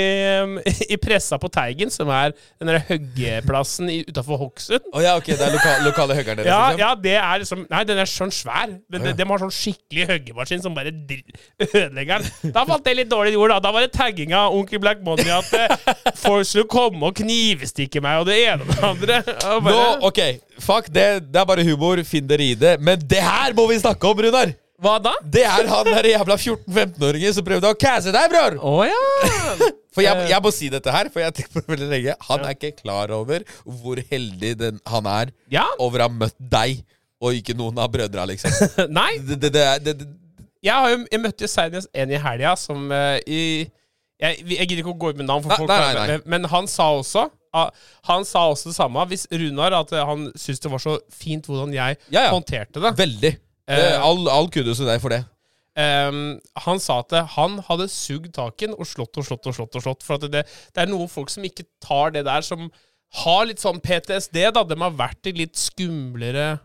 i 0.95 0.97
pressa 1.01 1.39
på 1.41 1.49
Teigen, 1.49 1.91
som 1.91 2.09
er 2.13 2.31
den 2.61 2.69
der 2.71 2.79
huggeplassen 2.89 3.89
utafor 4.09 4.39
Hokksund 4.45 4.87
Å 4.95 5.03
ja, 5.03 5.17
ok, 5.19 5.27
det 5.33 5.41
er 5.49 5.53
loka, 5.57 5.73
lokale 5.87 6.15
høggerne 6.19 6.45
deres? 6.45 6.53
ja, 6.53 6.61
liksom. 6.69 6.79
ja, 6.85 6.95
det 7.09 7.17
er 7.19 7.43
liksom 7.43 7.65
Nei, 7.71 7.83
den 7.89 7.99
er 7.99 8.09
sånn 8.11 8.33
svær. 8.35 8.77
Men 8.91 9.09
ja. 9.11 9.13
de 9.19 9.27
har 9.29 9.43
sånn 9.43 9.53
skikkelig 9.55 10.07
Høggemaskin 10.13 10.63
som 10.65 10.75
bare 10.77 10.93
ødelegger 10.95 12.23
den. 12.25 12.53
Da 12.55 12.65
falt 12.69 12.85
det 12.87 12.95
litt 12.99 13.11
dårlig 13.11 13.35
jord, 13.35 13.51
da. 13.53 13.59
Da 13.67 13.73
var 13.75 13.85
det 13.85 13.93
tagginga 13.95 14.45
av 14.47 14.57
Onkel 14.59 14.81
Black 14.83 15.03
Money 15.05 15.31
at 15.35 16.15
folk 16.19 16.47
skulle 16.49 16.69
komme 16.71 17.11
og 17.11 17.19
knivstikke 17.19 18.03
meg 18.05 18.18
og 18.21 18.27
det 18.29 18.37
ene 18.45 18.65
og 18.65 18.71
det 18.73 18.85
andre. 18.91 19.19
Og 19.55 19.69
Nå, 19.69 19.83
ok, 20.09 20.21
fuck 20.63 20.89
det, 20.95 21.09
det 21.33 21.41
er 21.43 21.47
bare 21.49 21.65
humor, 21.67 22.01
finn 22.09 22.27
dere 22.31 22.47
i 22.53 22.55
det. 22.59 22.77
Men 22.81 23.01
det 23.09 23.21
her 23.25 23.55
må 23.59 23.67
vi 23.71 23.79
snakke 23.83 24.11
om, 24.11 24.25
Runar! 24.27 24.55
Hva 24.79 24.93
da? 25.03 25.11
Det 25.27 25.43
er 25.43 25.67
han 25.67 25.89
der 25.91 26.07
jævla 26.07 26.37
14-15-åringen 26.39 27.33
som 27.35 27.43
prøvde 27.47 27.71
å 27.73 27.75
casse 27.83 28.13
deg, 28.15 28.29
bror! 28.31 28.59
Oh, 28.63 28.85
ja! 28.87 29.01
For 29.99 30.05
jeg, 30.05 30.15
Eh. 30.15 30.29
jeg 30.31 30.43
må 30.45 30.51
si 30.55 30.69
dette 30.71 30.93
her, 30.95 31.09
for 31.11 31.19
jeg 31.25 31.35
tenker 31.35 31.51
på 31.57 31.63
det 31.65 31.73
veldig 31.73 31.87
lenge. 31.91 32.13
Han 32.29 32.45
er 32.47 32.53
ikke 32.55 32.69
klar 32.79 33.11
over 33.17 33.43
hvor 33.67 33.99
heldig 34.13 34.53
den, 34.61 34.77
han 34.87 35.09
er 35.11 35.33
Ja? 35.51 35.65
over 35.83 36.05
å 36.05 36.07
ha 36.07 36.13
møtt 36.21 36.37
deg, 36.39 36.85
og 37.19 37.35
ikke 37.35 37.57
noen 37.59 37.81
av 37.83 37.91
brødra, 37.91 38.29
liksom. 38.31 38.55
Nei, 39.01 39.17
Det, 39.27 39.41
det, 39.43 39.51
det, 39.57 39.65
er- 39.97 40.07
Jeg, 40.63 40.71
har 40.77 40.93
jo, 40.93 41.01
jeg 41.11 41.21
møtte 41.25 41.43
jo 41.49 41.51
senest 41.51 41.91
en 41.99 42.15
i 42.15 42.21
helga 42.23 42.55
som 42.61 42.87
uh, 42.95 43.17
i 43.27 43.41
jeg, 44.19 44.39
jeg 44.51 44.67
gidder 44.69 44.81
ikke 44.85 44.95
å 44.95 44.99
gå 45.03 45.11
ut 45.15 45.19
med 45.19 45.27
navn, 45.31 45.43
for 45.43 45.51
Nei, 45.51 45.59
folk 45.59 45.71
nei, 45.71 46.07
nei. 46.13 46.21
Men, 46.31 46.47
han 46.55 46.71
sa 46.71 46.89
også 47.01 47.27
Han 47.53 48.25
sa 48.29 48.45
også 48.51 48.71
det 48.71 48.77
samme. 48.77 49.05
Hvis 49.11 49.27
Runar 49.33 49.73
at 49.81 49.93
eh, 49.93 50.05
han 50.07 50.29
syntes 50.35 50.61
det 50.65 50.71
var 50.73 50.83
så 50.85 50.99
fint 51.13 51.47
hvordan 51.49 51.73
jeg 51.77 51.97
Ja, 52.11 52.27
ja. 52.29 52.31
håndterte 52.35 52.81
det. 52.85 52.95
veldig. 52.99 53.33
Eh. 53.69 53.97
All, 54.01 54.29
all 54.33 54.49
kudos 54.51 54.79
til 54.81 54.87
deg 54.89 55.01
for 55.03 55.13
det. 55.15 55.25
Um, 55.79 56.41
han 56.65 56.81
sa 56.83 56.97
at 57.05 57.13
eh, 57.15 57.27
han 57.37 57.59
hadde 57.69 57.87
sugd 57.93 58.33
taken 58.35 58.73
og 58.75 58.87
slått 58.91 59.15
og 59.21 59.27
slått 59.29 59.47
og 59.47 59.55
slått. 59.55 59.77
og 59.79 59.85
slått 59.85 60.03
For 60.07 60.19
at 60.19 60.25
det, 60.33 60.43
det 60.75 60.83
er 60.83 60.91
noen 60.91 61.09
folk 61.13 61.31
som 61.31 61.45
ikke 61.47 61.69
tar 61.85 62.11
det 62.17 62.25
der, 62.27 62.43
som 62.43 62.67
har 63.23 63.45
litt 63.47 63.63
sånn 63.63 63.79
PTSD. 63.81 64.41
da 64.57 64.65
De 64.67 64.75
har 64.81 64.97
vært 64.99 65.31
i 65.31 65.37
litt 65.39 65.55
skumlere 65.57 66.59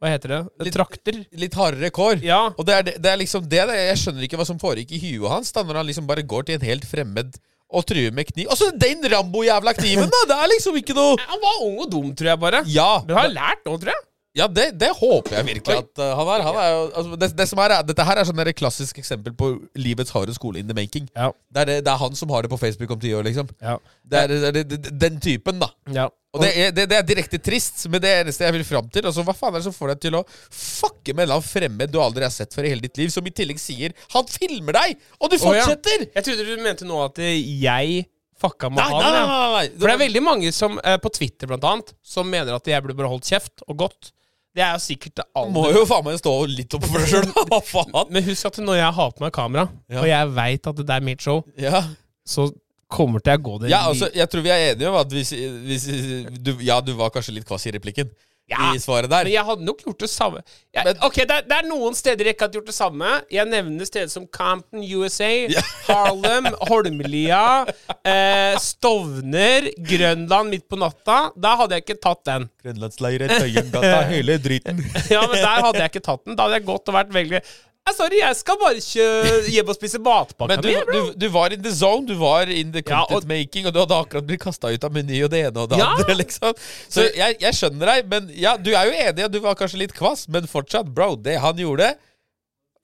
Hva 0.00 0.12
heter 0.12 0.28
det? 0.34 0.38
Litt- 0.68 0.76
Trakter. 0.76 1.18
Litt 1.42 1.54
hardere 1.58 1.90
kår. 1.90 2.22
Ja. 2.22 2.42
Og 2.54 2.64
det 2.68 2.74
er, 2.76 2.82
det, 2.86 2.94
det 3.02 3.10
er 3.10 3.18
liksom 3.24 3.48
det, 3.48 3.64
det 3.66 3.76
Jeg 3.88 3.98
skjønner 4.04 4.28
ikke 4.28 4.38
hva 4.40 4.46
som 4.48 4.60
foregikk 4.62 4.92
i 4.94 5.00
huet 5.08 5.30
hans 5.32 5.50
da 5.56 5.64
når 5.66 5.80
han 5.82 5.86
liksom 5.90 6.06
bare 6.06 6.22
går 6.22 6.46
til 6.46 6.58
en 6.60 6.66
helt 6.68 6.84
fremmed 6.86 7.34
og 7.70 7.86
true 7.88 8.10
med 8.14 8.28
kniv. 8.28 8.46
Altså, 8.52 8.70
den 8.78 9.02
Rambo-jævla 9.12 9.72
kniven, 9.78 10.10
da! 10.12 10.20
Det 10.30 10.36
er 10.36 10.50
liksom 10.54 10.76
ikke 10.78 10.94
noe 10.96 11.16
Han 11.26 11.40
var 11.42 11.62
ung 11.66 11.80
og 11.82 11.88
dum, 11.90 12.12
tror 12.16 12.32
jeg 12.32 12.42
bare. 12.42 12.62
Ja, 12.70 12.90
Men 13.06 13.16
har 13.18 13.32
lært 13.32 13.66
nå, 13.66 13.74
tror 13.82 13.92
jeg. 13.94 14.02
Ja 14.36 14.46
det, 14.52 14.66
det 14.80 14.90
håper 14.98 15.38
jeg 15.38 15.48
virkelig 15.48 15.78
at 15.80 16.02
uh, 16.02 16.10
han 16.18 16.30
er. 16.34 16.44
Han 16.44 16.58
er 16.60 16.68
jo, 16.72 16.82
altså, 16.90 17.18
det, 17.22 17.30
det 17.38 17.48
som 17.48 17.62
er, 17.64 17.76
dette 17.88 18.06
her 18.08 18.20
er 18.20 18.28
sånn 18.28 18.42
der 18.42 18.52
klassisk 18.56 19.00
eksempel 19.00 19.34
på 19.36 19.52
livets 19.80 20.12
harde 20.14 20.34
skole 20.36 20.60
in 20.60 20.68
the 20.68 20.76
making. 20.76 21.08
Ja. 21.16 21.30
Det 21.52 21.64
er, 21.64 21.72
det, 21.80 21.92
er 21.92 22.02
han 22.02 22.18
som 22.18 22.34
har 22.34 22.44
det 22.44 22.52
på 22.52 22.60
Facebook 22.60 22.92
om 22.92 23.00
ti 23.00 23.14
år, 23.16 23.24
liksom. 23.26 23.48
Ja. 23.64 23.78
Det 24.04 24.22
er, 24.26 24.62
den 25.06 25.20
typen, 25.24 25.60
da. 25.62 25.72
ja. 25.94 26.10
Og 26.36 26.42
det 26.42 26.50
er, 26.52 26.72
det, 26.76 26.84
er 26.92 27.04
direkte 27.06 27.38
trist, 27.40 27.86
men 27.88 28.02
det 28.02 28.10
eneste 28.20 28.44
jeg 28.44 28.54
vil 28.58 28.64
fram 28.68 28.90
til. 28.92 29.06
Altså, 29.08 29.24
Hva 29.24 29.34
faen 29.36 29.54
er 29.54 29.62
det 29.62 29.68
som 29.68 29.76
får 29.76 29.94
deg 29.94 30.02
til 30.04 30.18
å 30.18 30.22
fucke 30.28 31.14
med 31.14 31.22
en 31.22 31.28
eller 31.28 31.38
annen 31.38 31.46
fremmed 31.48 31.94
du 31.94 31.96
aldri 32.02 32.26
har 32.26 32.34
sett 32.34 32.52
før 32.52 32.68
i 32.68 32.74
hele 32.74 32.84
ditt 32.84 33.00
liv, 33.00 33.12
som 33.14 33.26
i 33.26 33.32
tillegg 33.32 33.60
sier 33.62 33.94
'Han 34.12 34.28
filmer 34.28 34.76
deg!' 34.76 34.98
Og 35.20 35.32
du 35.32 35.38
Å, 35.38 35.54
ja. 35.56 35.64
fortsetter! 35.64 36.10
Jeg 36.12 36.26
trodde 36.28 36.44
du 36.44 36.62
mente 36.62 36.88
nå 36.88 37.00
at 37.06 37.18
eh, 37.24 37.40
jeg 37.62 38.04
fucka 38.40 38.68
med 38.68 38.82
Nei, 38.82 38.90
han. 38.92 39.16
ja. 39.16 39.24
nei. 39.54 39.64
For 39.78 39.88
det 39.88 39.94
er 39.94 40.04
veldig 40.04 40.22
mange 40.24 40.52
som, 40.52 40.76
eh, 40.84 40.98
på 41.00 41.12
Twitter 41.14 41.48
blant 41.48 41.64
annet, 41.64 41.94
som 42.04 42.28
mener 42.28 42.58
at 42.58 42.68
jeg 42.68 42.84
burde 42.84 42.98
bare 42.98 43.12
holdt 43.14 43.30
kjeft 43.32 43.64
og 43.66 43.80
gått. 43.86 44.12
Det 44.56 44.64
er 44.64 44.72
jo 44.78 44.80
sikkert 44.80 45.20
Du 45.20 45.50
må 45.52 45.66
jo 45.74 45.82
faen 45.88 46.04
meg 46.06 46.16
stå 46.20 46.32
litt 46.48 46.72
opp 46.78 46.86
for 46.88 47.02
deg 47.02 47.10
sjøl. 47.12 47.26
Faen? 47.74 47.90
Men 48.14 48.24
husk 48.24 48.48
at 48.48 48.60
når 48.64 48.78
jeg 48.80 48.92
har 48.98 49.10
på 49.12 49.24
meg 49.26 49.34
kamera, 49.36 49.66
Ja. 49.92 50.00
og 50.00 50.08
jeg 50.08 50.30
veit 50.38 50.70
at 50.72 50.80
det 50.80 50.94
er 50.96 51.04
mitt 51.04 51.20
show, 51.24 51.42
Ja. 51.60 51.82
så 52.26 52.48
kommer 52.88 53.20
til 53.20 53.34
å 53.34 53.42
gå 53.42 53.54
det 53.64 53.70
ja, 53.72 53.80
altså, 53.90 54.06
jeg 54.14 54.30
tror 54.30 54.44
vi 54.46 54.50
er 54.54 54.60
enige 54.72 54.88
om 54.88 54.94
at 55.00 55.10
hvis, 55.10 55.32
hvis 55.66 55.86
du, 56.38 56.52
Ja, 56.62 56.76
du 56.80 56.92
var 56.94 57.10
kanskje 57.10 57.34
litt 57.34 57.44
kvass 57.48 57.66
i 57.66 57.72
replikken. 57.74 58.08
Ja. 58.46 58.68
I 58.74 58.78
svaret 58.78 59.10
der. 59.10 59.24
Men 59.26 59.32
jeg 59.34 59.42
hadde 59.48 59.64
nok 59.66 59.80
gjort 59.82 59.98
det 60.04 60.08
samme. 60.12 60.40
Jeg, 60.72 60.84
Men- 60.86 61.00
ok, 61.02 61.16
det 61.26 61.38
det 61.50 61.56
er 61.56 61.66
noen 61.66 61.96
steder 61.98 62.28
jeg 62.28 62.36
ikke 62.36 62.46
hadde 62.46 62.58
gjort 62.60 62.68
det 62.70 62.76
samme. 62.76 63.08
Jeg 63.34 63.46
nevner 63.50 63.88
steder 63.88 64.08
som 64.12 64.26
Compton, 64.30 64.84
USA, 64.86 65.30
Ja. 65.50 65.64
Harlem, 65.88 66.46
Holmlia, 66.68 67.66
eh, 68.06 68.54
Stovner, 68.62 69.66
Grønland 69.82 70.50
midt 70.54 70.68
på 70.70 70.78
natta. 70.78 71.18
Da 71.36 71.56
hadde 71.58 71.74
jeg 71.80 71.86
ikke 71.88 71.98
tatt 72.06 72.22
den. 72.28 72.48
Grønlandsleiret, 72.62 73.34
Tøyengata, 73.40 74.02
hele 74.14 74.38
driten. 74.38 74.78
Ja, 75.10 75.26
men 75.26 75.42
Der 75.42 75.62
hadde 75.66 75.82
jeg 75.82 75.90
ikke 75.96 76.06
tatt 76.06 76.24
den. 76.24 76.36
Da 76.38 76.46
hadde 76.46 76.60
jeg 76.60 76.68
gått 76.70 76.88
og 76.92 76.94
vært 77.02 77.10
veldig 77.18 77.40
«Ja, 77.42 77.42
Sorry, 77.94 78.18
jeg 78.18 78.36
skal 78.36 78.56
bare 78.60 78.80
ikke 78.80 79.04
hjem 79.54 79.68
og 79.70 79.76
spise 79.78 79.98
matpakka 80.02 80.56
mi. 80.58 80.72
du, 80.74 80.88
du, 80.92 81.12
du 81.22 81.26
var 81.32 81.52
in 81.54 81.62
the 81.62 81.70
zone, 81.72 82.04
du 82.08 82.14
var 82.18 82.50
in 82.50 82.72
the 82.74 82.82
Ja, 82.82 83.04
content 83.06 83.22
og- 83.22 83.28
making, 83.30 83.66
og 83.66 83.72
du 83.72 83.78
hadde 83.78 83.94
akkurat 83.94 84.26
blitt 84.26 84.40
kasta 84.42 84.72
ut 84.74 84.84
av 84.84 84.92
meny 84.92 85.22
og 85.24 85.30
det 85.30 85.44
ene 85.46 85.62
og 85.62 85.70
det 85.70 85.78
Ja. 85.78 85.86
andre. 85.94 86.14
liksom 86.18 86.52
Så 86.90 87.06
jeg, 87.14 87.36
jeg 87.40 87.54
skjønner 87.54 87.86
deg, 87.86 88.08
men 88.10 88.28
ja, 88.34 88.56
du 88.56 88.72
er 88.74 88.90
jo 88.90 88.92
enig 89.06 89.24
og 89.24 89.32
du 89.32 89.38
var 89.40 89.54
kanskje 89.54 89.78
litt 89.78 89.94
kvass, 89.94 90.26
men 90.28 90.46
fortsatt, 90.50 90.90
bro, 90.92 91.14
det 91.16 91.38
han 91.40 91.56
gjorde 91.56 91.94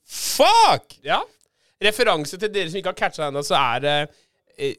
Fuck! 0.06 0.96
Ja. 1.04 1.22
Referanse 1.82 2.38
til 2.38 2.50
dere 2.52 2.70
som 2.70 2.78
ikke 2.80 2.92
har 2.92 2.98
catcha 2.98 3.28
ennå, 3.28 3.42
så 3.46 3.56
er 3.58 3.80
det 3.80 3.94
eh, 4.58 4.74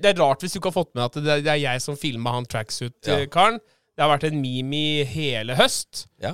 Det 0.00 0.04
er 0.12 0.18
rart 0.20 0.40
hvis 0.44 0.52
du 0.54 0.58
ikke 0.60 0.70
har 0.72 0.78
fått 0.84 0.94
med 0.94 1.04
at 1.04 1.16
det, 1.20 1.38
det 1.44 1.50
er 1.52 1.60
jeg 1.64 1.82
som 1.82 1.96
filma 1.98 2.32
han 2.36 2.46
Ja. 2.48 2.52
tracksuit-karen. 2.58 3.58
Det 3.94 4.02
har 4.02 4.10
vært 4.16 4.24
en 4.32 4.40
meme 4.42 4.74
i 5.00 5.04
hele 5.04 5.54
høst. 5.58 6.06
Ja. 6.22 6.32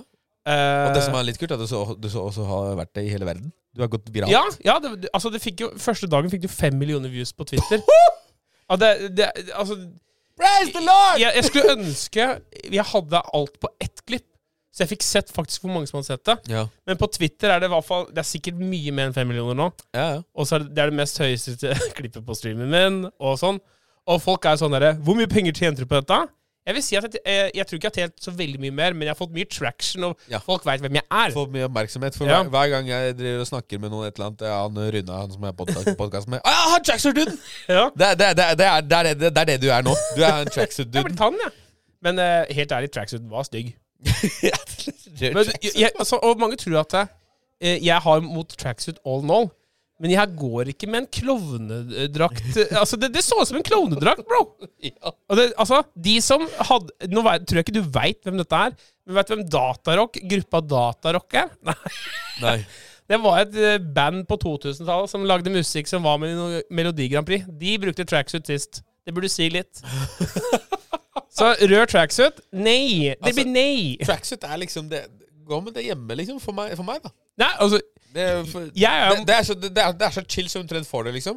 Eh, 0.51 0.89
Og 0.89 0.95
det 0.97 1.03
som 1.07 1.15
er 1.19 1.27
litt 1.29 1.39
kult, 1.39 1.53
er 1.55 1.61
at 1.61 1.63
du, 1.63 1.71
så, 1.71 1.81
du 1.95 2.09
så 2.11 2.25
også 2.27 2.45
har 2.49 2.75
vært 2.81 2.93
det 2.99 3.05
i 3.07 3.11
hele 3.13 3.29
verden. 3.29 3.53
Du 3.77 3.83
har 3.85 3.91
gått 3.93 4.09
viralt. 4.11 4.33
Ja, 4.35 4.43
ja 4.67 4.79
det, 4.83 4.95
det- 5.05 5.11
altså 5.15 5.31
det 5.31 5.43
fikk 5.45 5.61
jo, 5.63 5.69
første 5.79 6.09
dagen 6.11 6.31
fikk 6.33 6.43
du 6.43 6.49
fem 6.51 6.75
millioner 6.81 7.13
views 7.13 7.31
på 7.37 7.47
Twitter. 7.53 7.83
Ja, 8.71 8.77
det, 8.81 8.91
det, 9.19 9.29
altså, 9.55 9.77
Praise 10.41 10.73
the 10.73 10.81
Lord! 10.81 11.21
jeg, 11.21 11.33
jeg 11.37 11.45
skulle 11.51 11.73
ønske 11.77 12.27
jeg 12.73 12.85
hadde 12.95 13.21
alt 13.37 13.57
på 13.63 13.69
ett 13.83 14.03
klipp. 14.09 14.27
Så 14.71 14.85
jeg 14.85 14.93
fikk 14.93 15.03
sett 15.03 15.31
faktisk 15.35 15.65
hvor 15.65 15.73
mange 15.75 15.89
som 15.91 15.99
hadde 15.99 16.07
sett 16.13 16.23
det. 16.31 16.37
Ja, 16.55 16.61
Men 16.87 16.97
på 16.97 17.09
Twitter 17.11 17.51
er 17.51 17.59
det 17.61 17.67
i 17.67 17.73
hvert 17.73 17.85
fall 17.89 18.05
Det 18.15 18.21
er 18.23 18.29
sikkert 18.29 18.61
mye 18.63 18.93
mer 18.95 19.09
enn 19.11 19.15
fem 19.17 19.27
millioner 19.29 19.57
nå. 19.59 19.67
ja, 19.99 20.05
ja. 20.15 20.21
Og 20.39 20.47
så 20.47 20.57
er 20.57 20.63
det, 20.65 20.71
det 20.77 20.85
er 20.85 20.93
det 20.93 20.99
mest 21.01 21.19
høyeste 21.19 21.75
klippet 21.99 22.23
på 22.27 22.37
streamen 22.39 22.71
min, 22.71 23.01
og 23.19 23.35
sånn. 23.43 23.59
Og 24.11 24.23
folk 24.23 24.47
er 24.49 24.57
sånn 24.63 24.73
derre 24.73 24.95
Hvor 25.05 25.19
mye 25.19 25.29
penger 25.31 25.53
tjente 25.59 25.83
du 25.83 25.91
på 25.91 25.99
dette? 25.99 26.21
Jeg 26.71 26.77
vil 26.77 26.85
si 26.87 26.97
at 27.01 27.07
jeg, 27.09 27.21
jeg, 27.27 27.51
jeg 27.59 27.67
tror 27.67 27.79
ikke 27.81 27.89
jeg 27.89 27.93
har 27.95 28.09
tjent 28.13 28.25
så 28.29 28.35
veldig 28.39 28.61
mye 28.63 28.75
mer, 28.79 28.95
men 28.95 29.09
jeg 29.09 29.11
har 29.15 29.19
fått 29.19 29.33
mye 29.35 29.49
traction, 29.51 30.05
og 30.07 30.21
Ja. 30.31 30.39
folk 30.45 30.63
veit 30.69 30.85
hvem 30.85 31.01
jeg 31.01 31.07
er. 31.11 31.33
Fått 31.35 31.51
mye 31.51 31.67
oppmerksomhet. 31.67 32.15
For 32.21 32.31
Ja. 32.31 32.39
hver, 32.45 32.51
hver 32.55 32.69
gang 32.77 32.89
jeg 32.93 33.17
driver 33.19 33.43
og 33.43 33.49
snakker 33.51 33.81
med 33.83 33.91
noen 33.91 34.07
et 34.07 34.15
eller 34.21 34.29
annet 34.31 34.45
ja, 34.53 34.61
Han 34.63 34.79
Rune, 34.95 35.19
han 35.25 35.35
som 35.35 35.43
jeg 35.49 35.51
har 35.51 35.97
podkast 35.99 36.29
med 36.31 36.41
ah, 36.45 36.55
ja, 36.55 36.69
han 36.77 36.85
tracksuit-duden! 36.87 37.41
Ja. 37.69 37.85
Det, 37.99 38.13
det, 38.23 38.31
det, 38.39 38.49
det, 38.63 38.67
er- 38.71 39.45
det, 39.51 39.59
du 39.63 39.69
er 39.75 39.83
nå. 39.83 39.97
Du 40.17 40.23
er 40.23 40.29
en 40.31 40.39
Jeg 40.39 40.47
er 40.47 40.55
tracksuit-duden. 40.55 41.17
tann, 41.19 41.35
han, 41.35 41.41
jeg. 41.49 41.53
Men 42.07 42.19
uh, 42.23 42.55
helt 42.55 42.73
ærlig, 42.73 42.91
tracksuit 42.95 43.27
var 43.31 43.43
stygg. 43.51 43.75
Men, 45.21 45.45
jeg, 45.63 45.73
jeg, 45.77 45.91
altså, 45.99 46.17
og 46.23 46.39
mange 46.41 46.57
tror 46.57 46.81
at 46.87 46.95
uh, 47.03 47.07
jeg 47.87 47.99
har 48.07 48.21
mot 48.25 48.49
tracksuit 48.59 48.97
all 49.07 49.25
in 49.27 49.31
all. 49.31 49.51
Men 50.01 50.15
jeg 50.15 50.33
går 50.41 50.71
ikke 50.73 50.89
med 50.89 51.03
en 51.03 51.09
klovnedrakt 51.13 52.55
Altså, 52.81 52.97
det, 53.01 53.11
det 53.13 53.23
så 53.25 53.37
ut 53.43 53.51
som 53.51 53.59
en 53.61 53.67
klovnedrakt, 53.67 54.25
bro! 54.29 54.47
Ja. 54.91 55.13
Det, 55.37 55.51
altså, 55.61 55.83
de 55.95 56.15
som 56.25 56.47
hadde 56.71 57.11
Nå 57.13 57.21
tror 57.23 57.61
jeg 57.61 57.67
ikke 57.67 57.77
du 57.77 57.83
veit 57.95 58.21
hvem 58.25 58.39
dette 58.41 58.61
er, 58.69 58.73
men 59.07 59.19
vet 59.19 59.29
du 59.29 59.35
hvem 59.35 59.45
Datarock, 59.53 60.17
gruppa 60.33 60.63
Datarock 60.65 61.37
er? 61.43 61.51
Nei. 61.69 61.77
Nei. 62.45 62.57
Det 63.11 63.19
var 63.19 63.41
et 63.43 63.57
eh, 63.59 63.79
band 63.83 64.23
på 64.31 64.37
2000-tallet 64.39 65.11
som 65.11 65.25
lagde 65.27 65.51
musikk 65.51 65.89
som 65.91 66.05
var 66.07 66.21
med 66.23 66.31
i 66.31 66.61
Melodi 66.71 67.09
Grand 67.11 67.27
Prix. 67.27 67.43
De 67.59 67.73
brukte 67.83 68.07
tracksuit 68.07 68.47
sist. 68.47 68.85
Det 69.03 69.15
burde 69.17 69.29
si 69.33 69.49
litt. 69.51 69.81
Så 71.37 71.49
rød 71.59 71.91
tracksuit? 71.91 72.39
Nei! 72.55 73.11
Det 73.11 73.19
Altså, 73.19 73.35
blir 73.41 73.51
nei! 73.51 73.97
Tracksuit 74.07 74.47
er 74.47 74.63
liksom 74.63 74.89
det 74.93 75.05
Gå 75.51 75.59
med 75.67 75.75
det 75.75 75.83
hjemme, 75.89 76.15
liksom, 76.15 76.39
for 76.39 76.55
meg, 76.55 76.77
for 76.79 76.87
meg 76.87 77.01
da. 77.03 77.11
Nei, 77.43 77.49
altså 77.59 77.81
Det 78.15 78.27
for, 78.51 78.61
Jeg 78.75 79.07
er- 79.07 79.17
det, 79.17 79.27
det, 79.29 79.35
er 79.37 79.43
så, 79.47 79.55
det, 79.55 79.71
er, 79.79 79.93
det 79.93 80.03
er 80.09 80.13
så 80.19 80.23
chill 80.29 80.49
som 80.51 80.61
omtrent 80.65 80.87
får 80.89 81.03
det, 81.09 81.15
liksom. 81.21 81.37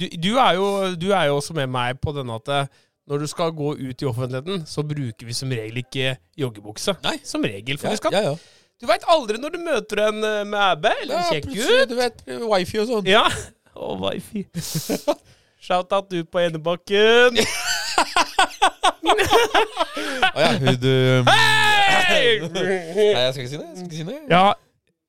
du, 0.00 0.06
du, 0.22 0.32
er 0.36 0.52
jo, 0.58 0.66
du 1.00 1.08
er 1.14 1.24
jo 1.30 1.36
også 1.38 1.52
med 1.56 1.66
meg 1.72 2.00
på 2.02 2.12
denne 2.16 2.34
at 2.40 2.48
eh, 2.56 2.66
når 3.08 3.16
du 3.22 3.26
skal 3.30 3.50
gå 3.56 3.68
ut 3.78 4.02
i 4.02 4.04
offentligheten, 4.08 4.66
så 4.68 4.82
bruker 4.84 5.26
vi 5.26 5.32
som 5.36 5.48
regel 5.54 5.76
ikke 5.80 6.16
joggebukse. 6.36 6.92
Nei. 7.06 7.16
Som 7.24 7.42
regel, 7.46 7.78
for 7.80 7.88
Ja, 7.88 7.96
skal 7.96 8.12
ja, 8.12 8.20
ja. 8.32 8.36
Du 8.78 8.86
veit 8.86 9.02
aldri 9.10 9.38
når 9.42 9.50
du 9.56 9.58
møter 9.64 9.96
en 10.08 10.18
eh, 10.22 10.44
med 10.46 10.58
æbe 10.58 10.92
eller 11.02 11.14
en 11.16 11.22
ja 11.24 11.30
kjekk 11.32 11.44
gutt. 11.54 11.88
du 11.90 11.94
vet, 11.98 12.16
wifi 12.50 12.78
og 12.82 12.86
sånn. 12.92 13.06
Ja. 13.10 13.24
Å, 13.78 13.80
wifi. 14.02 14.44
Shout-out 15.68 16.06
du 16.12 16.18
på 16.28 16.38
Enebakken. 16.44 17.32
Å 20.34 20.38
ja, 20.42 20.50
hun 20.60 20.76
du 20.78 20.92
Hei! 21.28 22.38
Nei, 22.44 23.24
jeg 23.24 23.32
skal 23.34 23.42
ikke 23.42 23.50
si 23.50 23.58
det. 23.58 23.66
Jeg 23.66 23.76
skal 23.76 23.86
ikke 23.88 23.98
si 23.98 24.04
det. 24.06 24.18
Ja, 24.30 24.44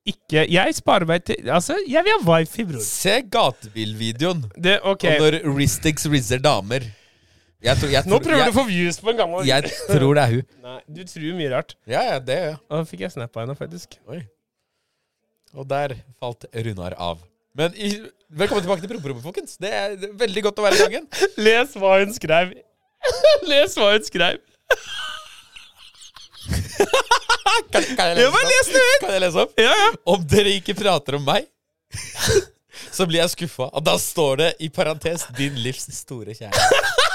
ikke 0.08 0.46
Jeg 0.48 0.76
sparer 0.78 1.08
meg 1.10 1.26
til 1.28 1.50
Altså, 1.52 1.76
jeg 1.88 2.06
vil 2.06 2.16
ha 2.16 2.32
wifi, 2.32 2.66
bror. 2.70 2.84
Se 2.86 3.20
gatebilvideoen 3.32 4.46
Det, 4.56 4.80
ok. 4.84 5.06
om 5.06 5.24
når 5.26 5.40
Ristix 5.58 6.08
rizzer 6.10 6.42
damer. 6.44 6.88
Jeg 7.60 7.76
tror, 7.76 7.90
jeg, 7.92 8.08
Nå 8.08 8.20
prøver 8.24 8.40
jeg, 8.40 8.52
du 8.52 8.56
å 8.56 8.60
få 8.62 8.68
views 8.70 9.02
på 9.04 9.12
en 9.12 9.18
gammel 9.20 9.48
jeg 9.48 9.72
tror 9.90 10.14
det 10.16 10.24
er 10.24 10.36
hun. 10.38 10.46
Nei, 10.68 10.78
du 10.96 11.02
tror 11.12 11.34
mye 11.36 11.50
rart. 11.52 11.76
Ja, 11.84 12.04
ja, 12.14 12.20
det 12.24 12.38
ja. 12.40 12.54
da 12.72 12.84
fikk 12.88 13.04
jeg 13.04 13.12
snap 13.18 13.36
av 13.36 13.44
henne, 13.44 13.56
faktisk. 13.60 13.98
Oi. 14.08 14.22
Og 15.58 15.68
der 15.68 15.98
falt 16.22 16.48
Runar 16.54 16.96
av. 16.96 17.20
Men 17.58 17.76
i, 17.76 17.92
velkommen 18.30 18.64
tilbake 18.64 18.86
til 18.86 18.94
Promperommet, 18.94 19.26
folkens. 19.26 19.58
Det 19.60 19.74
er 19.74 19.98
det 20.00 20.12
er 20.12 20.16
veldig 20.22 20.46
godt 20.48 20.62
å 20.62 20.68
være 20.70 20.80
i 20.80 20.84
gangen. 20.86 21.10
Les 21.50 21.76
hva 21.82 21.98
hun 22.00 22.16
skrev. 22.16 22.56
Les 23.52 23.76
hva 23.76 23.92
hun 23.92 24.08
skrev. 24.08 24.40
Kan, 27.74 27.84
kan, 27.96 28.06
jeg 28.12 28.18
Ja, 28.18 28.30
lese 28.30 28.32
men 28.34 28.46
opp? 28.46 28.52
les 28.54 28.68
det 28.74 28.84
ut! 28.86 29.02
kan 29.04 29.14
jeg 29.16 29.22
lese 29.26 29.44
opp? 29.46 29.54
Ja, 29.60 29.74
ja. 29.84 29.90
Om 30.14 30.24
dere 30.36 30.54
ikke 30.60 30.76
prater 30.80 31.18
om 31.20 31.26
meg, 31.28 31.48
så 32.98 33.06
blir 33.10 33.22
jeg 33.24 33.34
skuffa. 33.36 33.70
Og 33.74 33.84
da 33.86 33.96
står 34.02 34.36
det 34.44 34.50
i 34.66 34.70
parentes 34.70 35.26
'din 35.38 35.56
livs 35.66 35.88
store 36.02 36.34
kjærlighet'. 36.38 36.96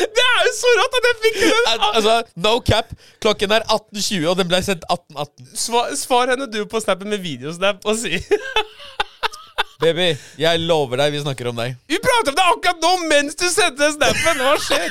Det 0.00 0.22
er 0.24 0.44
jo 0.46 0.52
så 0.56 0.70
rått 0.78 0.94
at 0.96 1.06
jeg 1.08 1.16
fikk 1.24 1.38
den! 1.42 1.66
Al 1.68 1.80
altså, 1.98 2.12
no 2.40 2.52
cap. 2.64 2.92
Klokken 3.20 3.52
er 3.52 3.64
18.20, 3.66 4.26
og 4.30 4.36
den 4.38 4.48
ble 4.48 4.60
sendt 4.64 4.84
18.18. 4.88 5.50
Svar, 5.60 5.90
svar 5.98 6.30
henne 6.32 6.46
du 6.48 6.62
på 6.70 6.80
snappen 6.80 7.10
med 7.12 7.20
videosnap 7.24 7.84
og 7.84 7.98
si 8.00 8.16
Baby, 9.80 10.10
jeg 10.36 10.60
lover 10.60 11.00
deg 11.00 11.14
vi 11.14 11.20
snakker 11.22 11.48
om 11.50 11.56
deg. 11.56 11.76
Vi 11.88 11.96
prater 12.04 12.34
om 12.34 12.36
det 12.36 12.44
akkurat 12.52 12.82
nå 12.84 12.90
mens 13.08 13.38
du 13.38 13.46
sendte 13.48 13.88
snappen! 13.94 14.42
Hva 14.44 14.56
skjer? 14.60 14.90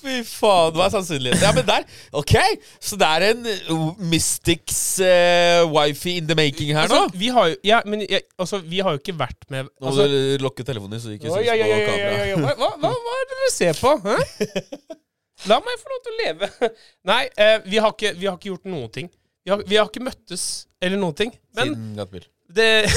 Fy 0.00 0.16
faen, 0.26 0.74
hva 0.76 0.86
er 0.86 0.92
sannsynligheten? 0.92 1.44
Ja, 1.44 1.52
men 1.56 1.64
der, 1.68 1.86
ok 2.18 2.34
Så 2.82 2.98
det 3.00 3.08
er 3.08 3.26
en 3.30 3.46
uh, 3.70 3.92
Mystics 4.10 4.80
uh, 5.04 5.62
wifi 5.70 6.16
in 6.20 6.28
the 6.28 6.36
making 6.36 6.74
her 6.74 6.90
nå? 6.90 7.04
Altså, 7.06 7.18
vi 7.20 7.30
har 7.32 7.52
jo 7.52 7.58
ja, 7.66 7.80
men 7.86 8.04
jeg, 8.04 8.26
altså, 8.40 8.60
vi 8.64 8.82
har 8.84 8.96
jo 8.96 9.02
ikke 9.02 9.16
vært 9.20 9.46
med 9.48 9.68
Nå 9.70 9.86
må 9.86 9.92
altså, 9.92 10.08
du 10.10 10.44
lokke 10.44 10.66
telefonen 10.66 10.96
din, 10.96 11.04
så 11.04 11.12
du 11.12 11.16
ikke 11.16 11.30
Oi, 11.30 11.36
synes 11.38 11.46
ja, 11.46 11.54
oi, 11.54 11.60
på 11.60 11.68
oi, 11.70 11.76
oi, 11.76 11.86
kamera. 11.86 12.10
oi, 12.10 12.32
oi. 12.32 12.40
Hva, 12.42 12.56
hva, 12.58 12.72
hva, 12.82 12.92
hva 13.06 13.20
er 13.20 13.30
det 13.30 13.38
dere 13.38 13.54
ser 13.54 13.80
på? 13.80 13.94
Hæ? 14.04 14.98
La 15.48 15.56
meg 15.64 15.80
få 15.80 15.88
lov 15.88 16.00
til 16.04 16.12
å 16.12 16.18
leve. 16.20 16.48
Nei, 17.10 17.22
eh, 17.40 17.56
vi, 17.64 17.78
har 17.80 17.94
ikke, 17.94 18.12
vi 18.18 18.28
har 18.28 18.36
ikke 18.36 18.50
gjort 18.50 18.68
noen 18.68 18.90
ting. 18.92 19.08
Vi 19.44 19.50
har, 19.54 19.62
vi 19.66 19.76
har 19.80 19.86
ikke 19.88 20.02
møttes 20.04 20.66
eller 20.82 20.96
noen 21.00 21.14
ting. 21.16 21.32
Men 21.56 21.68
Siden 21.74 21.96
gatebil. 21.96 22.26
Det 22.50 22.82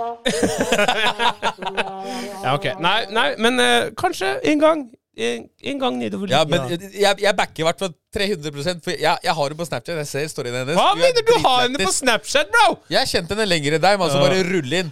Ja, 2.44 2.54
ok. 2.54 2.66
Nei, 2.80 3.00
nei 3.14 3.28
men 3.40 3.60
eh, 3.62 3.90
kanskje 3.98 4.34
en 4.52 4.60
gang. 4.62 4.86
En, 5.20 5.42
en 5.68 5.78
gang 5.82 5.96
nedover 6.00 6.30
Ja, 6.30 6.44
men 6.48 6.60
jeg, 6.70 7.16
jeg 7.20 7.34
backer 7.36 7.60
i 7.60 7.64
hvert 7.66 7.80
fall 7.82 7.90
300 8.14 8.52
For 8.80 8.90
jeg, 8.94 9.16
jeg 9.26 9.34
har 9.36 9.42
henne 9.42 9.58
på 9.58 9.66
Snapchat. 9.68 9.96
Jeg 10.00 10.08
ser 10.08 10.28
storyen 10.32 10.54
hennes. 10.62 10.76
Hva 10.78 10.86
er 10.94 10.98
mener 11.02 11.22
du 11.26 11.32
har 11.42 11.58
henne 11.66 11.76
på 11.76 11.82
dritlættis. 11.82 11.98
Snapchat, 11.98 12.48
bro?! 12.54 12.66
Jeg 12.94 12.98
har 13.02 13.08
kjent 13.10 13.28
henne 13.34 13.46
lenger 13.50 13.70
enn 13.76 13.82
deg, 13.84 13.94
men 13.98 14.04
altså 14.06 14.20
bare 14.22 14.38
rulle 14.46 14.76
inn. 14.84 14.90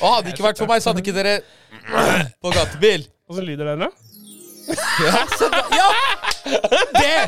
Og 0.00 0.06
hadde 0.16 0.24
det 0.26 0.32
ikke 0.34 0.46
vært 0.48 0.60
for 0.64 0.68
meg, 0.72 0.78
så 0.82 0.88
hadde 0.90 1.02
ikke 1.04 1.16
dere 1.18 1.34
på 2.42 2.48
gatebil. 2.56 3.02
Åssen 3.28 3.44
lyder 3.46 3.64
den, 3.74 3.80
da? 3.84 3.88
Ja! 5.04 5.20
Så, 5.36 5.44
da- 5.52 5.68
ja. 5.76 5.88
Det! 6.98 7.18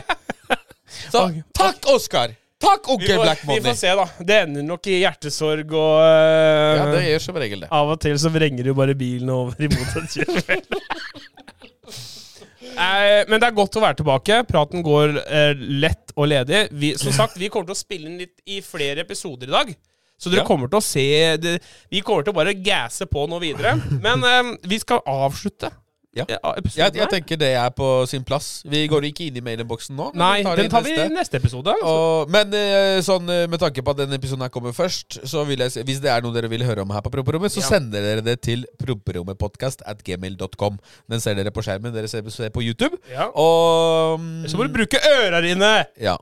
Så 1.11 1.25
takk, 1.57 1.87
Oskar. 1.95 2.37
Takk, 2.61 2.89
onkel 2.93 3.17
Black 3.23 3.41
vi 3.49 3.57
får 3.65 3.77
se, 3.79 3.93
da. 3.97 4.05
Det 4.21 4.37
ender 4.45 4.63
nok 4.69 4.85
i 4.93 4.99
hjertesorg, 5.01 5.71
og 5.73 5.95
uh, 5.97 6.77
Ja, 6.77 6.85
det 6.93 7.05
gjør 7.07 7.23
som 7.25 7.39
regel 7.41 7.63
det. 7.65 7.71
Av 7.73 7.89
og 7.95 8.01
til 8.05 8.19
så 8.21 8.29
vrenger 8.35 8.69
jo 8.69 8.75
bare 8.77 8.93
bilen 9.01 9.31
over 9.33 9.57
imot 9.65 9.95
et 10.03 10.13
kjørefelt. 10.19 10.77
Eh, 12.71 13.25
Men 13.29 13.41
det 13.41 13.49
er 13.49 13.57
godt 13.57 13.77
å 13.77 13.83
være 13.83 13.99
tilbake. 14.01 14.43
Praten 14.49 14.85
går 14.87 15.17
eh, 15.25 15.55
lett 15.83 16.13
og 16.17 16.29
ledig. 16.31 16.67
Vi, 16.77 16.93
som 17.01 17.13
sagt, 17.17 17.39
vi 17.41 17.49
kommer 17.53 17.71
til 17.73 17.77
å 17.79 17.81
spille 17.81 18.11
inn 18.11 18.21
litt 18.21 18.37
i 18.49 18.61
flere 18.65 19.05
episoder 19.07 19.49
i 19.51 19.55
dag. 19.57 19.73
Så 20.21 20.29
dere 20.29 20.43
Ja. 20.43 20.47
kommer 20.47 20.69
til 20.69 20.77
å 20.83 20.85
se 20.85 21.37
det, 21.41 21.55
Vi 21.91 22.03
kommer 22.05 22.23
til 22.27 22.35
å 22.35 22.37
bare 22.37 22.53
gasse 22.61 23.07
på 23.09 23.25
nå 23.29 23.39
videre. 23.41 23.73
Men 24.05 24.21
eh, 24.25 24.51
vi 24.69 24.79
skal 24.83 25.01
avslutte 25.09 25.73
Ja. 26.11 26.25
Jeg, 26.27 26.91
jeg 26.99 27.07
tenker 27.13 27.39
det 27.39 27.53
er 27.55 27.69
på 27.71 27.87
sin 28.11 28.25
plass. 28.27 28.65
Vi 28.67 28.81
går 28.91 29.05
ikke 29.07 29.29
inn 29.29 29.37
i 29.39 29.43
mailinnboksen 29.47 29.95
nå. 29.95 30.09
Nei, 30.19 30.41
tar 30.43 30.59
den 30.59 30.67
tar 30.73 30.83
tar 30.83 30.89
vi 30.89 30.95
i 30.99 31.05
neste 31.15 31.39
episode. 31.39 31.71
Og, 31.87 32.33
men 32.35 32.51
eh, 32.59 32.97
sånn, 33.07 33.31
eh, 33.31 33.45
med 33.51 33.63
tanke 33.63 33.85
på 33.87 33.95
at 33.95 34.01
denne 34.03 34.19
episoden 34.19 34.43
her 34.43 34.51
kommer 34.51 34.75
først, 34.75 35.21
så 35.31 35.45
vil 35.47 35.63
jeg 35.63 35.85
hvis 35.87 36.01
det 36.03 36.11
er 36.11 36.25
noe 36.27 36.35
dere 36.35 36.51
vil 36.51 36.67
høre 36.67 36.83
om 36.83 36.91
her 36.91 37.05
på 37.07 37.13
Promperommet, 37.15 37.55
så 37.55 37.63
Ja. 37.63 37.69
sender 37.77 38.03
dere 38.03 38.25
det 38.27 38.41
til 38.43 38.67
promperommetpodkast 38.83 39.87
at 39.87 40.03
gmail.com. 40.03 40.81
Den 41.15 41.23
ser 41.23 41.39
dere 41.39 41.55
på 41.55 41.63
skjermen. 41.63 41.95
Dere 41.95 42.11
ser, 42.11 42.27
ser 42.35 42.51
på 42.51 42.65
YouTube. 42.67 42.99
Ja. 43.13 43.31
Og 43.31 44.19
mm, 44.19 44.49
Så 44.51 44.59
må 44.59 44.67
du 44.67 44.75
bruke 44.75 44.99
øra 45.15 45.39
dine! 45.47 45.73
Ja. 46.03 46.17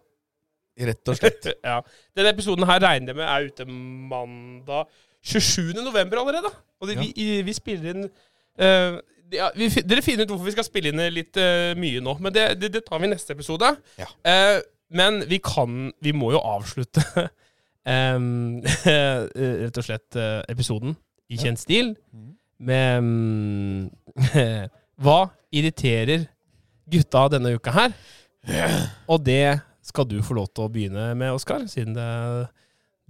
Rett 0.79 1.09
og 1.11 1.17
slett. 1.17 1.49
ja. 1.65 1.81
Denne 2.15 2.37
episoden 2.37 2.69
her 2.69 2.85
regner 2.85 3.15
jeg 3.17 3.23
med 3.25 3.25
er 3.25 3.49
ute 3.49 3.65
mandag 4.13 4.85
27. 5.25 5.73
november 5.81 6.21
allerede. 6.21 6.53
Og 6.81 6.93
det, 6.93 7.01
Ja. 7.01 7.09
vi, 7.09 7.31
vi 7.49 7.57
spiller 7.57 7.95
inn 7.97 8.05
eh, 8.61 8.99
ja, 9.35 9.51
vi, 9.57 9.69
Dere 9.85 10.03
finner 10.05 10.25
ut 10.27 10.33
hvorfor 10.33 10.49
vi 10.49 10.55
skal 10.57 10.67
spille 10.67 10.93
inn 10.93 11.03
litt 11.15 11.37
uh, 11.41 11.75
mye 11.79 12.01
nå, 12.05 12.15
men 12.25 12.35
det, 12.35 12.47
det, 12.61 12.73
det 12.75 12.83
tar 12.87 13.01
vi 13.03 13.09
i 13.09 13.13
neste 13.13 13.35
episode. 13.37 13.71
Ja. 14.01 14.09
Uh, 14.25 14.61
men 14.89 15.21
vi 15.29 15.37
kan 15.45 15.91
Vi 16.01 16.15
må 16.17 16.31
jo 16.33 16.41
avslutte 16.41 17.03
em, 17.89 18.61
rett 19.65 19.81
og 19.81 19.85
slett 19.85 20.17
uh, 20.17 20.41
episoden 20.49 20.97
i 21.29 21.37
kjent 21.41 21.61
stil 21.61 21.95
Mhm. 22.09 22.31
med 22.65 22.99
um, 23.05 23.91
Hva 25.05 25.19
irriterer 25.55 26.25
gutta 26.91 27.27
denne 27.37 27.53
uka 27.55 27.71
her? 27.77 27.93
Og 29.07 29.21
det 29.27 29.61
skal 29.85 30.09
du 30.09 30.17
få 30.25 30.35
lov 30.41 30.49
til 30.51 30.65
å 30.65 30.71
begynne 30.73 31.11
med, 31.17 31.37
Oskar, 31.37 31.67
siden 31.71 31.95
det, 31.97 32.09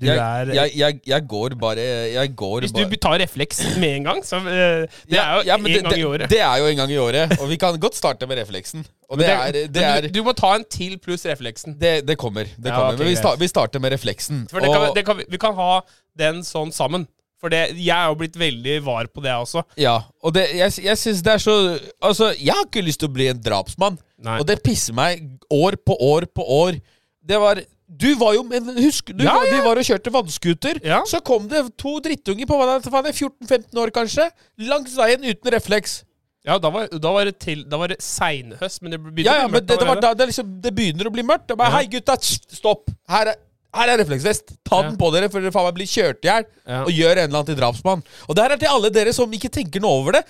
Jeg, 0.00 0.14
er 0.16 0.52
jeg, 0.54 0.70
jeg, 0.78 1.00
jeg 1.10 1.22
går 1.26 1.54
bare 1.58 1.82
Jeg 2.12 2.30
går 2.38 2.60
Hvis 2.62 2.70
du 2.72 2.84
bare 2.84 2.96
tar 3.02 3.18
refleks 3.18 3.58
med 3.82 3.96
en 3.96 4.04
gang, 4.06 4.20
så 4.24 4.38
uh, 4.38 4.46
Det 4.46 5.10
Ja, 5.10 5.24
er 5.24 5.34
jo 5.34 5.42
ja, 5.48 5.56
en 5.58 5.64
det- 5.64 5.82
gang 5.82 5.98
i 5.98 6.04
året. 6.06 6.30
Det 6.30 6.38
er 6.40 6.56
jo 6.62 6.66
en 6.70 6.76
gang 6.76 6.92
i 6.94 6.98
året. 7.02 7.34
Og 7.40 7.48
vi 7.50 7.56
kan 7.58 7.80
godt 7.82 7.96
starte 7.98 8.26
med 8.30 8.38
refleksen. 8.38 8.84
Og 9.10 9.18
det 9.18 9.26
er, 9.26 9.52
det 9.66 9.82
er 9.82 10.00
du, 10.06 10.08
du 10.20 10.22
må 10.22 10.32
ta 10.38 10.52
en 10.54 10.64
til 10.70 10.98
pluss 11.02 11.26
refleksen. 11.26 11.74
det, 11.80 12.06
det 12.06 12.16
kommer. 12.18 12.44
Det 12.44 12.70
Ja, 12.70 12.76
kommer. 12.76 12.92
Okay, 12.94 12.98
Men 13.04 13.08
vi, 13.10 13.16
sta, 13.16 13.34
vi 13.40 13.48
starter 13.48 13.80
med 13.82 13.92
refleksen. 13.96 14.46
For 14.50 14.60
det 14.60 14.70
kan, 14.70 14.82
Og- 14.88 14.94
det 14.94 15.04
kan, 15.06 15.16
vi- 15.18 15.26
vi 15.34 15.38
kan 15.38 15.54
ha 15.54 15.80
den 16.16 16.42
sånn 16.46 16.70
sammen. 16.72 17.08
For 17.40 17.48
det, 17.50 17.74
jeg 17.78 17.94
er 17.94 18.08
jo 18.10 18.14
blitt 18.18 18.34
veldig 18.38 18.80
var 18.82 19.06
på 19.14 19.22
det 19.22 19.30
også. 19.34 19.62
Ja, 19.78 20.00
og 20.22 20.32
det, 20.34 20.48
jeg, 20.58 20.72
jeg 20.84 20.98
synes 20.98 21.20
det 21.22 21.32
er 21.32 21.38
så 21.38 21.78
Altså, 22.02 22.32
jeg 22.38 22.50
har 22.54 22.64
ikke 22.66 22.82
lyst 22.82 22.98
til 23.02 23.08
å 23.08 23.12
bli 23.14 23.28
en 23.30 23.38
drapsmann. 23.42 23.98
Nei. 24.22 24.38
Og 24.40 24.46
det 24.46 24.56
pisser 24.62 24.94
meg 24.94 25.22
år 25.50 25.76
på 25.86 25.94
år 26.02 26.26
på 26.34 26.42
år. 26.42 26.80
Det 27.28 27.38
var 27.38 27.60
Du 27.88 28.10
var 28.20 28.34
jo 28.36 28.42
men 28.44 28.66
Husk, 28.76 29.14
du, 29.16 29.24
Ja, 29.24 29.32
var, 29.38 29.46
ja. 29.48 29.56
du 29.56 29.62
var 29.64 29.78
og 29.80 29.86
kjørte 29.88 30.12
vannskuter. 30.12 30.80
Ja. 30.84 31.00
Så 31.08 31.22
kom 31.24 31.46
det 31.48 31.62
to 31.80 31.94
drittunger 32.04 32.46
på 32.46 32.58
hva 32.60 32.76
det 32.78 32.92
var 32.92 33.06
det, 33.06 33.14
14-15 33.16 33.80
år, 33.80 33.90
kanskje, 33.96 34.26
langs 34.68 34.96
veien 34.98 35.24
uten 35.24 35.50
refleks. 35.54 36.02
Ja, 36.46 36.58
da 36.62 36.70
var, 36.70 36.86
da 36.88 37.10
var 37.12 37.26
det 37.28 37.34
til 37.42 37.64
Da 37.68 37.76
var 37.76 37.90
det 37.90 37.98
seinhøst, 38.00 38.80
men 38.80 38.92
det 38.94 39.00
begynte 39.02 39.26
Ja, 39.26 39.40
ja, 39.42 39.48
å 39.48 39.50
bli 39.50 39.58
men 39.58 39.64
mørkt 39.64 39.68
det, 39.68 39.78
det, 39.80 39.88
var 39.88 40.00
da, 40.00 40.12
det, 40.16 40.26
liksom, 40.30 40.52
det 40.64 40.72
begynner 40.76 41.08
å 41.10 41.12
bli 41.12 41.24
mørkt. 41.26 41.50
Bare, 41.56 41.68
Ja. 41.72 41.76
Hei, 41.80 41.88
gutta, 41.92 42.14
stopp! 42.22 42.92
Her 43.10 43.32
er, 43.32 43.40
her 43.76 43.88
er 43.94 43.98
refleksvest. 44.04 44.54
Ta 44.64 44.82
Ja. 44.82 44.90
den 44.90 44.96
på 45.00 45.10
dere, 45.12 45.28
for 45.32 45.40
dere 45.44 45.52
faen 45.52 45.66
meg 45.68 45.74
blir 45.80 45.90
kjørt 45.90 46.22
i 46.24 46.30
hjel. 46.30 46.46
Ja. 46.68 46.84
Og 46.84 46.92
gjør 46.94 47.10
en 47.18 47.24
eller 47.26 47.40
annen 47.40 47.50
til 47.50 47.58
drapsmann. 47.58 48.04
Og 48.28 48.36
det 48.38 48.44
her 48.46 48.54
er 48.56 48.62
til 48.62 48.68
alle 48.76 48.90
dere 48.94 49.12
som 49.16 49.32
ikke 49.32 49.50
tenker 49.58 49.80
noe 49.84 49.98
over 50.04 50.12
det. 50.20 50.22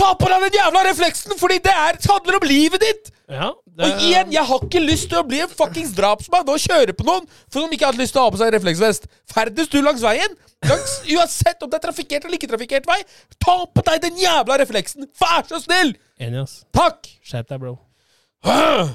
Ta 0.00 0.14
på 0.16 0.28
deg 0.32 0.44
den 0.46 0.54
jævla 0.56 0.82
refleksen, 0.88 1.34
fordi 1.36 1.58
det 1.64 1.72
er, 1.76 1.98
handler 2.08 2.38
om 2.40 2.46
livet 2.48 2.80
ditt! 2.80 3.10
Ja, 3.30 3.50
det, 3.64 3.84
Og 3.86 4.00
igjen, 4.08 4.32
jeg 4.34 4.42
har 4.48 4.62
ikke 4.66 4.80
lyst 4.82 5.06
til 5.12 5.20
å 5.20 5.26
bli 5.28 5.38
en 5.44 5.50
fuckings 5.52 5.92
drapsmann 5.94 6.48
og 6.50 6.58
kjøre 6.58 6.94
på 6.96 7.04
noen 7.06 7.28
for 7.46 7.60
som 7.62 7.74
ikke 7.76 7.86
hadde 7.90 8.00
lyst 8.00 8.16
til 8.16 8.22
å 8.22 8.24
ha 8.26 8.32
på 8.34 8.40
seg 8.40 8.50
refleksvest. 8.56 9.06
Ferdes 9.30 9.70
du 9.70 9.78
langs 9.84 10.02
veien, 10.02 10.34
langs, 10.66 10.96
uansett 11.14 11.62
om 11.62 11.70
det 11.70 11.78
er 11.78 11.84
trafikkert 11.84 12.26
eller 12.26 12.40
ikke 12.40 12.50
trafikkert 12.50 12.88
vei, 12.90 12.98
ta 13.38 13.54
på 13.70 13.84
deg 13.92 14.02
den 14.08 14.18
jævla 14.24 14.58
refleksen! 14.64 15.06
Vær 15.20 15.46
så 15.52 15.60
snill! 15.62 15.94
Enig, 16.18 16.42
ass. 16.42 16.56
Takk! 16.74 17.12
Skjerp 17.22 17.52
deg, 17.52 17.62
bro. 17.62 17.76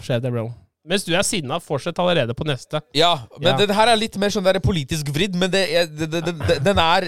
Skjerp 0.03 0.25
deg, 0.25 0.31
bro. 0.33 0.49
Mens 0.85 1.05
du 1.07 1.15
er 1.17 1.23
sinna, 1.25 1.57
fortsett 1.63 1.97
allerede 2.01 2.35
på 2.37 2.45
neste. 2.45 2.81
Ja, 2.93 3.15
men 3.39 3.53
Ja. 3.53 3.57
den 3.63 3.73
her 3.73 3.89
er 3.89 3.97
litt 3.97 4.17
mer 4.21 4.29
sånn 4.33 4.45
der 4.45 4.59
politisk 4.61 5.07
vridd, 5.13 5.33
men 5.37 5.49
det, 5.53 5.63
det, 5.97 6.11
det, 6.13 6.59
den 6.65 6.81
er 6.81 7.07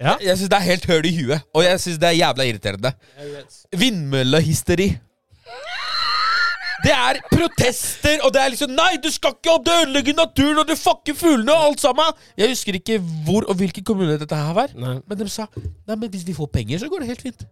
Ja. 0.00 0.16
Jeg 0.24 0.38
syns 0.40 0.48
det 0.48 0.56
er 0.56 0.64
helt 0.64 0.86
høl 0.88 1.06
i 1.06 1.12
huet, 1.18 1.46
og 1.52 1.64
jeg 1.66 1.80
syns 1.82 1.98
det 2.00 2.08
er 2.08 2.16
jævla 2.16 2.46
irriterende. 2.48 2.92
Vindmøllehysteri. 3.76 4.88
Det 6.80 6.92
er 6.96 7.18
protester, 7.28 8.22
og 8.24 8.32
det 8.32 8.40
er 8.40 8.52
liksom 8.54 8.70
Nei, 8.72 8.94
du 9.04 9.10
skal 9.12 9.34
ikke 9.36 9.58
ødelegge 9.60 10.14
naturen, 10.16 10.62
og 10.62 10.68
du 10.68 10.72
fucker 10.80 11.16
fuglene, 11.18 11.52
og 11.52 11.66
alt 11.66 11.82
sammen! 11.82 12.14
Jeg 12.40 12.54
husker 12.54 12.78
ikke 12.78 12.96
hvor 13.26 13.44
og 13.44 13.58
hvilken 13.60 13.84
kommune 13.84 14.16
dette 14.20 14.36
her 14.38 14.56
var, 14.56 14.72
Nei. 14.72 14.94
men 15.04 15.20
de 15.20 15.28
sa 15.28 15.44
Nei, 15.58 15.96
men 15.96 16.08
hvis 16.08 16.24
vi 16.24 16.36
får 16.36 16.48
penger, 16.54 16.80
så 16.80 16.88
går 16.88 17.04
det 17.04 17.10
helt 17.12 17.26
fint. 17.28 17.44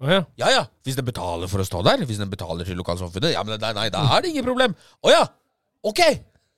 Å 0.00 0.08
ja. 0.08 0.22
Ja 0.40 0.54
ja, 0.54 0.64
hvis 0.86 0.96
de 0.96 1.04
betaler 1.04 1.50
for 1.52 1.60
å 1.60 1.68
stå 1.68 1.84
der, 1.84 2.06
hvis 2.08 2.22
de 2.22 2.28
betaler 2.32 2.64
til 2.64 2.80
lokalsamfunnet, 2.80 3.34
ja, 3.34 3.44
men 3.44 3.60
nei, 3.60 3.74
nei, 3.76 3.88
da 3.92 4.06
er 4.16 4.24
det 4.24 4.32
ingen 4.32 4.48
problem. 4.48 4.72
Å 5.04 5.12
ja, 5.12 5.22
ok! 5.84 6.00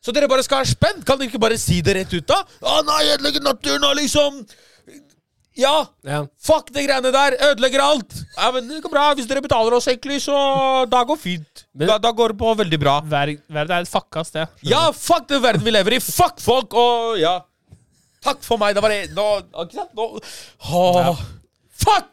Så 0.02 0.14
dere 0.14 0.30
bare 0.30 0.42
skal 0.46 0.62
ha 0.62 0.66
spenn? 0.66 1.02
Kan 1.06 1.18
dere 1.18 1.30
ikke 1.30 1.42
bare 1.42 1.58
si 1.58 1.80
det 1.82 1.94
rett 1.98 2.14
ut, 2.14 2.26
da? 2.26 2.38
Å 2.42 2.80
nei, 2.86 3.02
ødelegger 3.16 3.42
naturen 3.42 3.84
og 3.86 3.98
liksom 3.98 4.44
Ja! 5.58 5.74
ja. 6.08 6.22
Fuck 6.40 6.70
de 6.72 6.84
greiene 6.86 7.12
der! 7.12 7.36
Ødelegger 7.50 7.82
alt! 7.84 8.14
Ja, 8.36 8.48
men 8.54 8.68
Det 8.70 8.80
går 8.84 8.92
bra. 8.94 9.04
Hvis 9.18 9.28
dere 9.28 9.42
betaler 9.44 9.76
oss, 9.76 9.88
egentlig, 9.90 10.22
så 10.24 10.36
da 10.90 11.02
går 11.08 11.20
fint. 11.20 11.64
Da, 11.76 11.98
da 12.00 12.12
går 12.16 12.32
det 12.32 12.38
på 12.40 12.54
veldig 12.62 12.80
bra. 12.80 12.98
Ver- 13.04 13.36
Verden 13.52 13.76
er 13.76 13.86
et 13.86 13.92
fucka 13.92 14.24
sted. 14.24 14.60
Ja, 14.66 14.86
fuck 14.96 15.28
den 15.28 15.42
verden 15.44 15.64
vi 15.66 15.74
lever 15.74 15.98
i! 15.98 16.00
Fuck 16.04 16.40
folk! 16.42 16.72
Og 16.78 17.18
ja 17.20 17.38
Takk 18.22 18.42
for 18.46 18.60
meg. 18.60 18.76
Det 18.76 18.82
var 18.84 18.92
det 18.94 19.00
Nå 19.16 19.24
Ikke 19.64 19.80
sant? 19.80 19.94
Nå 19.98 20.04
Åh, 20.78 21.22
Fuck! 21.82 22.10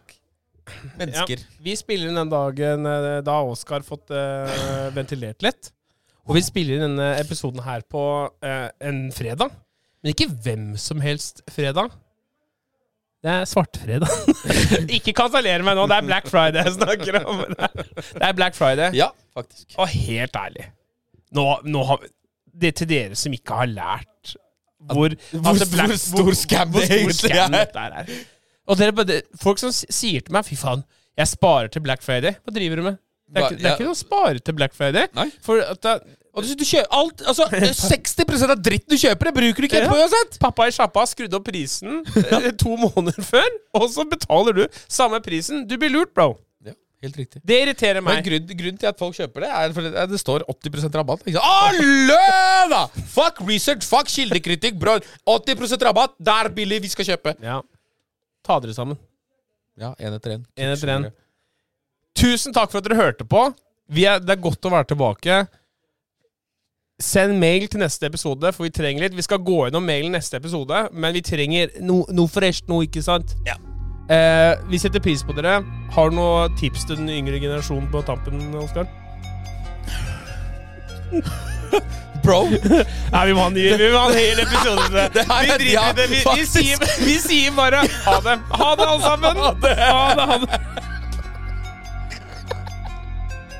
Ja. 0.69 0.75
Mennesker. 0.99 1.41
Vi 1.65 1.73
spiller 1.77 2.09
inn 2.11 2.17
den 2.17 2.29
dagen 2.31 2.85
eh, 2.85 3.19
da 3.25 3.39
Oskar 3.45 3.81
fått 3.85 4.11
uh, 4.13 4.89
ventilert 4.93 5.41
litt. 5.45 5.71
Og 6.29 6.35
vi 6.37 6.43
spiller 6.45 6.77
inn 6.77 6.85
denne 6.91 7.07
episoden 7.17 7.63
her 7.65 7.81
på 7.89 8.03
uh, 8.29 8.67
en 8.85 8.99
fredag. 9.15 9.53
Men 10.03 10.13
ikke 10.13 10.29
hvem 10.45 10.67
som 10.79 11.01
helst 11.01 11.41
fredag. 11.51 11.89
Det 13.19 13.31
er 13.33 13.47
svartfredag. 13.49 14.11
ikke 14.97 15.11
kanseller 15.17 15.63
meg 15.67 15.75
nå, 15.75 15.85
det 15.91 15.97
er 15.97 16.05
Black 16.07 16.29
Friday 16.31 16.63
jeg 16.63 16.75
snakker 16.77 17.17
om. 17.27 17.41
Det 18.19 18.23
er 18.29 18.35
Black 18.37 18.55
Friday. 18.55 18.93
Ja, 18.95 19.09
faktisk. 19.35 19.73
Og 19.75 19.89
helt 19.91 20.37
ærlig 20.39 20.69
Nå, 21.35 21.43
nå 21.67 21.83
har 21.85 22.05
Det 22.63 22.71
til 22.79 22.89
dere 22.89 23.17
som 23.19 23.35
ikke 23.35 23.57
har 23.59 23.69
lært 23.69 24.35
hvor, 24.79 25.11
Hvor- 25.35 25.59
hvor 25.59 25.95
stor 25.99 26.31
scam 26.39 26.71
det 26.71 26.85
egentlig 26.87 27.33
er. 27.35 27.67
er. 27.75 28.13
Og 28.69 28.77
dere, 28.79 29.21
folk 29.41 29.59
som 29.59 29.73
sier 29.75 30.23
til 30.23 30.31
meg 30.31 30.47
Fy 30.47 30.55
faen, 30.55 30.85
jeg 31.19 31.27
sparer 31.27 31.67
til 31.67 31.83
Black 31.83 32.01
Friday. 32.05 32.37
Hva 32.45 32.53
driver 32.55 32.79
du 32.79 32.85
med? 32.87 32.99
Det 33.29 33.43
er, 33.43 33.49
ikke, 33.49 33.57
det 33.59 33.65
er 33.65 33.69
ja. 33.69 33.75
ikke 33.75 33.89
noe 33.89 33.97
å 33.97 33.99
spare 33.99 34.39
til 34.39 34.55
Black 34.57 34.73
Friday. 34.77 35.09
Nei. 35.17 35.27
For 35.45 35.59
at 35.61 35.81
da, 35.83 35.97
Og 35.99 36.18
du, 36.35 36.49
du 36.55 36.65
kjøper 36.65 36.91
alt 36.95 37.23
Altså, 37.27 37.45
60% 37.93 38.53
av 38.53 38.59
dritten 38.63 38.93
du 38.93 38.97
kjøper, 39.01 39.29
det 39.29 39.33
bruker 39.39 39.63
du 39.63 39.67
ikke 39.67 39.79
etterpå 39.81 39.95
på 39.97 40.03
uansett! 40.03 40.37
Pappa 40.41 40.67
i 40.69 40.75
sjappa 40.75 41.05
skrudde 41.09 41.39
opp 41.39 41.47
prisen 41.49 42.03
eh, 42.21 42.51
to 42.59 42.75
måneder 42.79 43.25
før, 43.25 43.49
og 43.79 43.87
så 43.93 44.05
betaler 44.09 44.61
du 44.61 44.63
samme 44.85 45.19
prisen. 45.25 45.65
Du 45.69 45.75
blir 45.81 45.91
lurt, 45.93 46.13
bro. 46.15 46.35
Ja, 46.65 46.75
helt 47.05 47.17
riktig. 47.19 47.41
Det 47.47 47.57
irriterer 47.63 48.03
Men 48.05 48.19
meg. 48.19 48.27
grunn, 48.27 48.49
grunnen 48.61 48.79
til 48.81 48.91
at 48.91 49.01
folk 49.01 49.17
kjøper 49.17 49.45
det, 49.47 49.51
er 49.61 49.75
fordi 49.75 49.91
det 50.13 50.21
står 50.21 50.45
80 50.53 50.89
rabatt. 51.01 51.25
Ikke? 51.29 51.43
Alle, 51.43 52.19
da! 52.73 52.83
Fuck 53.15 53.41
research, 53.49 53.87
fuck 53.89 54.11
kildekritikk, 54.13 54.77
bro. 54.81 54.99
80 55.25 55.77
rabatt, 55.89 56.13
det 56.19 56.35
er 56.43 56.51
billig, 56.61 56.83
vi 56.85 56.93
skal 56.93 57.09
kjøpe. 57.13 57.35
Ja. 57.43 57.61
Ta 58.45 58.59
dere 58.63 58.75
sammen. 58.77 58.99
Ja, 59.79 59.93
én 59.99 60.13
etter 60.17 60.37
én. 60.37 61.09
Tusen 62.19 62.53
takk 62.55 62.71
for 62.71 62.81
at 62.81 62.87
dere 62.87 62.99
hørte 62.99 63.25
på. 63.27 63.45
Vi 63.89 64.03
er, 64.05 64.19
det 64.21 64.35
er 64.35 64.41
godt 64.43 64.67
å 64.67 64.71
være 64.73 64.89
tilbake. 64.91 65.37
Send 66.99 67.37
mail 67.39 67.63
til 67.71 67.79
neste 67.79 68.09
episode, 68.09 68.49
for 68.51 68.65
vi 68.67 68.73
trenger 68.75 69.05
litt. 69.05 69.13
Vi 69.15 69.23
skal 69.23 69.39
gå 69.39 69.55
gjennom 69.69 69.85
mailen 69.87 70.11
neste 70.17 70.35
episode, 70.41 70.81
men 70.91 71.13
vi 71.15 71.21
trenger 71.23 71.71
no, 71.79 72.01
noe 72.11 72.27
fresht 72.27 72.67
nå, 72.67 72.81
ikke 72.89 72.99
sant? 73.05 73.37
Ja. 73.47 73.55
Eh, 74.11 74.59
vi 74.67 74.79
setter 74.81 74.99
pris 75.05 75.23
på 75.23 75.31
dere. 75.37 75.61
Har 75.95 76.09
du 76.11 76.17
noen 76.17 76.55
tips 76.59 76.83
til 76.89 76.99
den 76.99 77.07
yngre 77.13 77.39
generasjonen 77.39 77.87
på 77.93 78.01
tampen, 78.07 78.41
Oskar? 78.59 78.89
Bro, 82.19 82.41
Nei, 82.51 83.21
vi 83.29 83.33
må 83.33 83.39
ha 83.41 83.47
en 83.47 83.53
ny 83.55 83.61
Vi 83.79 83.87
må 83.93 84.01
ha 84.03 84.09
en 84.11 84.17
hel 84.19 84.41
episode 84.43 84.83
til 84.89 84.97
det. 84.99 85.23
Vi 85.23 85.23
er- 85.23 85.61
driter 85.61 85.63
i 85.63 85.93
det. 85.95 86.07
Vi, 86.11 86.19
vi, 86.35 86.43
sier, 86.45 86.83
vi 87.05 87.15
sier 87.23 87.55
bare 87.55 87.79
ha 88.03 88.17
det. 88.25 88.35
Ha 88.59 88.67
det, 88.75 88.89
alle 88.91 89.03
sammen. 89.05 89.39
Ha 89.39 89.53
det, 89.63 89.71
ha 89.79 90.37
det. 90.43 90.59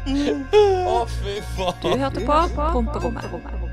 Å 0.08 1.02
fy 1.20 1.40
faen. 1.56 1.82
Du 1.84 1.98
hørte 1.98 2.26
på 2.26 2.40
Promperommet. 2.58 3.68